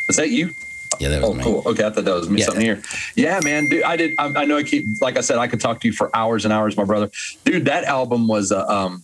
is 0.08 0.16
that 0.16 0.30
you? 0.30 0.52
Yeah, 1.00 1.10
that 1.10 1.22
was 1.22 1.30
oh, 1.30 1.34
me. 1.34 1.44
cool. 1.44 1.64
Okay, 1.66 1.86
I 1.86 1.90
thought 1.90 2.06
that 2.06 2.14
was 2.14 2.30
me. 2.30 2.40
Yeah. 2.40 2.46
Something 2.46 2.66
here. 2.66 2.82
Yeah, 3.16 3.40
man. 3.44 3.68
Dude, 3.70 3.84
I 3.84 3.96
did. 3.96 4.16
I, 4.18 4.26
I, 4.36 4.46
know 4.46 4.58
I 4.58 4.64
keep. 4.64 4.86
Like 5.02 5.18
I 5.18 5.22
said, 5.22 5.38
I 5.38 5.48
could 5.48 5.62
talk 5.62 5.82
to 5.82 5.88
you 5.88 5.94
for 5.94 6.16
hours 6.16 6.46
and 6.46 6.54
hours, 6.54 6.78
my 6.78 6.84
brother. 6.84 7.10
Dude, 7.46 7.66
that 7.66 7.84
album 7.84 8.28
was 8.28 8.52
a 8.52 8.70
um, 8.70 9.04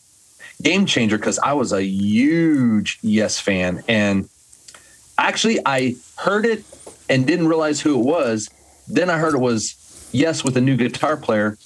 game 0.61 0.85
changer 0.85 1.17
because 1.17 1.39
I 1.39 1.53
was 1.53 1.71
a 1.71 1.83
huge 1.83 2.99
Yes 3.01 3.39
fan, 3.39 3.83
and 3.87 4.29
actually, 5.17 5.59
I 5.65 5.95
heard 6.17 6.45
it 6.45 6.63
and 7.09 7.27
didn't 7.27 7.47
realize 7.47 7.81
who 7.81 7.99
it 7.99 8.03
was. 8.03 8.49
Then 8.87 9.09
I 9.09 9.17
heard 9.17 9.33
it 9.33 9.39
was 9.39 9.75
Yes 10.11 10.43
with 10.43 10.57
a 10.57 10.61
new 10.61 10.77
guitar 10.77 11.17
player, 11.17 11.57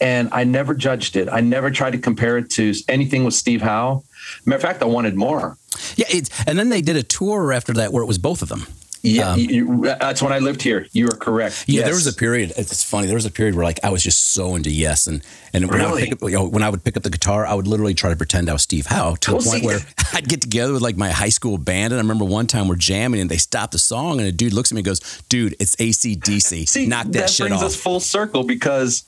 and 0.00 0.28
I 0.32 0.44
never 0.44 0.74
judged 0.74 1.16
it. 1.16 1.28
I 1.30 1.40
never 1.40 1.70
tried 1.70 1.92
to 1.92 1.98
compare 1.98 2.38
it 2.38 2.50
to 2.50 2.74
anything 2.88 3.24
with 3.24 3.34
Steve 3.34 3.62
Howe. 3.62 4.04
Matter 4.44 4.56
of 4.56 4.62
fact, 4.62 4.82
I 4.82 4.86
wanted 4.86 5.16
more. 5.16 5.56
Yeah, 5.96 6.06
and 6.46 6.58
then 6.58 6.68
they 6.68 6.80
did 6.80 6.96
a 6.96 7.02
tour 7.02 7.52
after 7.52 7.72
that 7.74 7.92
where 7.92 8.02
it 8.02 8.06
was 8.06 8.18
both 8.18 8.42
of 8.42 8.48
them. 8.48 8.66
Yeah, 9.08 9.32
um, 9.32 9.38
you, 9.38 9.82
that's 9.82 10.22
when 10.22 10.32
I 10.32 10.38
lived 10.38 10.62
here. 10.62 10.86
You 10.92 11.06
are 11.06 11.16
correct. 11.16 11.64
Yeah, 11.66 11.80
yes. 11.80 11.84
there 11.86 11.94
was 11.94 12.06
a 12.06 12.12
period. 12.12 12.52
It's 12.56 12.82
funny. 12.82 13.06
There 13.06 13.16
was 13.16 13.26
a 13.26 13.30
period 13.30 13.54
where 13.54 13.64
like 13.64 13.80
I 13.82 13.90
was 13.90 14.02
just 14.02 14.32
so 14.32 14.54
into 14.54 14.70
Yes, 14.70 15.06
and 15.06 15.22
and 15.52 15.68
when, 15.68 15.78
really? 15.78 15.86
I, 15.86 15.92
would 15.92 16.00
pick 16.00 16.12
up, 16.12 16.22
you 16.22 16.36
know, 16.36 16.48
when 16.48 16.62
I 16.62 16.68
would 16.68 16.84
pick 16.84 16.96
up 16.96 17.02
the 17.02 17.10
guitar, 17.10 17.46
I 17.46 17.54
would 17.54 17.66
literally 17.66 17.94
try 17.94 18.10
to 18.10 18.16
pretend 18.16 18.48
I 18.50 18.52
was 18.52 18.62
Steve 18.62 18.86
Howe 18.86 19.14
to 19.16 19.32
oh, 19.32 19.38
the 19.38 19.44
point 19.48 19.60
see. 19.60 19.66
where 19.66 19.78
I'd 20.12 20.28
get 20.28 20.40
together 20.40 20.72
with 20.72 20.82
like 20.82 20.96
my 20.96 21.10
high 21.10 21.28
school 21.30 21.58
band, 21.58 21.92
and 21.92 21.98
I 21.98 22.02
remember 22.02 22.24
one 22.24 22.46
time 22.46 22.68
we're 22.68 22.76
jamming 22.76 23.20
and 23.20 23.30
they 23.30 23.38
stopped 23.38 23.72
the 23.72 23.78
song, 23.78 24.18
and 24.18 24.28
a 24.28 24.32
dude 24.32 24.52
looks 24.52 24.70
at 24.70 24.74
me 24.74 24.80
and 24.80 24.86
goes, 24.86 25.22
"Dude, 25.28 25.56
it's 25.58 25.76
ACDC. 25.76 26.68
See, 26.68 26.86
Knock 26.86 27.06
that, 27.06 27.12
that 27.12 27.30
shit 27.30 27.48
brings 27.48 27.62
off." 27.62 27.68
us 27.68 27.76
full 27.76 28.00
circle 28.00 28.44
because 28.44 29.04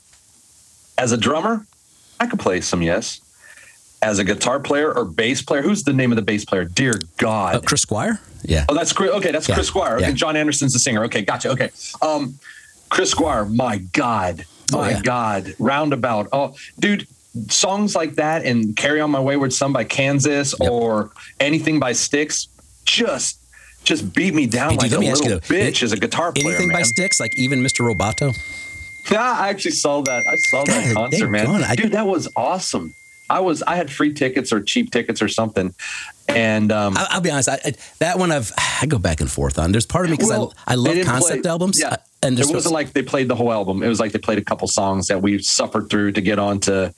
as 0.97 1.11
a 1.11 1.17
drummer, 1.17 1.65
I 2.19 2.27
could 2.27 2.39
play 2.39 2.61
some 2.61 2.81
Yes. 2.81 3.20
As 4.03 4.17
a 4.17 4.23
guitar 4.23 4.59
player 4.59 4.91
or 4.91 5.05
bass 5.05 5.41
player, 5.41 5.61
who's 5.61 5.83
the 5.83 5.93
name 5.93 6.11
of 6.11 6.15
the 6.15 6.23
bass 6.23 6.43
player? 6.43 6.65
Dear 6.65 6.99
God, 7.17 7.55
uh, 7.55 7.61
Chris 7.61 7.81
Squire. 7.81 8.19
Yeah. 8.43 8.65
Oh, 8.67 8.73
that's 8.73 8.93
Chris. 8.93 9.11
Okay, 9.11 9.31
that's 9.31 9.47
yeah. 9.47 9.55
Chris 9.55 9.67
Squire. 9.67 9.97
Okay, 9.97 10.07
yeah. 10.07 10.11
Jon 10.11 10.35
Anderson's 10.35 10.73
the 10.73 10.79
singer. 10.79 11.03
Okay, 11.05 11.21
gotcha. 11.21 11.49
Okay. 11.49 11.69
Um, 12.01 12.39
Chris 12.89 13.11
Squire. 13.11 13.45
My 13.45 13.77
God. 13.77 14.45
Oh, 14.73 14.77
my 14.77 14.87
oh, 14.87 14.89
yeah. 14.89 15.01
God. 15.01 15.53
Roundabout. 15.59 16.29
Oh, 16.33 16.55
dude. 16.79 17.07
Songs 17.47 17.95
like 17.95 18.15
that 18.15 18.43
and 18.43 18.75
"Carry 18.75 18.99
On 18.99 19.09
My 19.09 19.21
Wayward 19.21 19.53
Son" 19.53 19.71
by 19.71 19.85
Kansas 19.85 20.53
yep. 20.59 20.69
or 20.69 21.11
anything 21.39 21.79
by 21.79 21.93
Styx, 21.93 22.49
just 22.83 23.39
just 23.83 24.13
beat 24.13 24.33
me 24.33 24.45
down 24.45 24.71
hey, 24.71 24.77
like 24.77 24.89
dude, 24.91 25.03
a 25.03 25.11
little 25.13 25.39
bitch 25.39 25.81
as 25.81 25.93
a 25.93 25.97
guitar 25.97 26.31
player. 26.31 26.47
Anything 26.47 26.67
man. 26.67 26.79
by 26.79 26.83
Styx, 26.83 27.21
like 27.21 27.37
even 27.37 27.63
Mr. 27.63 27.89
Roboto. 27.89 28.35
Yeah, 29.09 29.21
I 29.39 29.49
actually 29.49 29.71
saw 29.71 30.01
that. 30.01 30.23
I 30.27 30.35
saw 30.35 30.63
God, 30.63 30.67
that 30.67 30.93
concert, 30.93 31.29
man. 31.29 31.75
Dude, 31.77 31.93
that 31.93 32.05
was 32.05 32.27
awesome. 32.35 32.93
I 33.31 33.39
was 33.39 33.63
I 33.63 33.77
had 33.77 33.89
free 33.89 34.13
tickets 34.13 34.51
or 34.51 34.61
cheap 34.61 34.91
tickets 34.91 35.21
or 35.21 35.29
something, 35.29 35.73
and 36.27 36.69
um, 36.69 36.97
I'll, 36.97 37.07
I'll, 37.11 37.21
be 37.21 37.31
honest. 37.31 37.47
I, 37.47 37.59
I, 37.63 37.73
that 37.99 38.19
one 38.19 38.29
I've 38.29 38.51
I 38.81 38.85
go 38.85 38.99
back 38.99 39.21
and 39.21 39.31
forth 39.31 39.57
on. 39.57 39.71
There's 39.71 39.85
part 39.85 40.05
of 40.05 40.11
me 40.11 40.17
because 40.17 40.29
well, 40.29 40.53
I 40.67 40.73
I 40.73 40.75
love 40.75 41.05
concept 41.05 41.43
play, 41.43 41.49
albums. 41.49 41.79
Yeah, 41.79 41.95
and 42.21 42.37
it 42.37 42.45
wasn't 42.49 42.73
like 42.73 42.91
they 42.91 43.03
played 43.03 43.29
the 43.29 43.35
whole 43.35 43.51
album. 43.51 43.83
It 43.83 43.87
was 43.87 44.01
like 44.01 44.11
they 44.11 44.19
played 44.19 44.37
a 44.37 44.43
couple 44.43 44.67
songs 44.67 45.07
that 45.07 45.21
we 45.21 45.41
suffered 45.41 45.89
through 45.89 46.11
to 46.11 46.21
get 46.21 46.39
on 46.39 46.59
to, 46.61 46.93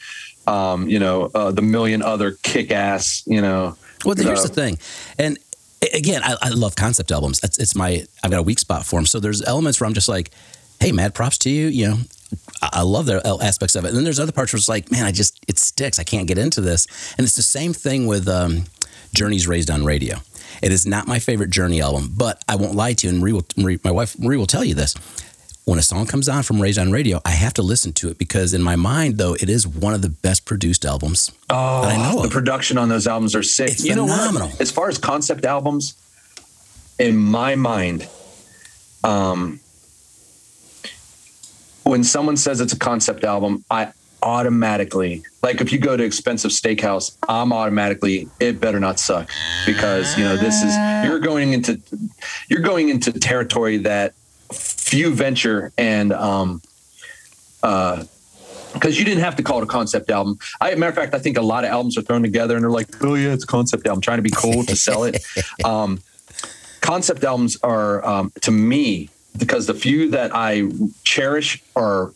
um, 0.47 0.89
you 0.89 0.97
know, 0.97 1.29
uh, 1.35 1.51
the 1.51 1.61
million 1.61 2.01
other 2.01 2.31
kick 2.41 2.71
ass, 2.71 3.21
you 3.27 3.41
know. 3.41 3.77
Well, 4.03 4.15
here's 4.15 4.41
the 4.41 4.49
thing, 4.49 4.79
and 5.19 5.37
again, 5.93 6.23
I, 6.23 6.35
I 6.41 6.49
love 6.49 6.75
concept 6.75 7.11
albums. 7.11 7.41
It's, 7.43 7.59
it's 7.59 7.75
my 7.75 8.05
I've 8.23 8.31
got 8.31 8.39
a 8.39 8.43
weak 8.43 8.57
spot 8.57 8.85
for 8.85 8.97
them. 8.97 9.05
So 9.05 9.19
there's 9.19 9.43
elements 9.43 9.79
where 9.79 9.87
I'm 9.87 9.93
just 9.93 10.09
like, 10.09 10.31
hey, 10.79 10.91
mad 10.91 11.13
props 11.13 11.37
to 11.39 11.51
you. 11.51 11.67
You 11.67 11.87
know, 11.89 11.97
I 12.71 12.81
love 12.81 13.05
the 13.05 13.21
aspects 13.41 13.75
of 13.75 13.85
it. 13.85 13.89
And 13.89 13.97
then 13.97 14.03
there's 14.03 14.19
other 14.19 14.31
parts 14.31 14.53
where 14.53 14.57
it's 14.57 14.69
like, 14.69 14.91
man, 14.91 15.05
I 15.05 15.11
just 15.11 15.43
it 15.47 15.59
sticks. 15.59 15.99
I 15.99 16.03
can't 16.03 16.27
get 16.27 16.37
into 16.37 16.61
this. 16.61 16.87
And 17.17 17.25
it's 17.25 17.35
the 17.35 17.43
same 17.43 17.73
thing 17.73 18.07
with 18.07 18.27
um, 18.27 18.65
Journey's 19.13 19.47
Raised 19.47 19.69
on 19.69 19.85
Radio. 19.85 20.17
It 20.61 20.71
is 20.71 20.85
not 20.85 21.07
my 21.07 21.19
favorite 21.19 21.49
Journey 21.49 21.81
album, 21.81 22.13
but 22.15 22.43
I 22.47 22.55
won't 22.55 22.75
lie 22.75 22.93
to 22.93 23.07
you. 23.07 23.13
And 23.13 23.21
Marie 23.21 23.33
will, 23.33 23.45
Marie, 23.57 23.79
my 23.83 23.91
wife 23.91 24.17
Marie 24.19 24.37
will 24.37 24.47
tell 24.47 24.63
you 24.63 24.75
this. 24.75 24.95
When 25.65 25.79
a 25.79 25.81
song 25.81 26.07
comes 26.07 26.27
on 26.27 26.43
from 26.43 26.61
Raised 26.61 26.77
on 26.77 26.91
Radio, 26.91 27.21
I 27.23 27.31
have 27.31 27.53
to 27.53 27.61
listen 27.61 27.93
to 27.93 28.09
it 28.09 28.17
because 28.17 28.53
in 28.53 28.61
my 28.61 28.75
mind, 28.75 29.17
though, 29.17 29.33
it 29.33 29.49
is 29.49 29.65
one 29.65 29.93
of 29.93 30.01
the 30.01 30.09
best 30.09 30.43
produced 30.43 30.83
albums 30.83 31.31
oh, 31.49 31.83
I 31.83 31.95
know 31.95 32.19
the 32.19 32.27
of. 32.27 32.33
production 32.33 32.77
on 32.77 32.89
those 32.89 33.07
albums 33.07 33.33
are 33.33 33.43
sick. 33.43 33.69
It's 33.69 33.85
you 33.85 33.93
phenomenal. 33.93 34.51
As 34.59 34.71
far 34.71 34.89
as 34.89 34.97
concept 34.97 35.45
albums, 35.45 35.95
in 36.99 37.15
my 37.15 37.55
mind, 37.55 38.09
um, 39.05 39.61
when 41.93 42.03
someone 42.03 42.35
says 42.35 42.59
it's 42.59 42.73
a 42.73 42.79
concept 42.79 43.23
album, 43.23 43.63
I 43.69 43.93
automatically 44.23 45.21
like 45.43 45.61
if 45.61 45.71
you 45.71 45.77
go 45.77 45.95
to 45.95 46.03
expensive 46.03 46.49
steakhouse, 46.49 47.15
I'm 47.29 47.53
automatically 47.53 48.27
it 48.39 48.59
better 48.59 48.79
not 48.79 48.97
suck 48.97 49.29
because 49.67 50.17
you 50.17 50.23
know 50.23 50.35
this 50.35 50.63
is 50.63 50.75
you're 51.05 51.19
going 51.19 51.53
into 51.53 51.79
you're 52.49 52.63
going 52.63 52.89
into 52.89 53.11
territory 53.11 53.77
that 53.77 54.15
few 54.51 55.13
venture 55.13 55.71
and 55.77 56.11
um 56.13 56.63
uh 57.61 58.03
because 58.73 58.97
you 58.97 59.05
didn't 59.05 59.23
have 59.23 59.35
to 59.35 59.43
call 59.43 59.59
it 59.59 59.63
a 59.65 59.67
concept 59.67 60.09
album. 60.09 60.39
I, 60.59 60.73
matter 60.73 60.89
of 60.89 60.95
fact, 60.95 61.13
I 61.13 61.19
think 61.19 61.37
a 61.37 61.43
lot 61.43 61.63
of 61.63 61.69
albums 61.69 61.95
are 61.95 62.01
thrown 62.01 62.23
together 62.23 62.55
and 62.55 62.63
they're 62.63 62.71
like, 62.71 62.87
oh 63.03 63.13
yeah, 63.13 63.33
it's 63.33 63.43
a 63.43 63.47
concept 63.47 63.85
album, 63.85 64.01
trying 64.01 64.17
to 64.17 64.23
be 64.23 64.31
cool 64.31 64.63
to 64.63 64.75
sell 64.75 65.03
it. 65.03 65.23
Um, 65.63 65.99
concept 66.81 67.23
albums 67.23 67.55
are, 67.61 68.03
um, 68.03 68.31
to 68.41 68.49
me, 68.49 69.09
because 69.37 69.67
the 69.67 69.73
few 69.73 70.09
that 70.11 70.31
I 70.33 70.69
cherish 71.03 71.63
are 71.75 72.13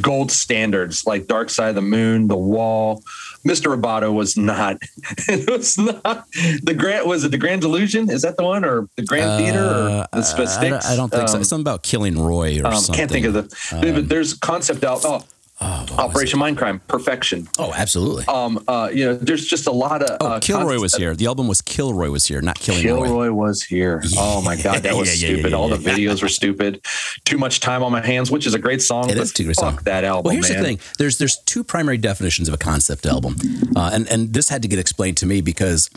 gold 0.00 0.30
standards 0.30 1.06
like 1.06 1.26
Dark 1.26 1.50
Side 1.50 1.70
of 1.70 1.74
the 1.74 1.82
Moon, 1.82 2.28
The 2.28 2.36
Wall. 2.36 3.02
Mr. 3.46 3.74
Roboto 3.74 4.12
was 4.12 4.36
not. 4.36 4.78
it 5.28 5.48
was 5.48 5.78
not 5.78 6.26
the 6.62 6.74
Grand. 6.76 7.08
Was 7.08 7.24
it 7.24 7.30
the 7.30 7.38
Grand 7.38 7.60
Delusion? 7.60 8.10
Is 8.10 8.22
that 8.22 8.36
the 8.36 8.42
one, 8.42 8.64
or 8.64 8.88
the 8.96 9.02
Grand 9.02 9.30
uh, 9.30 9.38
Theater, 9.38 9.58
or 9.58 9.88
the 9.88 10.08
uh, 10.12 10.22
Styx? 10.22 10.56
I, 10.56 10.68
don't, 10.68 10.84
I 10.84 10.96
don't 10.96 11.10
think 11.10 11.22
um, 11.22 11.28
so. 11.28 11.42
Something 11.42 11.62
about 11.62 11.82
killing 11.82 12.18
Roy 12.18 12.60
or 12.60 12.66
um, 12.66 12.74
something. 12.74 12.94
Can't 12.94 13.10
think 13.10 13.26
of 13.26 13.34
the. 13.34 13.96
Um, 13.96 14.06
there's 14.08 14.34
concept 14.34 14.82
out. 14.82 15.00
Oh, 15.04 15.22
Oh, 15.58 15.86
Operation 15.96 16.38
Mindcrime, 16.38 16.80
perfection. 16.86 17.48
Oh, 17.58 17.72
absolutely. 17.72 18.26
Um, 18.26 18.62
uh, 18.68 18.90
you 18.92 19.06
know, 19.06 19.14
there's 19.14 19.46
just 19.46 19.66
a 19.66 19.70
lot 19.70 20.02
of. 20.02 20.18
Oh, 20.20 20.26
uh, 20.26 20.40
Kilroy 20.40 20.78
was 20.78 20.94
here. 20.94 21.16
The 21.16 21.26
album 21.26 21.48
was 21.48 21.62
Kilroy 21.62 22.10
was 22.10 22.26
here, 22.26 22.42
not 22.42 22.58
Killing 22.58 22.82
Kilroy 22.82 23.08
Roy. 23.08 23.32
was 23.32 23.62
here. 23.62 24.02
Yeah. 24.04 24.18
Oh 24.20 24.42
my 24.42 24.56
God, 24.60 24.82
that 24.82 24.94
was 24.96 25.22
yeah, 25.22 25.28
stupid. 25.28 25.52
Yeah, 25.52 25.56
All 25.56 25.68
the 25.68 25.78
videos 25.78 26.20
were 26.20 26.28
stupid. 26.28 26.84
Too 27.24 27.38
much 27.38 27.60
time 27.60 27.82
on 27.82 27.90
my 27.90 28.04
hands, 28.04 28.30
which 28.30 28.46
is 28.46 28.52
a 28.52 28.58
great 28.58 28.82
song. 28.82 29.08
It 29.08 29.16
is 29.16 29.32
too 29.32 29.44
great 29.44 29.56
song. 29.56 29.78
That 29.84 30.04
album. 30.04 30.24
Well, 30.24 30.34
here's 30.34 30.50
man. 30.50 30.58
the 30.58 30.64
thing. 30.64 30.80
There's 30.98 31.16
there's 31.16 31.38
two 31.38 31.64
primary 31.64 31.96
definitions 31.96 32.48
of 32.48 32.54
a 32.54 32.58
concept 32.58 33.06
album, 33.06 33.36
uh, 33.74 33.90
and 33.94 34.06
and 34.08 34.34
this 34.34 34.50
had 34.50 34.60
to 34.60 34.68
get 34.68 34.78
explained 34.78 35.16
to 35.18 35.26
me 35.26 35.40
because 35.40 35.88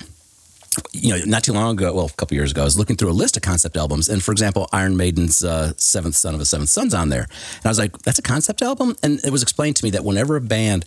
you 0.92 1.12
know, 1.12 1.24
not 1.26 1.44
too 1.44 1.54
long 1.54 1.76
ago, 1.76 1.94
well, 1.94 2.06
a 2.06 2.10
couple 2.10 2.36
years 2.36 2.52
ago, 2.52 2.62
I 2.62 2.66
was 2.66 2.78
looking 2.78 2.96
through 2.96 3.12
a 3.12 3.14
list 3.14 3.38
of 3.38 3.44
concept 3.44 3.78
albums, 3.78 4.10
and 4.10 4.24
for 4.24 4.32
example, 4.32 4.70
Iron 4.72 4.98
Maiden's 4.98 5.44
uh, 5.44 5.74
Seventh 5.78 6.16
Son 6.16 6.36
of 6.36 6.42
a 6.42 6.46
Seventh 6.46 6.70
Son's 6.70 6.94
on 6.94 7.10
there, 7.10 7.24
and 7.24 7.66
I 7.66 7.70
was 7.70 7.80
like, 7.80 7.98
"That's 8.00 8.20
a 8.20 8.24
concept 8.24 8.62
album," 8.62 8.96
and 9.04 9.20
it 9.24 9.32
was 9.32 9.42
explained 9.42 9.76
to 9.78 9.84
me 9.84 9.90
that 9.92 10.04
whenever 10.04 10.36
a 10.36 10.42
band 10.42 10.86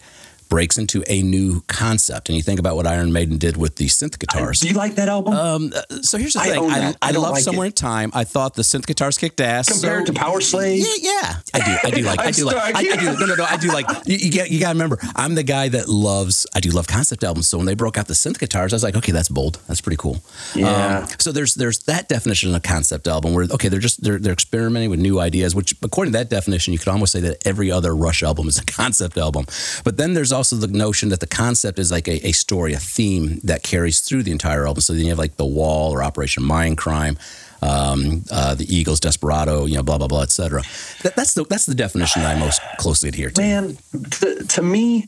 breaks 0.53 0.77
into 0.77 1.03
a 1.09 1.23
new 1.23 1.63
concept. 1.67 2.29
And 2.29 2.37
you 2.37 2.43
think 2.43 2.61
about 2.61 2.77
what 2.77 2.87
Iron 2.87 3.11
Maiden 3.11 3.39
did 3.39 3.57
with 3.57 3.77
the 3.77 3.87
synth 3.87 4.19
guitars. 4.19 4.61
do 4.61 4.69
you 4.69 4.75
like 4.75 4.97
that 4.97 5.09
album? 5.09 5.33
Um, 5.33 5.73
so 6.03 6.19
here's 6.19 6.35
the 6.35 6.41
I 6.41 6.51
thing. 6.51 6.71
I, 6.71 6.89
I, 6.89 6.95
I 7.01 7.11
love 7.13 7.33
like 7.33 7.43
Somewhere 7.43 7.65
it. 7.65 7.69
in 7.69 7.73
Time. 7.73 8.11
I 8.13 8.25
thought 8.25 8.53
the 8.53 8.61
synth 8.61 8.87
guitars 8.87 9.17
kicked 9.17 9.41
ass. 9.41 9.73
Compared 9.73 10.07
so, 10.07 10.13
to 10.13 10.19
Power 10.19 10.43
Slave? 10.43 10.85
Yeah, 10.85 10.93
yeah. 11.01 11.35
I 11.55 11.59
do. 11.65 11.89
I 11.89 11.91
do 11.91 12.03
like. 12.03 12.21
I 12.21 12.31
do 12.33 12.45
like. 12.45 12.57
I, 12.57 12.79
I, 12.81 12.83
do. 12.83 13.19
No, 13.19 13.25
no, 13.25 13.35
no. 13.35 13.45
I 13.45 13.57
do 13.57 13.69
like. 13.69 13.87
You, 14.05 14.17
you 14.19 14.31
get. 14.31 14.51
You 14.51 14.61
got 14.61 14.69
to 14.69 14.75
remember. 14.75 14.99
I'm 15.17 15.37
the 15.37 15.43
guy 15.43 15.71
that 15.71 15.89
loves. 15.89 16.47
I 16.55 16.61
do 16.61 16.69
love 16.69 16.87
concept 16.87 17.25
albums. 17.25 17.49
So 17.49 17.57
when 17.57 17.67
they 17.67 17.75
broke 17.75 17.97
out 17.97 18.07
the 18.07 18.13
synth 18.13 18.39
guitars, 18.39 18.75
I 18.75 18.77
was 18.77 18.83
like, 18.83 18.97
okay, 18.97 19.13
that's 19.13 19.31
bold. 19.31 19.59
That's 19.69 19.81
pretty 19.81 19.97
cool. 19.97 20.23
Yeah. 20.55 20.99
Um, 20.99 21.09
so 21.19 21.33
there's 21.33 21.55
there's 21.55 21.79
that 21.85 22.11
definition 22.11 22.51
of 22.51 22.57
a 22.57 22.61
concept 22.61 23.09
album 23.09 23.33
where 23.33 23.47
okay, 23.51 23.69
they're 23.69 23.81
just 23.81 24.03
they're 24.03 24.19
they're 24.19 24.35
experimenting 24.35 24.91
with 24.91 25.01
new 25.01 25.19
ideas. 25.19 25.55
Which 25.55 25.75
according 25.83 26.13
to 26.13 26.19
that 26.19 26.29
definition, 26.29 26.75
you 26.75 26.79
could 26.79 26.89
almost 26.89 27.13
say 27.13 27.21
that 27.21 27.47
every 27.47 27.73
other 27.73 27.97
Rush 27.97 28.23
album 28.23 28.49
is 28.49 28.59
a 28.59 28.65
concept 28.67 29.17
album. 29.17 29.47
But 29.83 29.97
then 29.97 30.13
there's 30.13 30.31
also 30.31 30.42
the 30.51 30.67
notion 30.67 31.09
that 31.11 31.21
the 31.21 31.27
concept 31.27 31.79
is 31.79 31.91
like 31.91 32.09
a, 32.09 32.27
a 32.27 32.33
story, 32.33 32.73
a 32.73 32.79
theme 32.79 33.41
that 33.45 33.63
carries 33.63 34.01
through 34.01 34.23
the 34.23 34.33
entire 34.33 34.67
album. 34.67 34.81
So 34.81 34.93
then 34.93 35.03
you 35.03 35.09
have 35.11 35.19
like 35.19 35.37
The 35.37 35.47
Wall 35.47 35.93
or 35.93 36.03
Operation 36.03 36.43
Mindcrime. 36.43 37.19
Um, 37.65 38.25
uh, 38.33 38.57
the 38.57 38.65
Eagles, 38.65 38.99
Desperado, 38.99 39.67
you 39.67 39.77
know, 39.77 39.85
blah 39.85 39.97
blah 39.97 40.09
blah, 40.09 40.23
etc. 40.23 40.63
That, 41.05 41.15
that's 41.15 41.35
the 41.35 41.45
that's 41.45 41.65
the 41.65 41.77
definition 41.77 42.23
that 42.23 42.37
I 42.37 42.41
most 42.41 42.61
closely 42.79 43.09
adhere 43.09 43.31
to. 43.31 43.41
Man, 43.41 43.79
to, 43.93 44.45
to 44.45 44.63
me, 44.63 45.07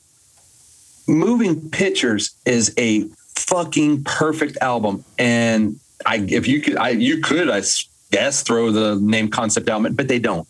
Moving 1.09 1.69
Pictures 1.71 2.37
is 2.47 2.73
a 2.79 3.09
fucking 3.35 4.05
perfect 4.05 4.57
album, 4.61 5.05
and 5.19 5.81
I 6.07 6.25
if 6.29 6.47
you 6.47 6.61
could, 6.61 6.77
I 6.77 6.91
you 6.91 7.21
could, 7.23 7.51
I 7.51 7.63
guess, 8.13 8.43
throw 8.43 8.71
the 8.71 9.01
name 9.01 9.31
concept 9.31 9.69
album, 9.69 9.95
but 9.95 10.07
they 10.07 10.21
don't. 10.21 10.47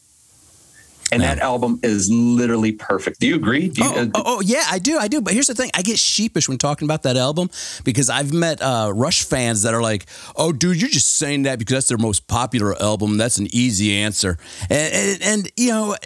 And 1.13 1.23
Yeah. 1.23 1.35
that 1.35 1.43
album 1.43 1.81
is 1.83 2.11
literally 2.11 2.73
perfect. 2.73 3.21
Do 3.21 3.27
you 3.27 3.37
agree? 3.37 3.69
Do 3.69 3.83
you, 3.85 3.91
Oh, 3.91 3.95
uh, 4.01 4.07
oh, 4.15 4.23
oh, 4.27 4.41
yeah, 4.41 4.65
I 4.71 4.79
do, 4.79 4.99
I 4.99 5.09
do. 5.09 5.21
But 5.21 5.33
here's 5.35 5.47
the 5.47 5.55
thing: 5.55 5.71
I 5.75 5.83
get 5.83 5.99
sheepish 5.99 6.49
when 6.49 6.59
talking 6.59 6.87
about 6.87 7.03
that 7.05 7.17
album 7.17 7.51
because 7.85 8.11
I've 8.11 8.33
met 8.33 8.61
uh, 8.63 8.93
Rush 8.95 9.25
fans 9.25 9.63
that 9.63 9.75
are 9.75 9.83
like, 9.83 10.07
"Oh, 10.37 10.53
dude, 10.53 10.81
you're 10.81 10.91
just 10.91 11.17
saying 11.17 11.43
that 11.43 11.59
because 11.59 11.75
that's 11.75 11.89
their 11.89 11.99
most 11.99 12.27
popular 12.27 12.81
album. 12.83 13.17
That's 13.17 13.39
an 13.39 13.49
easy 13.53 13.95
answer." 13.97 14.39
And, 14.71 14.95
and, 14.95 15.23
and 15.23 15.53
you 15.57 15.69
know, 15.71 15.97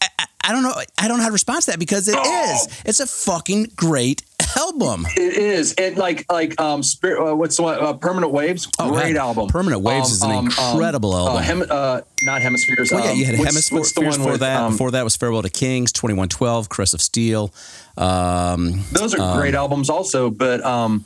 I, 0.00 0.06
I- 0.44 0.52
don't 0.52 0.62
know. 0.62 0.74
I 0.96 1.08
don't 1.08 1.16
know 1.18 1.24
how 1.24 1.28
to 1.28 1.32
respond 1.32 1.62
to 1.62 1.72
that 1.72 1.80
because 1.80 2.06
it 2.06 2.12
is. 2.16 2.18
Oh. 2.20 2.66
It's 2.84 3.00
a 3.00 3.06
fucking 3.06 3.72
great 3.74 4.22
album. 4.56 5.06
It 5.16 5.34
is, 5.34 5.74
and 5.74 5.96
like 5.96 6.24
like 6.30 6.60
um, 6.60 6.82
spirit. 6.82 7.32
Uh, 7.32 7.34
what's 7.36 7.56
the 7.56 7.62
one? 7.62 7.78
Uh, 7.82 7.92
Permanent 7.94 8.32
Waves. 8.32 8.68
Oh, 8.78 8.90
Great 8.92 9.16
album. 9.16 9.48
Permanent 9.48 9.82
Waves 9.82 10.10
is 10.12 10.22
an 10.22 10.30
incredible 10.30 11.14
uh, 11.14 11.28
album. 11.28 11.42
hem- 11.42 11.66
uh, 11.70 12.00
not 12.22 12.42
hemispheres. 12.42 12.90
Well, 12.90 13.04
yeah, 13.04 13.10
um, 13.12 13.16
you 13.18 13.24
had 13.24 13.34
what's- 13.38 13.44
Hemisphere 13.52 13.78
what's 13.78 13.92
the 13.92 14.00
one 14.02 14.10
before 14.16 14.32
with, 14.32 14.40
that. 14.40 14.60
um, 14.62 14.72
before 14.72 14.90
that 14.92 15.04
was 15.04 15.16
Farewell 15.16 15.42
to 15.42 15.50
Kings, 15.50 15.92
Twenty 15.92 16.14
One 16.14 16.28
Twelve, 16.28 16.68
Caress 16.68 16.94
of 16.94 17.00
Steel. 17.00 17.52
Um, 17.96 18.84
Those 18.92 19.14
are 19.14 19.36
great 19.38 19.54
albums, 19.54 19.88
also, 19.90 20.30
but 20.30 20.64
um, 20.64 21.04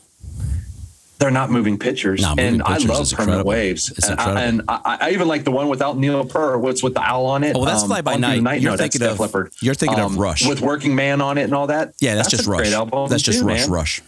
they're 1.21 1.31
not 1.31 1.51
moving 1.51 1.79
pictures. 1.79 2.23
No, 2.23 2.31
Moving 2.31 2.47
and 2.55 2.63
I 2.63 2.67
Pictures 2.79 2.89
love 2.91 3.03
is 3.03 3.13
Permanent 3.13 3.41
incredible. 3.41 3.49
Waves. 3.51 3.91
It's 3.91 4.09
and 4.09 4.19
I, 4.19 4.25
incredible. 4.25 4.61
and 4.61 4.63
I, 4.85 4.99
I 5.03 5.11
even 5.11 5.29
like 5.29 5.45
the 5.45 5.51
one 5.53 5.69
without 5.69 5.97
Neil 5.99 6.25
Peart. 6.25 6.61
What's 6.61 6.83
with 6.83 6.95
the 6.95 7.03
owl 7.03 7.27
on 7.27 7.45
it? 7.45 7.55
Oh, 7.55 7.61
well, 7.61 7.67
that's 7.67 7.85
Fly 7.85 8.01
By 8.01 8.15
the 8.15 8.41
Night. 8.41 8.61
You're 8.63 8.73
No, 8.73 8.77
thinking 8.79 9.03
of- 9.03 9.21
Leppard. 9.21 9.47
Um, 9.49 9.53
you're 9.61 9.75
thinking 9.75 10.01
of 10.01 10.17
Rush. 10.17 10.47
with 10.49 10.61
Working 10.61 10.95
Man 10.97 11.21
on 11.21 11.39
it 11.39 11.43
and 11.45 11.55
all 11.55 11.67
that. 11.69 11.93
yeah, 12.01 12.15
that's, 12.17 12.31
just 12.31 12.47
a 12.47 12.51
Rush. 12.51 12.61
Great 12.63 12.73
album. 12.73 13.09
That's 13.09 13.23
just 13.23 13.41
too, 13.41 13.47
Rush. 13.47 13.61
man. 13.61 13.71
Rush. 13.71 14.03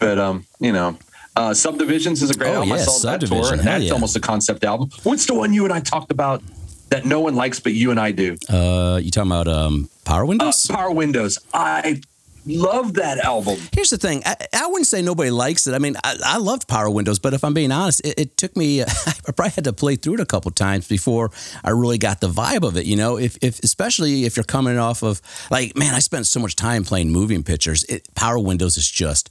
But 0.00 0.18
um, 0.18 0.46
you 0.58 0.72
know, 0.72 0.98
uh, 1.36 1.52
Subdivisions 1.54 2.22
is 2.22 2.30
a 2.30 2.34
great 2.34 2.50
Oh, 2.50 2.54
album. 2.62 2.72
I 2.72 2.76
yeah, 2.78 2.82
saw 2.84 3.10
that 3.10 3.20
tour, 3.26 3.52
and 3.52 3.60
that's 3.60 3.84
yeah. 3.84 3.92
almost 3.92 4.16
a 4.16 4.20
concept 4.20 4.64
album. 4.64 4.90
What's 5.02 5.26
the 5.26 5.34
one 5.34 5.52
you 5.52 5.64
and 5.64 5.72
I 5.72 5.80
talked 5.80 6.10
about 6.10 6.42
that 6.90 7.04
no 7.04 7.20
one 7.20 7.34
likes 7.34 7.60
but 7.60 7.72
you 7.74 7.90
and 7.90 8.00
I 8.00 8.10
do? 8.12 8.36
Uh, 8.48 8.98
you 9.02 9.10
talking 9.10 9.30
about 9.30 9.48
um, 9.48 9.90
Power 10.04 10.22
Uh, 10.24 10.28
Windows? 10.28 10.66
Power 10.66 10.90
Windows. 10.90 11.38
I 11.52 12.00
love 12.46 12.94
that 12.94 13.18
album. 13.18 13.58
Here's 13.72 13.90
the 13.90 13.98
thing. 13.98 14.22
I, 14.24 14.36
I 14.52 14.66
wouldn't 14.66 14.86
say 14.86 15.02
nobody 15.02 15.30
likes 15.30 15.66
it. 15.66 15.74
I 15.74 15.78
mean, 15.78 15.96
I, 16.04 16.16
I 16.24 16.38
loved 16.38 16.68
Power 16.68 16.90
Windows, 16.90 17.18
but 17.18 17.34
if 17.34 17.44
I'm 17.44 17.54
being 17.54 17.72
honest, 17.72 18.00
it, 18.04 18.18
it 18.18 18.36
took 18.36 18.56
me. 18.56 18.82
I 19.26 19.32
probably 19.34 19.50
had 19.50 19.64
to 19.64 19.72
play 19.72 19.96
through 19.96 20.14
it 20.14 20.20
a 20.20 20.26
couple 20.26 20.50
times 20.50 20.86
before 20.88 21.30
I 21.62 21.70
really 21.70 21.98
got 21.98 22.20
the 22.20 22.28
vibe 22.28 22.66
of 22.66 22.76
it. 22.76 22.86
You 22.86 22.96
know, 22.96 23.16
if, 23.16 23.38
if 23.42 23.58
especially 23.60 24.24
if 24.24 24.36
you're 24.36 24.44
coming 24.44 24.78
off 24.78 25.02
of 25.02 25.20
like, 25.50 25.76
man, 25.76 25.94
I 25.94 26.00
spent 26.00 26.26
so 26.26 26.40
much 26.40 26.56
time 26.56 26.84
playing 26.84 27.10
moving 27.10 27.42
pictures. 27.42 27.84
It, 27.84 28.14
Power 28.14 28.38
Windows 28.38 28.76
is 28.76 28.90
just 28.90 29.30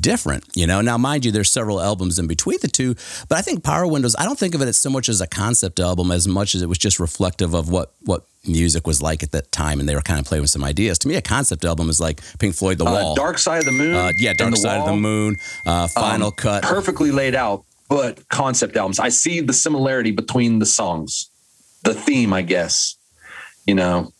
different, 0.00 0.44
you 0.54 0.66
know. 0.66 0.80
Now, 0.80 0.98
mind 0.98 1.24
you, 1.24 1.32
there's 1.32 1.50
several 1.50 1.80
albums 1.80 2.18
in 2.18 2.26
between 2.26 2.58
the 2.62 2.68
two, 2.68 2.94
but 3.28 3.38
I 3.38 3.42
think 3.42 3.62
Power 3.62 3.86
Windows. 3.86 4.16
I 4.18 4.24
don't 4.24 4.38
think 4.38 4.54
of 4.54 4.62
it 4.62 4.68
as 4.68 4.78
so 4.78 4.90
much 4.90 5.08
as 5.08 5.20
a 5.20 5.26
concept 5.26 5.80
album 5.80 6.10
as 6.10 6.26
much 6.26 6.54
as 6.54 6.62
it 6.62 6.68
was 6.68 6.78
just 6.78 6.98
reflective 6.98 7.54
of 7.54 7.68
what 7.68 7.94
what 8.00 8.24
music 8.46 8.86
was 8.86 9.00
like 9.02 9.22
at 9.22 9.32
that 9.32 9.50
time, 9.52 9.80
and 9.80 9.88
they 9.88 9.94
were 9.94 10.00
kind 10.02 10.20
of 10.20 10.26
playing 10.26 10.42
with 10.42 10.50
some 10.50 10.64
ideas. 10.64 10.98
To 11.00 11.08
me, 11.08 11.14
a 11.16 11.22
concept 11.22 11.64
album 11.64 11.88
is 11.88 12.00
like 12.00 12.20
Pink 12.38 12.54
Floyd, 12.54 12.78
The 12.78 12.84
Wall. 12.84 13.12
Uh, 13.12 13.14
Dark 13.14 13.38
Side 13.38 13.58
of 13.58 13.64
the 13.64 13.72
Moon. 13.72 13.94
Uh, 13.94 14.12
yeah, 14.18 14.32
Dark 14.34 14.56
Side 14.56 14.80
of 14.80 14.86
the 14.86 14.96
Moon, 14.96 15.36
uh, 15.66 15.88
Final 15.88 16.28
Um, 16.28 16.32
Cut. 16.34 16.62
Perfectly 16.62 17.10
laid 17.10 17.34
out, 17.34 17.64
but 17.88 18.28
concept 18.28 18.76
albums. 18.76 18.98
I 18.98 19.08
see 19.08 19.40
the 19.40 19.52
similarity 19.52 20.10
between 20.10 20.58
the 20.58 20.66
songs, 20.66 21.30
the 21.82 21.94
theme, 21.94 22.32
I 22.32 22.42
guess. 22.42 22.96
You 23.66 23.74
know, 23.74 24.12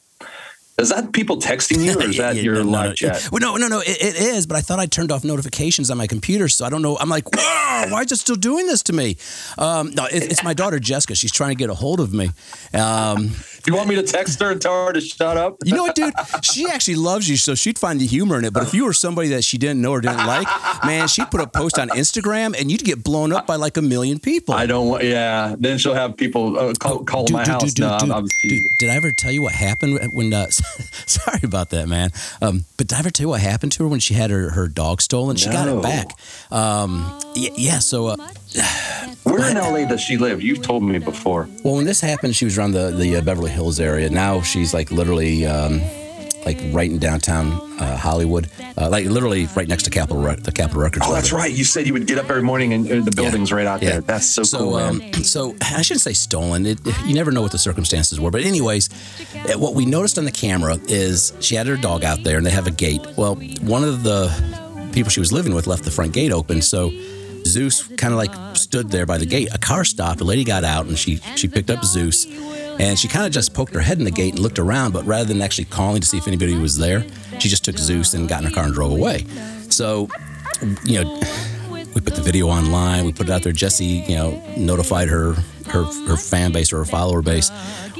is 0.78 0.88
that 0.88 1.12
people 1.12 1.36
texting 1.36 1.84
you 1.84 1.92
or 2.00 2.02
is 2.08 2.16
that 2.24 2.34
Yeah, 2.36 2.42
your 2.42 2.54
no, 2.56 2.62
no, 2.62 2.70
live 2.70 2.86
no. 2.88 2.94
chat? 2.94 3.28
Well, 3.30 3.40
no, 3.40 3.56
no, 3.56 3.68
no. 3.68 3.80
It, 3.80 3.88
it 4.02 4.16
is, 4.16 4.46
but 4.46 4.56
I 4.56 4.60
thought 4.62 4.78
I 4.80 4.86
turned 4.86 5.12
off 5.12 5.22
notifications 5.22 5.90
on 5.90 5.98
my 5.98 6.06
computer, 6.06 6.48
so 6.48 6.64
I 6.64 6.70
don't 6.70 6.80
know. 6.82 6.96
I'm 6.98 7.10
like, 7.10 7.24
whoa, 7.34 7.92
why 7.92 8.00
is 8.02 8.10
it 8.10 8.16
still 8.16 8.36
doing 8.36 8.66
this 8.66 8.82
to 8.84 8.92
me? 8.94 9.16
Um, 9.58 9.90
no, 9.90 10.06
it, 10.06 10.32
it's 10.32 10.42
my 10.42 10.54
daughter 10.54 10.80
Jessica. 10.80 11.14
She's 11.14 11.30
trying 11.30 11.50
to 11.50 11.56
get 11.56 11.68
a 11.68 11.74
hold 11.74 12.00
of 12.00 12.14
me. 12.14 12.30
Um, 12.72 13.32
You 13.66 13.74
want 13.74 13.88
me 13.88 13.94
to 13.94 14.02
text 14.02 14.40
her 14.40 14.50
and 14.50 14.60
tell 14.60 14.86
her 14.86 14.92
to 14.92 15.00
shut 15.00 15.36
up? 15.36 15.56
you 15.64 15.74
know 15.74 15.84
what, 15.84 15.94
dude? 15.94 16.12
She 16.42 16.68
actually 16.68 16.96
loves 16.96 17.28
you, 17.28 17.36
so 17.36 17.54
she'd 17.54 17.78
find 17.78 17.98
the 18.00 18.06
humor 18.06 18.38
in 18.38 18.44
it. 18.44 18.52
But 18.52 18.62
if 18.64 18.74
you 18.74 18.84
were 18.84 18.92
somebody 18.92 19.28
that 19.28 19.42
she 19.44 19.56
didn't 19.58 19.80
know 19.80 19.92
or 19.92 20.00
didn't 20.00 20.26
like, 20.26 20.46
man, 20.84 21.08
she'd 21.08 21.30
put 21.30 21.40
a 21.40 21.46
post 21.46 21.78
on 21.78 21.88
Instagram 21.90 22.58
and 22.60 22.70
you'd 22.70 22.84
get 22.84 23.02
blown 23.02 23.32
up 23.32 23.46
by 23.46 23.56
like 23.56 23.76
a 23.76 23.82
million 23.82 24.18
people. 24.18 24.54
I 24.54 24.66
don't 24.66 24.88
want. 24.88 25.04
Yeah, 25.04 25.54
then 25.58 25.78
she'll 25.78 25.94
have 25.94 26.16
people 26.16 26.58
uh, 26.58 26.74
call, 26.74 27.04
call 27.04 27.26
my 27.30 27.46
house. 27.46 27.78
no, 27.78 27.88
I'm, 27.90 28.12
I'm 28.12 28.26
dude, 28.42 28.62
did 28.78 28.90
I 28.90 28.96
ever 28.96 29.10
tell 29.12 29.32
you 29.32 29.42
what 29.42 29.52
happened 29.52 30.12
when? 30.12 30.32
Uh, 30.34 30.46
sorry 31.06 31.40
about 31.42 31.70
that, 31.70 31.88
man. 31.88 32.10
Um, 32.42 32.64
but 32.76 32.88
did 32.88 32.96
I 32.96 32.98
ever 32.98 33.10
tell 33.10 33.24
you 33.24 33.28
what 33.30 33.40
happened 33.40 33.72
to 33.72 33.84
her 33.84 33.88
when 33.88 34.00
she 34.00 34.14
had 34.14 34.30
her, 34.30 34.50
her 34.50 34.68
dog 34.68 35.00
stolen? 35.00 35.36
She 35.36 35.48
got 35.50 35.66
No. 35.66 35.78
it 35.78 35.82
back. 35.82 36.08
Um, 36.50 37.18
yeah, 37.34 37.50
yeah. 37.56 37.78
So, 37.78 38.08
uh, 38.08 38.16
Where 39.24 39.50
in 39.50 39.56
LA 39.56 39.86
does 39.88 40.00
she 40.00 40.16
live? 40.16 40.42
You've 40.42 40.62
told 40.62 40.82
me 40.82 40.98
before. 40.98 41.48
well, 41.64 41.76
when 41.76 41.84
this 41.86 42.00
happened, 42.00 42.36
she 42.36 42.44
was 42.44 42.56
around 42.58 42.72
the 42.72 42.90
the 42.90 43.16
uh, 43.16 43.20
Beverly 43.20 43.50
Hills 43.50 43.80
area. 43.80 44.08
Now 44.10 44.42
she's 44.42 44.72
like 44.74 44.90
literally. 44.90 45.46
Um, 45.46 45.80
like 46.46 46.60
right 46.72 46.90
in 46.90 46.98
downtown 46.98 47.52
uh, 47.80 47.96
Hollywood, 47.96 48.50
uh, 48.76 48.90
like 48.90 49.06
literally 49.06 49.48
right 49.56 49.66
next 49.66 49.84
to 49.84 49.90
Capitol, 49.90 50.20
Re- 50.22 50.34
the 50.36 50.52
Capitol 50.52 50.82
Records. 50.82 51.06
Oh, 51.08 51.14
that's 51.14 51.32
right. 51.32 51.50
You 51.50 51.64
said 51.64 51.86
you 51.86 51.94
would 51.94 52.06
get 52.06 52.18
up 52.18 52.28
every 52.28 52.42
morning 52.42 52.74
and 52.74 52.86
uh, 52.86 53.00
the 53.02 53.12
building's 53.12 53.50
right 53.50 53.66
out 53.66 53.80
Yeah. 53.82 53.92
there. 53.92 54.00
That's 54.02 54.26
so, 54.26 54.42
cool, 54.58 54.74
um, 54.74 55.00
so 55.14 55.56
I 55.62 55.80
shouldn't 55.80 56.02
say 56.02 56.12
stolen. 56.12 56.66
It, 56.66 56.80
you 57.06 57.14
never 57.14 57.32
know 57.32 57.40
what 57.40 57.52
the 57.52 57.56
circumstances 57.58 58.20
were. 58.20 58.30
But 58.30 58.42
anyways, 58.42 58.90
eh, 59.34 59.54
what 59.54 59.72
we 59.74 59.86
noticed 59.86 60.18
on 60.18 60.26
the 60.26 60.30
camera 60.32 60.78
is 60.86 61.32
she 61.40 61.54
had 61.54 61.66
her 61.66 61.78
dog 61.78 62.04
out 62.04 62.24
there, 62.24 62.36
and 62.36 62.44
they 62.44 62.50
have 62.50 62.66
a 62.66 62.70
gate. 62.70 63.00
Well, 63.16 63.36
one 63.62 63.82
of 63.82 64.02
the 64.02 64.28
people 64.92 65.08
she 65.08 65.20
was 65.20 65.32
living 65.32 65.54
with 65.54 65.66
left 65.66 65.84
the 65.84 65.90
front 65.90 66.12
gate 66.12 66.30
open, 66.30 66.60
so 66.60 66.90
Zeus 67.46 67.82
kind 67.96 68.12
of 68.12 68.18
like 68.18 68.56
stood 68.56 68.90
there 68.90 69.06
by 69.06 69.18
the 69.18 69.26
gate. 69.26 69.48
A 69.52 69.58
car 69.58 69.84
stopped. 69.84 70.20
A 70.20 70.24
lady 70.24 70.44
got 70.44 70.64
out, 70.64 70.86
and 70.86 70.98
she 70.98 71.16
she 71.36 71.48
picked 71.48 71.70
up 71.70 71.84
Zeus. 71.84 72.26
And 72.78 72.98
she 72.98 73.06
kind 73.06 73.24
of 73.24 73.30
just 73.30 73.54
poked 73.54 73.72
her 73.74 73.80
head 73.80 73.98
in 73.98 74.04
the 74.04 74.10
gate 74.10 74.34
and 74.34 74.42
looked 74.42 74.58
around, 74.58 74.92
but 74.92 75.04
rather 75.06 75.24
than 75.24 75.40
actually 75.40 75.66
calling 75.66 76.00
to 76.00 76.06
see 76.06 76.18
if 76.18 76.26
anybody 76.26 76.56
was 76.56 76.76
there, 76.76 77.04
she 77.38 77.48
just 77.48 77.64
took 77.64 77.78
Zeus 77.78 78.14
and 78.14 78.28
got 78.28 78.42
in 78.42 78.48
her 78.48 78.54
car 78.54 78.64
and 78.64 78.74
drove 78.74 78.90
away. 78.90 79.26
So, 79.70 80.08
you 80.84 81.04
know, 81.04 81.20
we 81.70 82.00
put 82.00 82.16
the 82.16 82.22
video 82.22 82.48
online. 82.48 83.04
We 83.04 83.12
put 83.12 83.28
it 83.28 83.32
out 83.32 83.44
there. 83.44 83.52
Jesse, 83.52 83.84
you 83.84 84.16
know, 84.16 84.42
notified 84.56 85.08
her 85.08 85.34
her 85.68 85.84
her 86.06 86.16
fan 86.16 86.52
base 86.52 86.72
or 86.72 86.78
her 86.78 86.84
follower 86.84 87.22
base. 87.22 87.50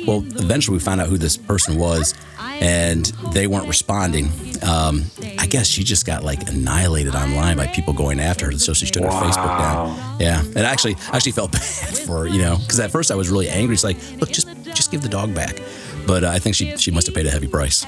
Well, 0.07 0.25
eventually 0.37 0.77
we 0.77 0.81
found 0.81 1.01
out 1.01 1.09
who 1.09 1.19
this 1.19 1.37
person 1.37 1.79
was, 1.79 2.15
and 2.39 3.07
they 3.33 3.47
weren't 3.47 3.69
responding. 3.69 4.31
Um, 4.63 5.05
I 5.39 5.47
guess 5.47 5.67
she 5.67 5.85
just 5.85 6.07
got 6.07 6.25
like 6.25 6.49
annihilated 6.49 7.15
online 7.15 7.57
by 7.57 7.67
people 7.67 7.93
going 7.93 8.21
after 8.21 8.47
her, 8.47 8.53
so 8.59 8.73
she 8.73 8.87
took 8.87 9.03
her 9.05 9.11
Facebook 9.11 9.59
down. 9.59 10.21
Yeah, 10.21 10.41
and 10.41 10.59
actually, 10.59 10.97
actually 11.13 11.33
felt 11.33 11.53
bad 11.61 11.63
for 11.99 12.21
her, 12.21 12.27
you 12.27 12.39
know, 12.39 12.57
because 12.59 12.81
at 12.81 12.91
first 12.91 13.11
I 13.11 13.15
was 13.15 13.31
really 13.31 13.49
angry. 13.49 13.75
It's 13.75 13.85
like, 13.85 13.97
look, 14.21 14.31
just 14.31 14.49
just 14.75 14.91
give 14.91 15.03
the 15.03 15.09
dog 15.09 15.35
back. 15.35 15.61
But 16.07 16.25
uh, 16.25 16.29
I 16.31 16.39
think 16.39 16.55
she 16.55 16.77
she 16.77 16.91
must 16.91 17.07
have 17.07 17.15
paid 17.15 17.27
a 17.27 17.31
heavy 17.31 17.49
price. 17.49 17.85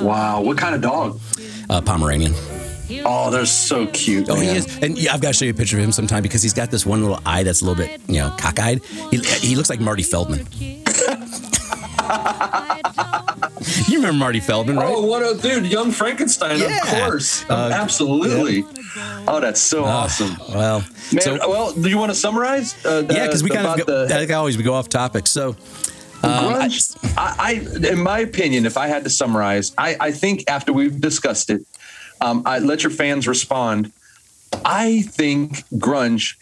Wow. 0.00 0.42
What 0.42 0.58
kind 0.58 0.74
of 0.74 0.80
dog? 0.82 1.20
Uh, 1.70 1.80
Pomeranian. 1.80 2.34
Oh, 3.04 3.30
they're 3.30 3.46
so 3.46 3.86
cute. 3.88 4.28
Oh, 4.30 4.34
he 4.36 4.48
is, 4.48 4.78
and 4.82 4.96
yeah, 4.98 5.12
I've 5.14 5.20
got 5.20 5.28
to 5.28 5.34
show 5.34 5.44
you 5.44 5.50
a 5.50 5.54
picture 5.54 5.76
of 5.78 5.84
him 5.84 5.92
sometime 5.92 6.22
because 6.22 6.42
he's 6.42 6.54
got 6.54 6.70
this 6.70 6.84
one 6.86 7.00
little 7.02 7.20
eye 7.26 7.42
that's 7.42 7.60
a 7.62 7.64
little 7.64 7.82
bit, 7.82 8.00
you 8.06 8.20
know, 8.20 8.30
cockeyed. 8.38 8.84
He, 9.10 9.18
he 9.48 9.56
looks 9.56 9.70
like 9.70 9.80
Marty 9.80 10.02
Feldman. 10.02 10.46
you 13.88 13.96
remember 13.96 14.12
Marty 14.18 14.40
Feldman, 14.40 14.76
right? 14.76 14.86
Oh, 14.88 15.04
what 15.04 15.22
a 15.22 15.40
dude, 15.40 15.66
young 15.66 15.90
Frankenstein, 15.90 16.58
Yeah. 16.60 16.78
of 16.82 16.88
course, 16.88 17.44
Uh, 17.48 17.70
absolutely. 17.72 18.64
Oh, 19.28 19.40
that's 19.40 19.60
so 19.60 19.84
awesome, 19.84 20.36
Well, 20.54 20.84
man. 21.12 21.22
so 21.22 21.36
well, 21.48 21.72
do 21.72 21.88
you 21.88 21.98
want 21.98 22.10
to 22.10 22.14
summarize? 22.14 22.74
Uh, 22.84 23.02
the- 23.02 23.14
yeah, 23.14 23.26
because 23.26 23.42
we 23.42 23.50
kind 23.50 23.66
of, 23.66 23.78
go, 23.86 24.06
the, 24.06 24.14
I 24.14 24.18
think 24.18 24.30
always 24.32 24.56
we 24.56 24.62
go 24.62 24.74
off 24.74 24.88
topic. 24.88 25.26
So 25.26 25.50
um, 26.22 26.30
I- 26.30 26.68
grunge. 26.68 26.96
I, 27.18 27.34
I, 27.38 27.88
in 27.88 27.98
my 28.00 28.20
opinion, 28.20 28.66
if 28.66 28.76
I 28.76 28.86
had 28.86 29.04
to 29.04 29.10
summarize, 29.10 29.72
I, 29.76 29.96
I 30.00 30.10
think 30.12 30.44
after 30.48 30.72
we've 30.72 31.00
discussed 31.00 31.50
it, 31.50 31.62
um, 32.20 32.42
I 32.46 32.58
let 32.58 32.82
your 32.82 32.90
fans 32.92 33.26
respond. 33.28 33.92
I 34.64 35.02
think 35.02 35.64
grunge 35.74 36.36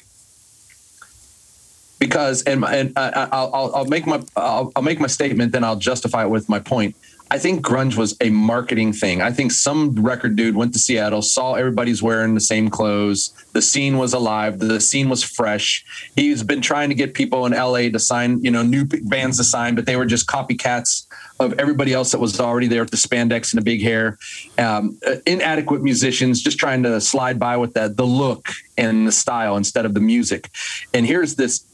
because 1.99 2.43
and 2.43 2.65
and 2.65 2.93
I, 2.97 3.09
I- 3.11 3.29
I'll, 3.33 3.51
I'll 3.55 3.77
I'll 3.77 3.85
make 3.87 4.07
my 4.07 4.23
I'll, 4.37 4.73
I'll 4.77 4.83
make 4.83 5.01
my 5.01 5.07
statement, 5.07 5.53
then 5.53 5.65
I'll 5.65 5.77
justify 5.77 6.25
it 6.25 6.31
with 6.31 6.49
my 6.49 6.59
point. 6.61 6.97
I 7.31 7.39
think 7.39 7.65
grunge 7.67 7.97
was 7.97 8.17
a 8.21 8.29
marketing 8.31 8.93
thing. 8.93 9.23
I 9.23 9.33
think 9.33 9.51
some 9.51 9.95
record 10.05 10.37
dude 10.37 10.55
went 10.55 10.73
to 10.75 10.79
Seattle, 10.79 11.23
saw 11.23 11.55
everybody's 11.55 12.03
wearing 12.03 12.35
the 12.35 12.41
same 12.41 12.69
clothes. 12.69 13.33
The 13.55 13.63
scene 13.63 13.97
was 13.97 14.13
alive. 14.13 14.59
The 14.59 14.79
scene 14.81 15.09
was 15.09 15.25
fresh. 15.25 15.85
He's 16.15 16.43
been 16.43 16.61
trying 16.61 16.91
to 16.91 16.95
get 16.95 17.15
people 17.15 17.47
in 17.47 17.53
LA 17.53 17.89
to 17.89 17.99
sign, 17.99 18.45
you 18.45 18.51
know, 18.51 18.63
new 18.63 18.85
bands 18.85 19.39
to 19.39 19.45
sign, 19.45 19.75
but 19.75 19.87
they 19.87 19.97
were 19.97 20.05
just 20.05 20.27
copycats 20.27 21.04
of 21.41 21.59
everybody 21.59 21.93
else 21.93 22.13
that 22.13 22.21
was 22.21 22.39
already 22.39 22.69
there 22.69 22.83
with 22.83 22.91
the 22.91 22.97
spandex 22.97 23.53
and 23.53 23.61
the 23.61 23.65
big 23.65 23.83
hair. 23.83 24.19
Um, 24.57 24.99
uh, 25.07 25.17
inadequate 25.27 25.83
musicians 25.83 26.43
just 26.43 26.59
trying 26.59 26.83
to 26.85 27.01
slide 27.01 27.39
by 27.39 27.57
with 27.57 27.75
that 27.75 27.97
the 27.97 28.07
look 28.07 28.49
and 28.79 29.07
the 29.07 29.13
style 29.13 29.57
instead 29.57 29.85
of 29.85 29.95
the 29.95 30.01
music. 30.01 30.51
And 30.93 31.05
here's 31.07 31.35
this 31.35 31.65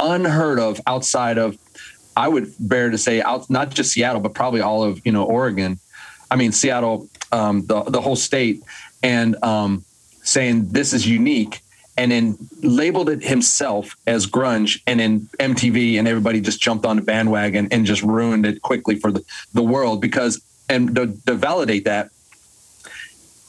unheard 0.00 0.58
of 0.58 0.80
outside 0.86 1.38
of 1.38 1.56
I 2.16 2.28
would 2.28 2.52
bear 2.58 2.90
to 2.90 2.98
say 2.98 3.22
out 3.22 3.48
not 3.48 3.70
just 3.70 3.92
Seattle, 3.92 4.20
but 4.20 4.34
probably 4.34 4.60
all 4.60 4.82
of 4.82 5.00
you 5.04 5.12
know 5.12 5.24
Oregon. 5.24 5.78
I 6.30 6.36
mean 6.36 6.52
Seattle, 6.52 7.08
um, 7.30 7.66
the 7.66 7.82
the 7.84 8.00
whole 8.00 8.16
state, 8.16 8.62
and 9.02 9.42
um, 9.44 9.84
saying 10.22 10.68
this 10.70 10.92
is 10.92 11.06
unique. 11.06 11.60
And 12.00 12.10
then 12.10 12.38
labeled 12.62 13.10
it 13.10 13.22
himself 13.22 13.94
as 14.06 14.26
grunge 14.26 14.80
and 14.86 14.98
then 14.98 15.28
MTV 15.38 15.98
and 15.98 16.08
everybody 16.08 16.40
just 16.40 16.58
jumped 16.58 16.86
on 16.86 16.96
the 16.96 17.02
bandwagon 17.02 17.68
and 17.70 17.84
just 17.84 18.02
ruined 18.02 18.46
it 18.46 18.62
quickly 18.62 18.96
for 18.96 19.12
the, 19.12 19.22
the 19.52 19.62
world 19.62 20.00
because 20.00 20.42
and 20.70 20.96
to, 20.96 21.14
to 21.26 21.34
validate 21.34 21.84
that 21.84 22.10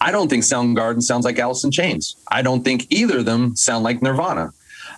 I 0.02 0.12
don't 0.12 0.30
think 0.30 0.44
Soundgarden 0.44 1.02
sounds 1.02 1.24
like 1.24 1.40
Alice 1.40 1.64
in 1.64 1.72
Chains. 1.72 2.18
I 2.28 2.42
don't 2.42 2.64
think 2.64 2.88
either 2.90 3.20
of 3.20 3.26
them 3.26 3.56
sound 3.56 3.84
like 3.84 4.02
Nirvana. 4.02 4.52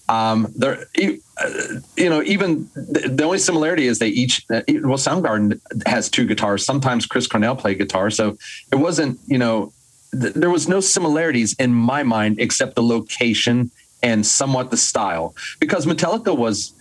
Um, 0.08 0.48
they're, 0.56 0.86
uh, 0.98 1.50
you 1.98 2.10
know, 2.10 2.24
even 2.24 2.70
the, 2.74 3.24
only 3.24 3.38
similarity 3.38 3.86
is 3.86 4.00
they 4.00 4.08
each, 4.08 4.46
uh, 4.50 4.62
well, 4.70 4.98
Soundgarden 4.98 5.60
has 5.86 6.10
two 6.10 6.26
guitars. 6.26 6.66
Sometimes 6.66 7.06
Chris 7.06 7.28
Cornell 7.28 7.58
played 7.58 7.80
guitar. 7.80 8.10
So 8.10 8.38
it 8.72 8.78
wasn't, 8.78 9.20
you 9.28 9.38
know, 9.38 9.74
th- 10.20 10.34
there 10.34 10.50
was 10.50 10.68
no 10.68 10.80
similarities 10.80 11.54
in 11.60 11.74
my 11.74 12.04
mind 12.04 12.40
except 12.40 12.76
the 12.76 12.84
location 12.84 13.72
and 14.02 14.26
somewhat 14.26 14.72
the 14.72 14.78
style. 14.78 15.36
Because 15.60 15.86
Metallica 15.86 16.36
was 16.36 16.74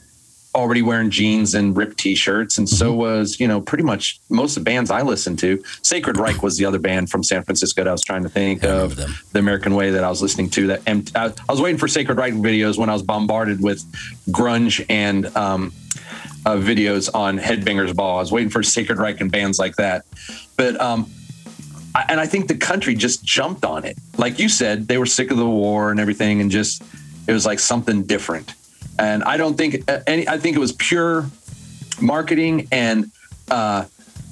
already 0.54 0.82
wearing 0.82 1.10
jeans 1.10 1.54
and 1.54 1.74
ripped 1.76 1.96
t-shirts 1.96 2.58
and 2.58 2.68
so 2.68 2.90
mm-hmm. 2.90 2.98
was 2.98 3.40
you 3.40 3.48
know 3.48 3.58
pretty 3.58 3.84
much 3.84 4.20
most 4.28 4.54
of 4.54 4.62
the 4.62 4.68
bands 4.68 4.90
i 4.90 5.00
listened 5.00 5.38
to. 5.38 5.62
Sacred 5.80 6.18
reich 6.18 6.42
was 6.42 6.58
the 6.58 6.66
other 6.66 6.78
band 6.78 7.08
from 7.08 7.24
san 7.24 7.42
francisco 7.42 7.82
that 7.82 7.88
i 7.88 7.92
was 7.92 8.04
trying 8.04 8.22
to 8.22 8.28
think 8.28 8.62
of. 8.62 8.96
them. 8.96 9.14
the 9.32 9.38
american 9.38 9.74
way 9.74 9.90
that 9.92 10.04
i 10.04 10.10
was 10.10 10.20
listening 10.20 10.50
to 10.50 10.66
that 10.66 10.82
and 10.86 11.10
i 11.14 11.32
was 11.48 11.58
waiting 11.58 11.78
for 11.78 11.88
sacred 11.88 12.18
reich 12.18 12.34
videos 12.34 12.76
when 12.76 12.90
i 12.90 12.92
was 12.92 13.02
bombarded 13.02 13.62
with 13.62 13.82
grunge 14.30 14.84
and 14.90 15.34
um, 15.34 15.72
uh, 16.44 16.56
videos 16.56 17.08
on 17.14 17.38
headbangers 17.38 17.94
ball. 17.94 18.16
I 18.16 18.20
was 18.20 18.32
waiting 18.32 18.50
for 18.50 18.62
sacred 18.62 18.98
reich 18.98 19.20
and 19.20 19.30
bands 19.30 19.58
like 19.58 19.76
that. 19.76 20.04
But 20.56 20.80
um, 20.80 21.08
I, 21.08 21.21
and 22.08 22.20
i 22.20 22.26
think 22.26 22.48
the 22.48 22.56
country 22.56 22.94
just 22.94 23.24
jumped 23.24 23.64
on 23.64 23.84
it 23.84 23.96
like 24.18 24.38
you 24.38 24.48
said 24.48 24.88
they 24.88 24.98
were 24.98 25.06
sick 25.06 25.30
of 25.30 25.36
the 25.36 25.48
war 25.48 25.90
and 25.90 26.00
everything 26.00 26.40
and 26.40 26.50
just 26.50 26.82
it 27.26 27.32
was 27.32 27.46
like 27.46 27.58
something 27.58 28.02
different 28.02 28.54
and 28.98 29.24
I 29.24 29.36
don't 29.36 29.56
think 29.56 29.90
uh, 29.90 30.00
any. 30.06 30.28
I 30.28 30.38
think 30.38 30.56
it 30.56 30.60
was 30.60 30.72
pure 30.72 31.26
marketing 32.00 32.68
and 32.72 33.10
uh, 33.50 33.84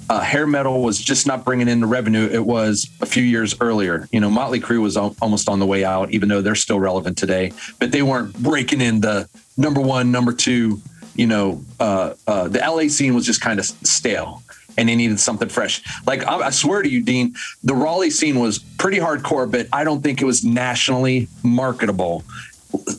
uh, 0.09 0.21
hair 0.21 0.47
metal 0.47 0.83
was 0.83 0.99
just 0.99 1.27
not 1.27 1.45
bringing 1.45 1.69
in 1.69 1.81
the 1.81 1.87
revenue 1.87 2.29
it 2.31 2.45
was 2.45 2.89
a 3.01 3.07
few 3.07 3.23
years 3.23 3.55
earlier. 3.61 4.09
You 4.13 4.21
know, 4.21 4.31
Motley 4.31 4.61
Crue 4.61 4.81
was 4.81 4.97
al- 4.97 5.17
almost 5.21 5.49
on 5.49 5.59
the 5.59 5.67
way 5.67 5.85
out, 5.85 6.11
even 6.11 6.29
though 6.29 6.43
they're 6.43 6.55
still 6.55 6.81
relevant 6.81 7.17
today. 7.17 7.53
But 7.79 7.93
they 7.93 8.03
weren't 8.03 8.35
breaking 8.35 8.81
in 8.81 9.01
the 9.01 9.29
number 9.57 9.81
one, 9.81 10.11
number 10.13 10.33
two. 10.33 10.81
You 11.15 11.27
know, 11.27 11.65
uh, 11.79 12.15
uh, 12.27 12.49
the 12.49 12.61
LA 12.61 12.89
scene 12.89 13.15
was 13.15 13.27
just 13.27 13.41
kind 13.41 13.59
of 13.59 13.67
stale 13.67 14.43
and 14.77 14.89
they 14.89 14.97
needed 14.97 15.21
something 15.21 15.49
fresh. 15.49 15.83
Like 16.07 16.27
I, 16.27 16.37
I, 16.47 16.51
swear 16.51 16.83
to 16.83 16.89
you, 16.89 17.03
Dean, 17.03 17.35
the 17.62 17.75
Raleigh 17.75 18.11
scene 18.11 18.39
was 18.39 18.59
pretty 18.59 18.99
hardcore, 18.99 19.51
but 19.51 19.66
I 19.73 19.85
don't 19.85 20.03
think 20.03 20.21
it 20.21 20.25
was 20.25 20.45
nationally 20.45 21.29
marketable 21.43 22.25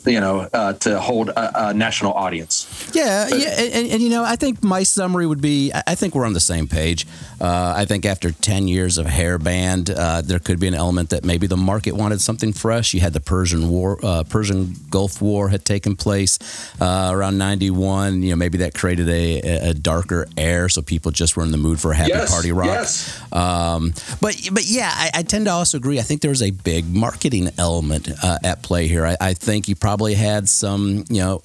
you 0.06 0.20
know, 0.20 0.48
uh, 0.52 0.72
to 0.74 0.98
hold 0.98 1.28
a, 1.30 1.68
a, 1.68 1.74
national 1.74 2.12
audience. 2.12 2.90
Yeah, 2.92 3.28
but, 3.30 3.38
yeah, 3.38 3.60
and, 3.60 3.90
and, 3.92 4.02
you 4.02 4.10
know, 4.10 4.24
I 4.24 4.36
think 4.36 4.62
my 4.62 4.82
summary 4.82 5.26
would 5.26 5.40
be: 5.40 5.72
I 5.86 5.94
think 5.94 6.14
we're 6.14 6.26
on 6.26 6.32
the 6.32 6.40
same 6.40 6.66
page. 6.68 7.06
Uh, 7.40 7.74
I 7.76 7.84
think 7.84 8.04
after 8.04 8.30
ten 8.30 8.68
years 8.68 8.98
of 8.98 9.06
hair 9.06 9.38
band, 9.38 9.90
uh, 9.90 10.22
there 10.22 10.38
could 10.38 10.60
be 10.60 10.68
an 10.68 10.74
element 10.74 11.10
that 11.10 11.24
maybe 11.24 11.46
the 11.46 11.56
market 11.56 11.92
wanted 11.92 12.20
something 12.20 12.52
fresh. 12.52 12.94
You 12.94 13.00
had 13.00 13.12
the 13.12 13.20
Persian 13.20 13.68
War, 13.68 13.98
uh, 14.02 14.24
Persian 14.24 14.74
Gulf 14.90 15.22
War 15.22 15.48
had 15.48 15.64
taken 15.64 15.96
place 15.96 16.38
uh, 16.80 17.10
around 17.12 17.38
'91. 17.38 18.22
You 18.22 18.30
know, 18.30 18.36
maybe 18.36 18.58
that 18.58 18.74
created 18.74 19.08
a, 19.08 19.70
a, 19.70 19.74
darker 19.74 20.26
air, 20.36 20.68
so 20.68 20.82
people 20.82 21.10
just 21.10 21.36
were 21.36 21.42
in 21.42 21.50
the 21.50 21.56
mood 21.58 21.80
for 21.80 21.92
a 21.92 21.96
happy 21.96 22.10
yes, 22.10 22.30
party 22.30 22.52
rock. 22.52 22.66
Yes. 22.66 23.20
Um, 23.32 23.94
but 24.20 24.36
but 24.52 24.64
yeah, 24.66 24.90
I, 24.92 25.10
I, 25.14 25.22
tend 25.22 25.46
to 25.46 25.52
also 25.52 25.78
agree. 25.78 25.98
I 25.98 26.02
think 26.02 26.20
there's 26.20 26.42
a 26.42 26.50
big 26.50 26.92
marketing 26.92 27.50
element 27.58 28.08
uh, 28.22 28.38
at 28.44 28.62
play 28.62 28.86
here. 28.88 29.06
I, 29.06 29.16
I 29.20 29.34
think 29.34 29.61
think 29.62 29.68
you 29.68 29.76
probably 29.76 30.14
had 30.14 30.48
some, 30.48 31.04
you 31.08 31.20
know, 31.20 31.40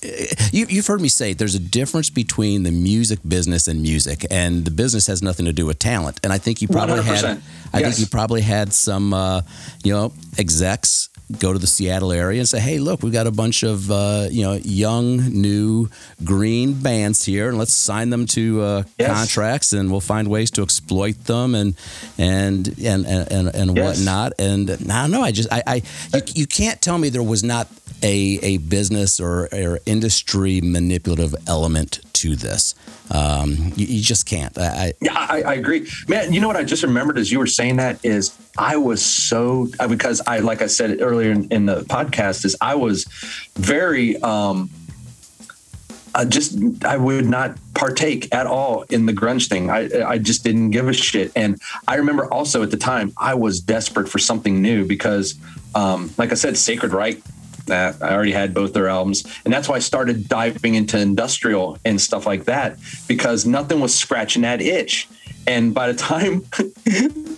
you, 0.51 0.65
have 0.78 0.88
heard 0.88 1.01
me 1.01 1.07
say 1.07 1.34
there's 1.34 1.53
a 1.53 1.59
difference 1.59 2.09
between 2.09 2.63
the 2.63 2.72
music 2.72 3.20
business 3.28 3.68
and 3.68 3.80
music, 3.80 4.26
and 4.32 4.65
the 4.65 4.72
business 4.72 5.05
has 5.05 5.22
nothing 5.22 5.45
to 5.45 5.53
do 5.53 5.68
with 5.68 5.78
talent. 5.78 6.20
And 6.24 6.34
I 6.34 6.39
think 6.39 6.63
you 6.63 6.68
probably 6.68 7.01
100%. 7.01 7.03
had, 7.03 7.41
I 7.74 7.80
yes. 7.80 7.82
think 7.82 7.99
you 7.99 8.07
probably 8.07 8.41
had 8.41 8.74
some, 8.74 9.13
uh, 9.13 9.41
you 9.84 9.93
know, 9.93 10.13
execs 10.39 11.09
go 11.39 11.51
to 11.51 11.59
the 11.59 11.68
Seattle 11.68 12.11
area 12.11 12.39
and 12.39 12.47
say, 12.47 12.59
"Hey, 12.59 12.80
look, 12.80 13.03
we've 13.03 13.13
got 13.13 13.28
a 13.28 13.32
bunch 13.32 13.63
of 13.63 13.91
uh, 13.91 14.28
you 14.32 14.43
know 14.43 14.53
young, 14.53 15.18
new, 15.30 15.89
green 16.24 16.74
bands 16.74 17.26
here, 17.26 17.49
and 17.49 17.57
let's 17.57 17.74
sign 17.74 18.09
them 18.09 18.26
to 18.28 18.61
uh, 18.61 18.84
yes. 18.97 19.11
contracts, 19.11 19.74
and 19.74 19.91
we'll 19.91 19.99
find 19.99 20.30
ways 20.30 20.51
to 20.51 20.63
exploit 20.63 21.26
them 21.26 21.53
and 21.53 21.76
and 22.18 22.74
and 22.82 23.05
and 23.05 23.53
and, 23.53 23.76
yes. 23.76 23.97
whatnot." 23.97 24.34
And 24.39 24.70
I 24.70 25.01
don't 25.01 25.11
know. 25.11 25.22
I 25.22 25.32
just 25.32 25.51
I, 25.51 25.63
I 25.68 25.76
you, 26.13 26.22
you 26.34 26.47
can't 26.47 26.82
tell 26.82 26.97
me 26.97 27.09
there 27.09 27.24
was 27.24 27.43
not 27.43 27.68
a 28.03 28.39
a 28.41 28.57
business 28.57 29.19
or, 29.19 29.47
or 29.53 29.79
industry 29.85 30.61
manipulative 30.61 31.35
element 31.47 31.99
to 32.13 32.35
this. 32.35 32.75
Um, 33.11 33.73
you, 33.75 33.85
you, 33.87 34.01
just 34.01 34.25
can't. 34.25 34.57
I, 34.57 34.93
yeah, 35.01 35.13
I, 35.15 35.41
I, 35.43 35.53
agree, 35.53 35.87
man. 36.07 36.33
You 36.33 36.41
know 36.41 36.47
what 36.47 36.57
I 36.57 36.63
just 36.63 36.83
remembered 36.83 37.17
as 37.17 37.31
you 37.31 37.39
were 37.39 37.47
saying 37.47 37.77
that 37.77 38.03
is 38.03 38.37
I 38.57 38.77
was 38.77 39.03
so 39.03 39.69
because 39.87 40.21
I 40.27 40.39
like 40.39 40.61
I 40.61 40.67
said 40.67 41.01
earlier 41.01 41.31
in, 41.31 41.47
in 41.49 41.65
the 41.65 41.81
podcast 41.81 42.43
is 42.43 42.55
I 42.59 42.75
was 42.75 43.05
very 43.55 44.17
um, 44.21 44.69
I 46.13 46.25
just 46.25 46.57
I 46.83 46.97
would 46.97 47.27
not 47.27 47.57
partake 47.75 48.33
at 48.33 48.47
all 48.47 48.81
in 48.89 49.05
the 49.05 49.13
grunge 49.13 49.47
thing. 49.47 49.69
I 49.69 49.89
I 50.03 50.17
just 50.17 50.43
didn't 50.43 50.71
give 50.71 50.89
a 50.89 50.93
shit. 50.93 51.31
And 51.35 51.61
I 51.87 51.95
remember 51.95 52.31
also 52.33 52.63
at 52.63 52.71
the 52.71 52.77
time 52.77 53.13
I 53.17 53.35
was 53.35 53.61
desperate 53.61 54.09
for 54.09 54.17
something 54.17 54.61
new 54.61 54.85
because, 54.85 55.35
um, 55.75 56.11
like 56.17 56.31
I 56.31 56.35
said, 56.35 56.57
Sacred 56.57 56.91
Reich 56.91 57.21
that. 57.68 58.01
I 58.01 58.13
already 58.13 58.32
had 58.32 58.53
both 58.53 58.74
their 58.74 58.88
albums. 58.88 59.26
And 59.45 59.53
that's 59.53 59.70
why 59.70 59.76
I 59.76 59.80
started 59.80 60.28
diving 60.28 60.76
into 60.76 60.99
industrial 60.99 61.78
and 61.86 61.99
stuff 61.99 62.26
like 62.26 62.45
that 62.45 62.78
because 63.07 63.45
nothing 63.45 63.80
was 63.80 63.93
scratching 63.93 64.41
that 64.41 64.61
itch. 64.61 65.07
And 65.45 65.74
by 65.74 65.91
the 65.91 65.97
time, 65.97 66.43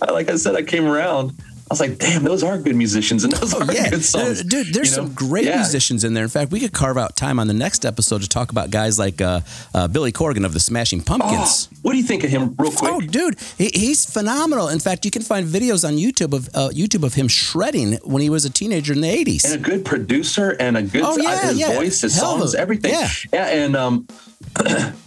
like 0.00 0.28
I 0.28 0.36
said, 0.36 0.56
I 0.56 0.62
came 0.62 0.86
around, 0.86 1.32
I 1.70 1.74
was 1.74 1.78
like, 1.78 1.98
damn, 1.98 2.24
those 2.24 2.42
are 2.42 2.58
good 2.58 2.74
musicians 2.74 3.22
and 3.22 3.32
those 3.32 3.54
oh, 3.54 3.60
are 3.60 3.72
yeah. 3.72 3.90
good 3.90 4.02
songs. 4.02 4.42
Dude, 4.42 4.74
there's 4.74 4.90
you 4.90 5.02
know? 5.02 5.06
some 5.06 5.14
great 5.14 5.44
yeah. 5.44 5.58
musicians 5.58 6.02
in 6.02 6.14
there. 6.14 6.24
In 6.24 6.28
fact, 6.28 6.50
we 6.50 6.58
could 6.58 6.72
carve 6.72 6.98
out 6.98 7.14
time 7.14 7.38
on 7.38 7.46
the 7.46 7.54
next 7.54 7.86
episode 7.86 8.22
to 8.22 8.28
talk 8.28 8.50
about 8.50 8.72
guys 8.72 8.98
like 8.98 9.20
uh, 9.20 9.42
uh, 9.72 9.86
Billy 9.86 10.10
Corgan 10.10 10.44
of 10.44 10.52
the 10.52 10.58
Smashing 10.58 11.00
Pumpkins. 11.00 11.68
Oh, 11.70 11.76
what 11.82 11.92
do 11.92 11.98
you 11.98 12.02
think 12.02 12.24
of 12.24 12.30
him, 12.30 12.56
real 12.58 12.72
quick? 12.72 12.92
Oh, 12.92 13.00
dude, 13.00 13.38
he, 13.56 13.70
he's 13.72 14.04
phenomenal. 14.04 14.66
In 14.66 14.80
fact, 14.80 15.04
you 15.04 15.12
can 15.12 15.22
find 15.22 15.46
videos 15.46 15.86
on 15.86 15.94
YouTube 15.94 16.32
of 16.32 16.48
uh, 16.54 16.70
YouTube 16.70 17.04
of 17.04 17.14
him 17.14 17.28
shredding 17.28 17.92
when 18.02 18.20
he 18.20 18.30
was 18.30 18.44
a 18.44 18.50
teenager 18.50 18.92
in 18.92 19.00
the 19.00 19.24
80s. 19.24 19.44
And 19.44 19.54
a 19.54 19.58
good 19.58 19.84
producer 19.84 20.56
and 20.58 20.76
a 20.76 20.82
good 20.82 21.02
oh, 21.04 21.18
yeah, 21.18 21.50
his 21.50 21.58
yeah. 21.60 21.76
voice, 21.76 22.00
his 22.00 22.16
Hell 22.16 22.40
songs, 22.40 22.56
everything. 22.56 22.94
Yeah, 22.94 23.08
yeah 23.32 23.46
and 23.46 23.76
um, 23.76 24.08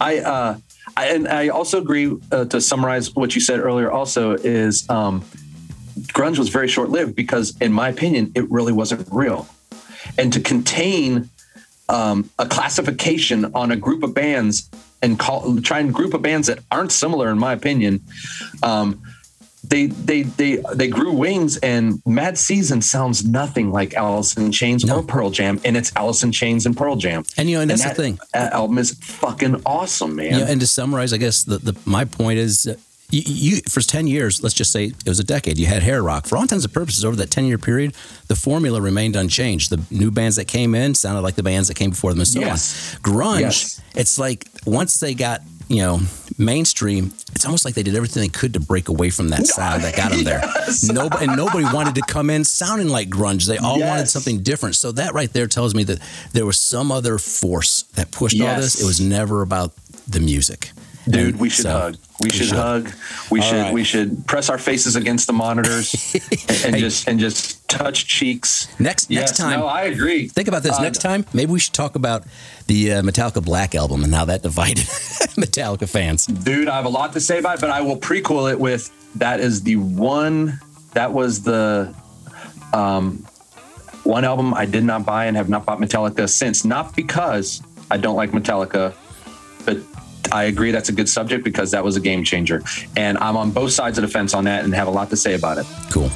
I, 0.00 0.20
uh, 0.20 0.58
I 0.96 1.06
and 1.08 1.28
I 1.28 1.48
also 1.48 1.82
agree 1.82 2.16
uh, 2.32 2.46
to 2.46 2.58
summarize 2.62 3.14
what 3.14 3.34
you 3.34 3.42
said 3.42 3.60
earlier. 3.60 3.90
Also, 3.90 4.32
is 4.32 4.88
um, 4.88 5.22
grunge 6.00 6.38
was 6.38 6.48
very 6.48 6.68
short 6.68 6.90
lived 6.90 7.14
because, 7.14 7.56
in 7.60 7.72
my 7.72 7.88
opinion, 7.88 8.32
it 8.34 8.50
really 8.50 8.72
wasn't 8.72 9.06
real. 9.10 9.46
And 10.18 10.32
to 10.32 10.40
contain 10.40 11.30
um, 11.88 12.30
a 12.38 12.46
classification 12.46 13.52
on 13.54 13.70
a 13.70 13.76
group 13.76 14.02
of 14.02 14.14
bands 14.14 14.68
and 15.02 15.18
call 15.18 15.60
try 15.60 15.80
and 15.80 15.92
group 15.92 16.14
of 16.14 16.22
bands 16.22 16.46
that 16.48 16.60
aren't 16.70 16.92
similar, 16.92 17.30
in 17.30 17.38
my 17.38 17.52
opinion, 17.52 18.00
um, 18.62 19.02
they 19.62 19.86
they 19.86 20.22
they 20.22 20.62
they 20.74 20.88
grew 20.88 21.12
wings. 21.12 21.56
And 21.58 22.02
Mad 22.06 22.38
Season 22.38 22.80
sounds 22.80 23.24
nothing 23.24 23.70
like 23.70 23.94
Alice 23.94 24.36
in 24.36 24.50
Chains 24.52 24.84
no. 24.84 24.96
or 24.96 25.02
Pearl 25.02 25.30
Jam, 25.30 25.60
and 25.64 25.76
it's 25.76 25.92
Alice 25.96 26.22
in 26.22 26.32
Chains 26.32 26.66
and 26.66 26.76
Pearl 26.76 26.96
Jam. 26.96 27.24
And 27.36 27.48
you 27.48 27.56
know, 27.56 27.62
and 27.62 27.70
that's 27.70 27.84
that, 27.84 27.96
the 27.96 28.02
thing. 28.02 28.18
That 28.32 28.52
album 28.52 28.78
is 28.78 28.92
fucking 28.94 29.62
awesome, 29.66 30.16
man. 30.16 30.38
Yeah, 30.38 30.46
and 30.48 30.60
to 30.60 30.66
summarize, 30.66 31.12
I 31.12 31.18
guess 31.18 31.44
the, 31.44 31.58
the 31.58 31.78
my 31.84 32.04
point 32.04 32.38
is 32.38 32.66
you, 33.14 33.22
you, 33.26 33.60
for 33.68 33.80
10 33.80 34.06
years, 34.06 34.42
let's 34.42 34.54
just 34.54 34.72
say 34.72 34.86
it 34.86 35.08
was 35.08 35.20
a 35.20 35.24
decade, 35.24 35.58
you 35.58 35.66
had 35.66 35.82
hair 35.82 36.02
rock. 36.02 36.26
For 36.26 36.36
all 36.36 36.42
intents 36.42 36.64
and 36.64 36.74
purposes, 36.74 37.04
over 37.04 37.16
that 37.16 37.30
10 37.30 37.44
year 37.44 37.58
period, 37.58 37.94
the 38.28 38.36
formula 38.36 38.80
remained 38.80 39.16
unchanged. 39.16 39.70
The 39.70 39.82
new 39.94 40.10
bands 40.10 40.36
that 40.36 40.46
came 40.46 40.74
in 40.74 40.94
sounded 40.94 41.20
like 41.20 41.36
the 41.36 41.42
bands 41.42 41.68
that 41.68 41.74
came 41.74 41.90
before 41.90 42.10
them 42.10 42.20
and 42.20 42.28
so 42.28 42.40
yes. 42.40 42.94
on. 42.96 43.00
Grunge, 43.02 43.40
yes. 43.40 43.82
it's 43.94 44.18
like 44.18 44.48
once 44.66 45.00
they 45.00 45.14
got 45.14 45.42
you 45.68 45.78
know, 45.78 46.00
mainstream, 46.36 47.06
it's 47.34 47.44
almost 47.44 47.64
like 47.64 47.74
they 47.74 47.82
did 47.82 47.94
everything 47.94 48.22
they 48.22 48.28
could 48.28 48.52
to 48.54 48.60
break 48.60 48.88
away 48.88 49.10
from 49.10 49.30
that 49.30 49.46
sound 49.46 49.82
that 49.82 49.96
got 49.96 50.10
them 50.10 50.24
there. 50.24 50.40
yes. 50.44 50.84
Nobody, 50.84 51.24
and 51.24 51.36
nobody 51.36 51.64
wanted 51.64 51.94
to 51.94 52.02
come 52.02 52.28
in 52.28 52.44
sounding 52.44 52.88
like 52.88 53.08
grunge. 53.08 53.46
They 53.46 53.58
all 53.58 53.78
yes. 53.78 53.88
wanted 53.88 54.08
something 54.08 54.42
different. 54.42 54.76
So 54.76 54.92
that 54.92 55.14
right 55.14 55.32
there 55.32 55.46
tells 55.46 55.74
me 55.74 55.84
that 55.84 56.00
there 56.32 56.44
was 56.44 56.58
some 56.60 56.92
other 56.92 57.18
force 57.18 57.82
that 57.94 58.10
pushed 58.10 58.36
yes. 58.36 58.48
all 58.48 58.60
this. 58.60 58.82
It 58.82 58.86
was 58.86 59.00
never 59.00 59.42
about 59.42 59.72
the 60.06 60.20
music. 60.20 60.70
Dude, 61.08 61.38
we 61.38 61.50
should 61.50 61.64
so, 61.64 61.70
hug. 61.70 61.96
We, 62.20 62.26
we 62.26 62.30
should, 62.30 62.46
should, 62.46 62.56
hug. 62.56 62.90
We 63.30 63.40
All 63.40 63.46
should 63.46 63.60
right. 63.60 63.74
we 63.74 63.84
should 63.84 64.26
press 64.26 64.48
our 64.48 64.58
faces 64.58 64.96
against 64.96 65.26
the 65.26 65.32
monitors 65.32 66.14
and, 66.14 66.64
and 66.64 66.74
hey. 66.74 66.80
just 66.80 67.08
and 67.08 67.20
just 67.20 67.66
touch 67.68 68.06
cheeks. 68.06 68.68
Next 68.80 69.10
yes, 69.10 69.20
next 69.20 69.36
time. 69.36 69.60
No, 69.60 69.66
I 69.66 69.82
agree. 69.82 70.28
Think 70.28 70.48
about 70.48 70.62
this. 70.62 70.78
Uh, 70.78 70.82
next 70.82 70.98
time, 70.98 71.26
maybe 71.34 71.52
we 71.52 71.60
should 71.60 71.74
talk 71.74 71.94
about 71.94 72.24
the 72.66 72.94
uh, 72.94 73.02
Metallica 73.02 73.44
Black 73.44 73.74
album 73.74 74.04
and 74.04 74.14
how 74.14 74.24
that 74.24 74.42
divided 74.42 74.78
Metallica 75.36 75.88
fans. 75.88 76.26
Dude, 76.26 76.68
I 76.68 76.76
have 76.76 76.86
a 76.86 76.90
lot 76.90 77.12
to 77.12 77.20
say 77.20 77.38
about 77.38 77.56
it, 77.56 77.60
but 77.60 77.70
I 77.70 77.82
will 77.82 77.98
prequel 77.98 78.50
it 78.50 78.58
with 78.58 78.90
that 79.16 79.40
is 79.40 79.62
the 79.62 79.76
one 79.76 80.58
that 80.92 81.12
was 81.12 81.42
the 81.42 81.94
um 82.72 83.26
one 84.04 84.24
album 84.24 84.54
I 84.54 84.66
did 84.66 84.84
not 84.84 85.04
buy 85.04 85.26
and 85.26 85.36
have 85.36 85.48
not 85.48 85.64
bought 85.66 85.78
Metallica 85.80 86.28
since. 86.28 86.64
Not 86.64 86.94
because 86.94 87.62
I 87.90 87.96
don't 87.96 88.16
like 88.16 88.30
Metallica, 88.30 88.94
but 89.64 89.78
I 90.32 90.44
agree 90.44 90.70
that's 90.70 90.88
a 90.88 90.92
good 90.92 91.08
subject 91.08 91.44
because 91.44 91.70
that 91.72 91.84
was 91.84 91.96
a 91.96 92.00
game 92.00 92.24
changer. 92.24 92.62
And 92.96 93.18
I'm 93.18 93.36
on 93.36 93.50
both 93.50 93.72
sides 93.72 93.98
of 93.98 94.02
the 94.02 94.08
fence 94.08 94.34
on 94.34 94.44
that 94.44 94.64
and 94.64 94.74
have 94.74 94.88
a 94.88 94.90
lot 94.90 95.10
to 95.10 95.16
say 95.16 95.34
about 95.34 95.58
it. 95.58 95.66
Cool. 95.90 96.08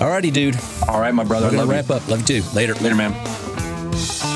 Alrighty, 0.00 0.32
dude. 0.32 0.56
All 0.88 1.00
right, 1.00 1.14
my 1.14 1.24
brother. 1.24 1.46
We're 1.46 1.52
gonna 1.52 1.62
Love 1.64 1.68
you. 1.88 1.94
wrap 1.94 2.02
up. 2.02 2.08
Love 2.08 2.20
you 2.28 2.42
too. 2.42 2.48
Later. 2.54 2.74
Later, 2.74 2.94
man. 2.94 4.35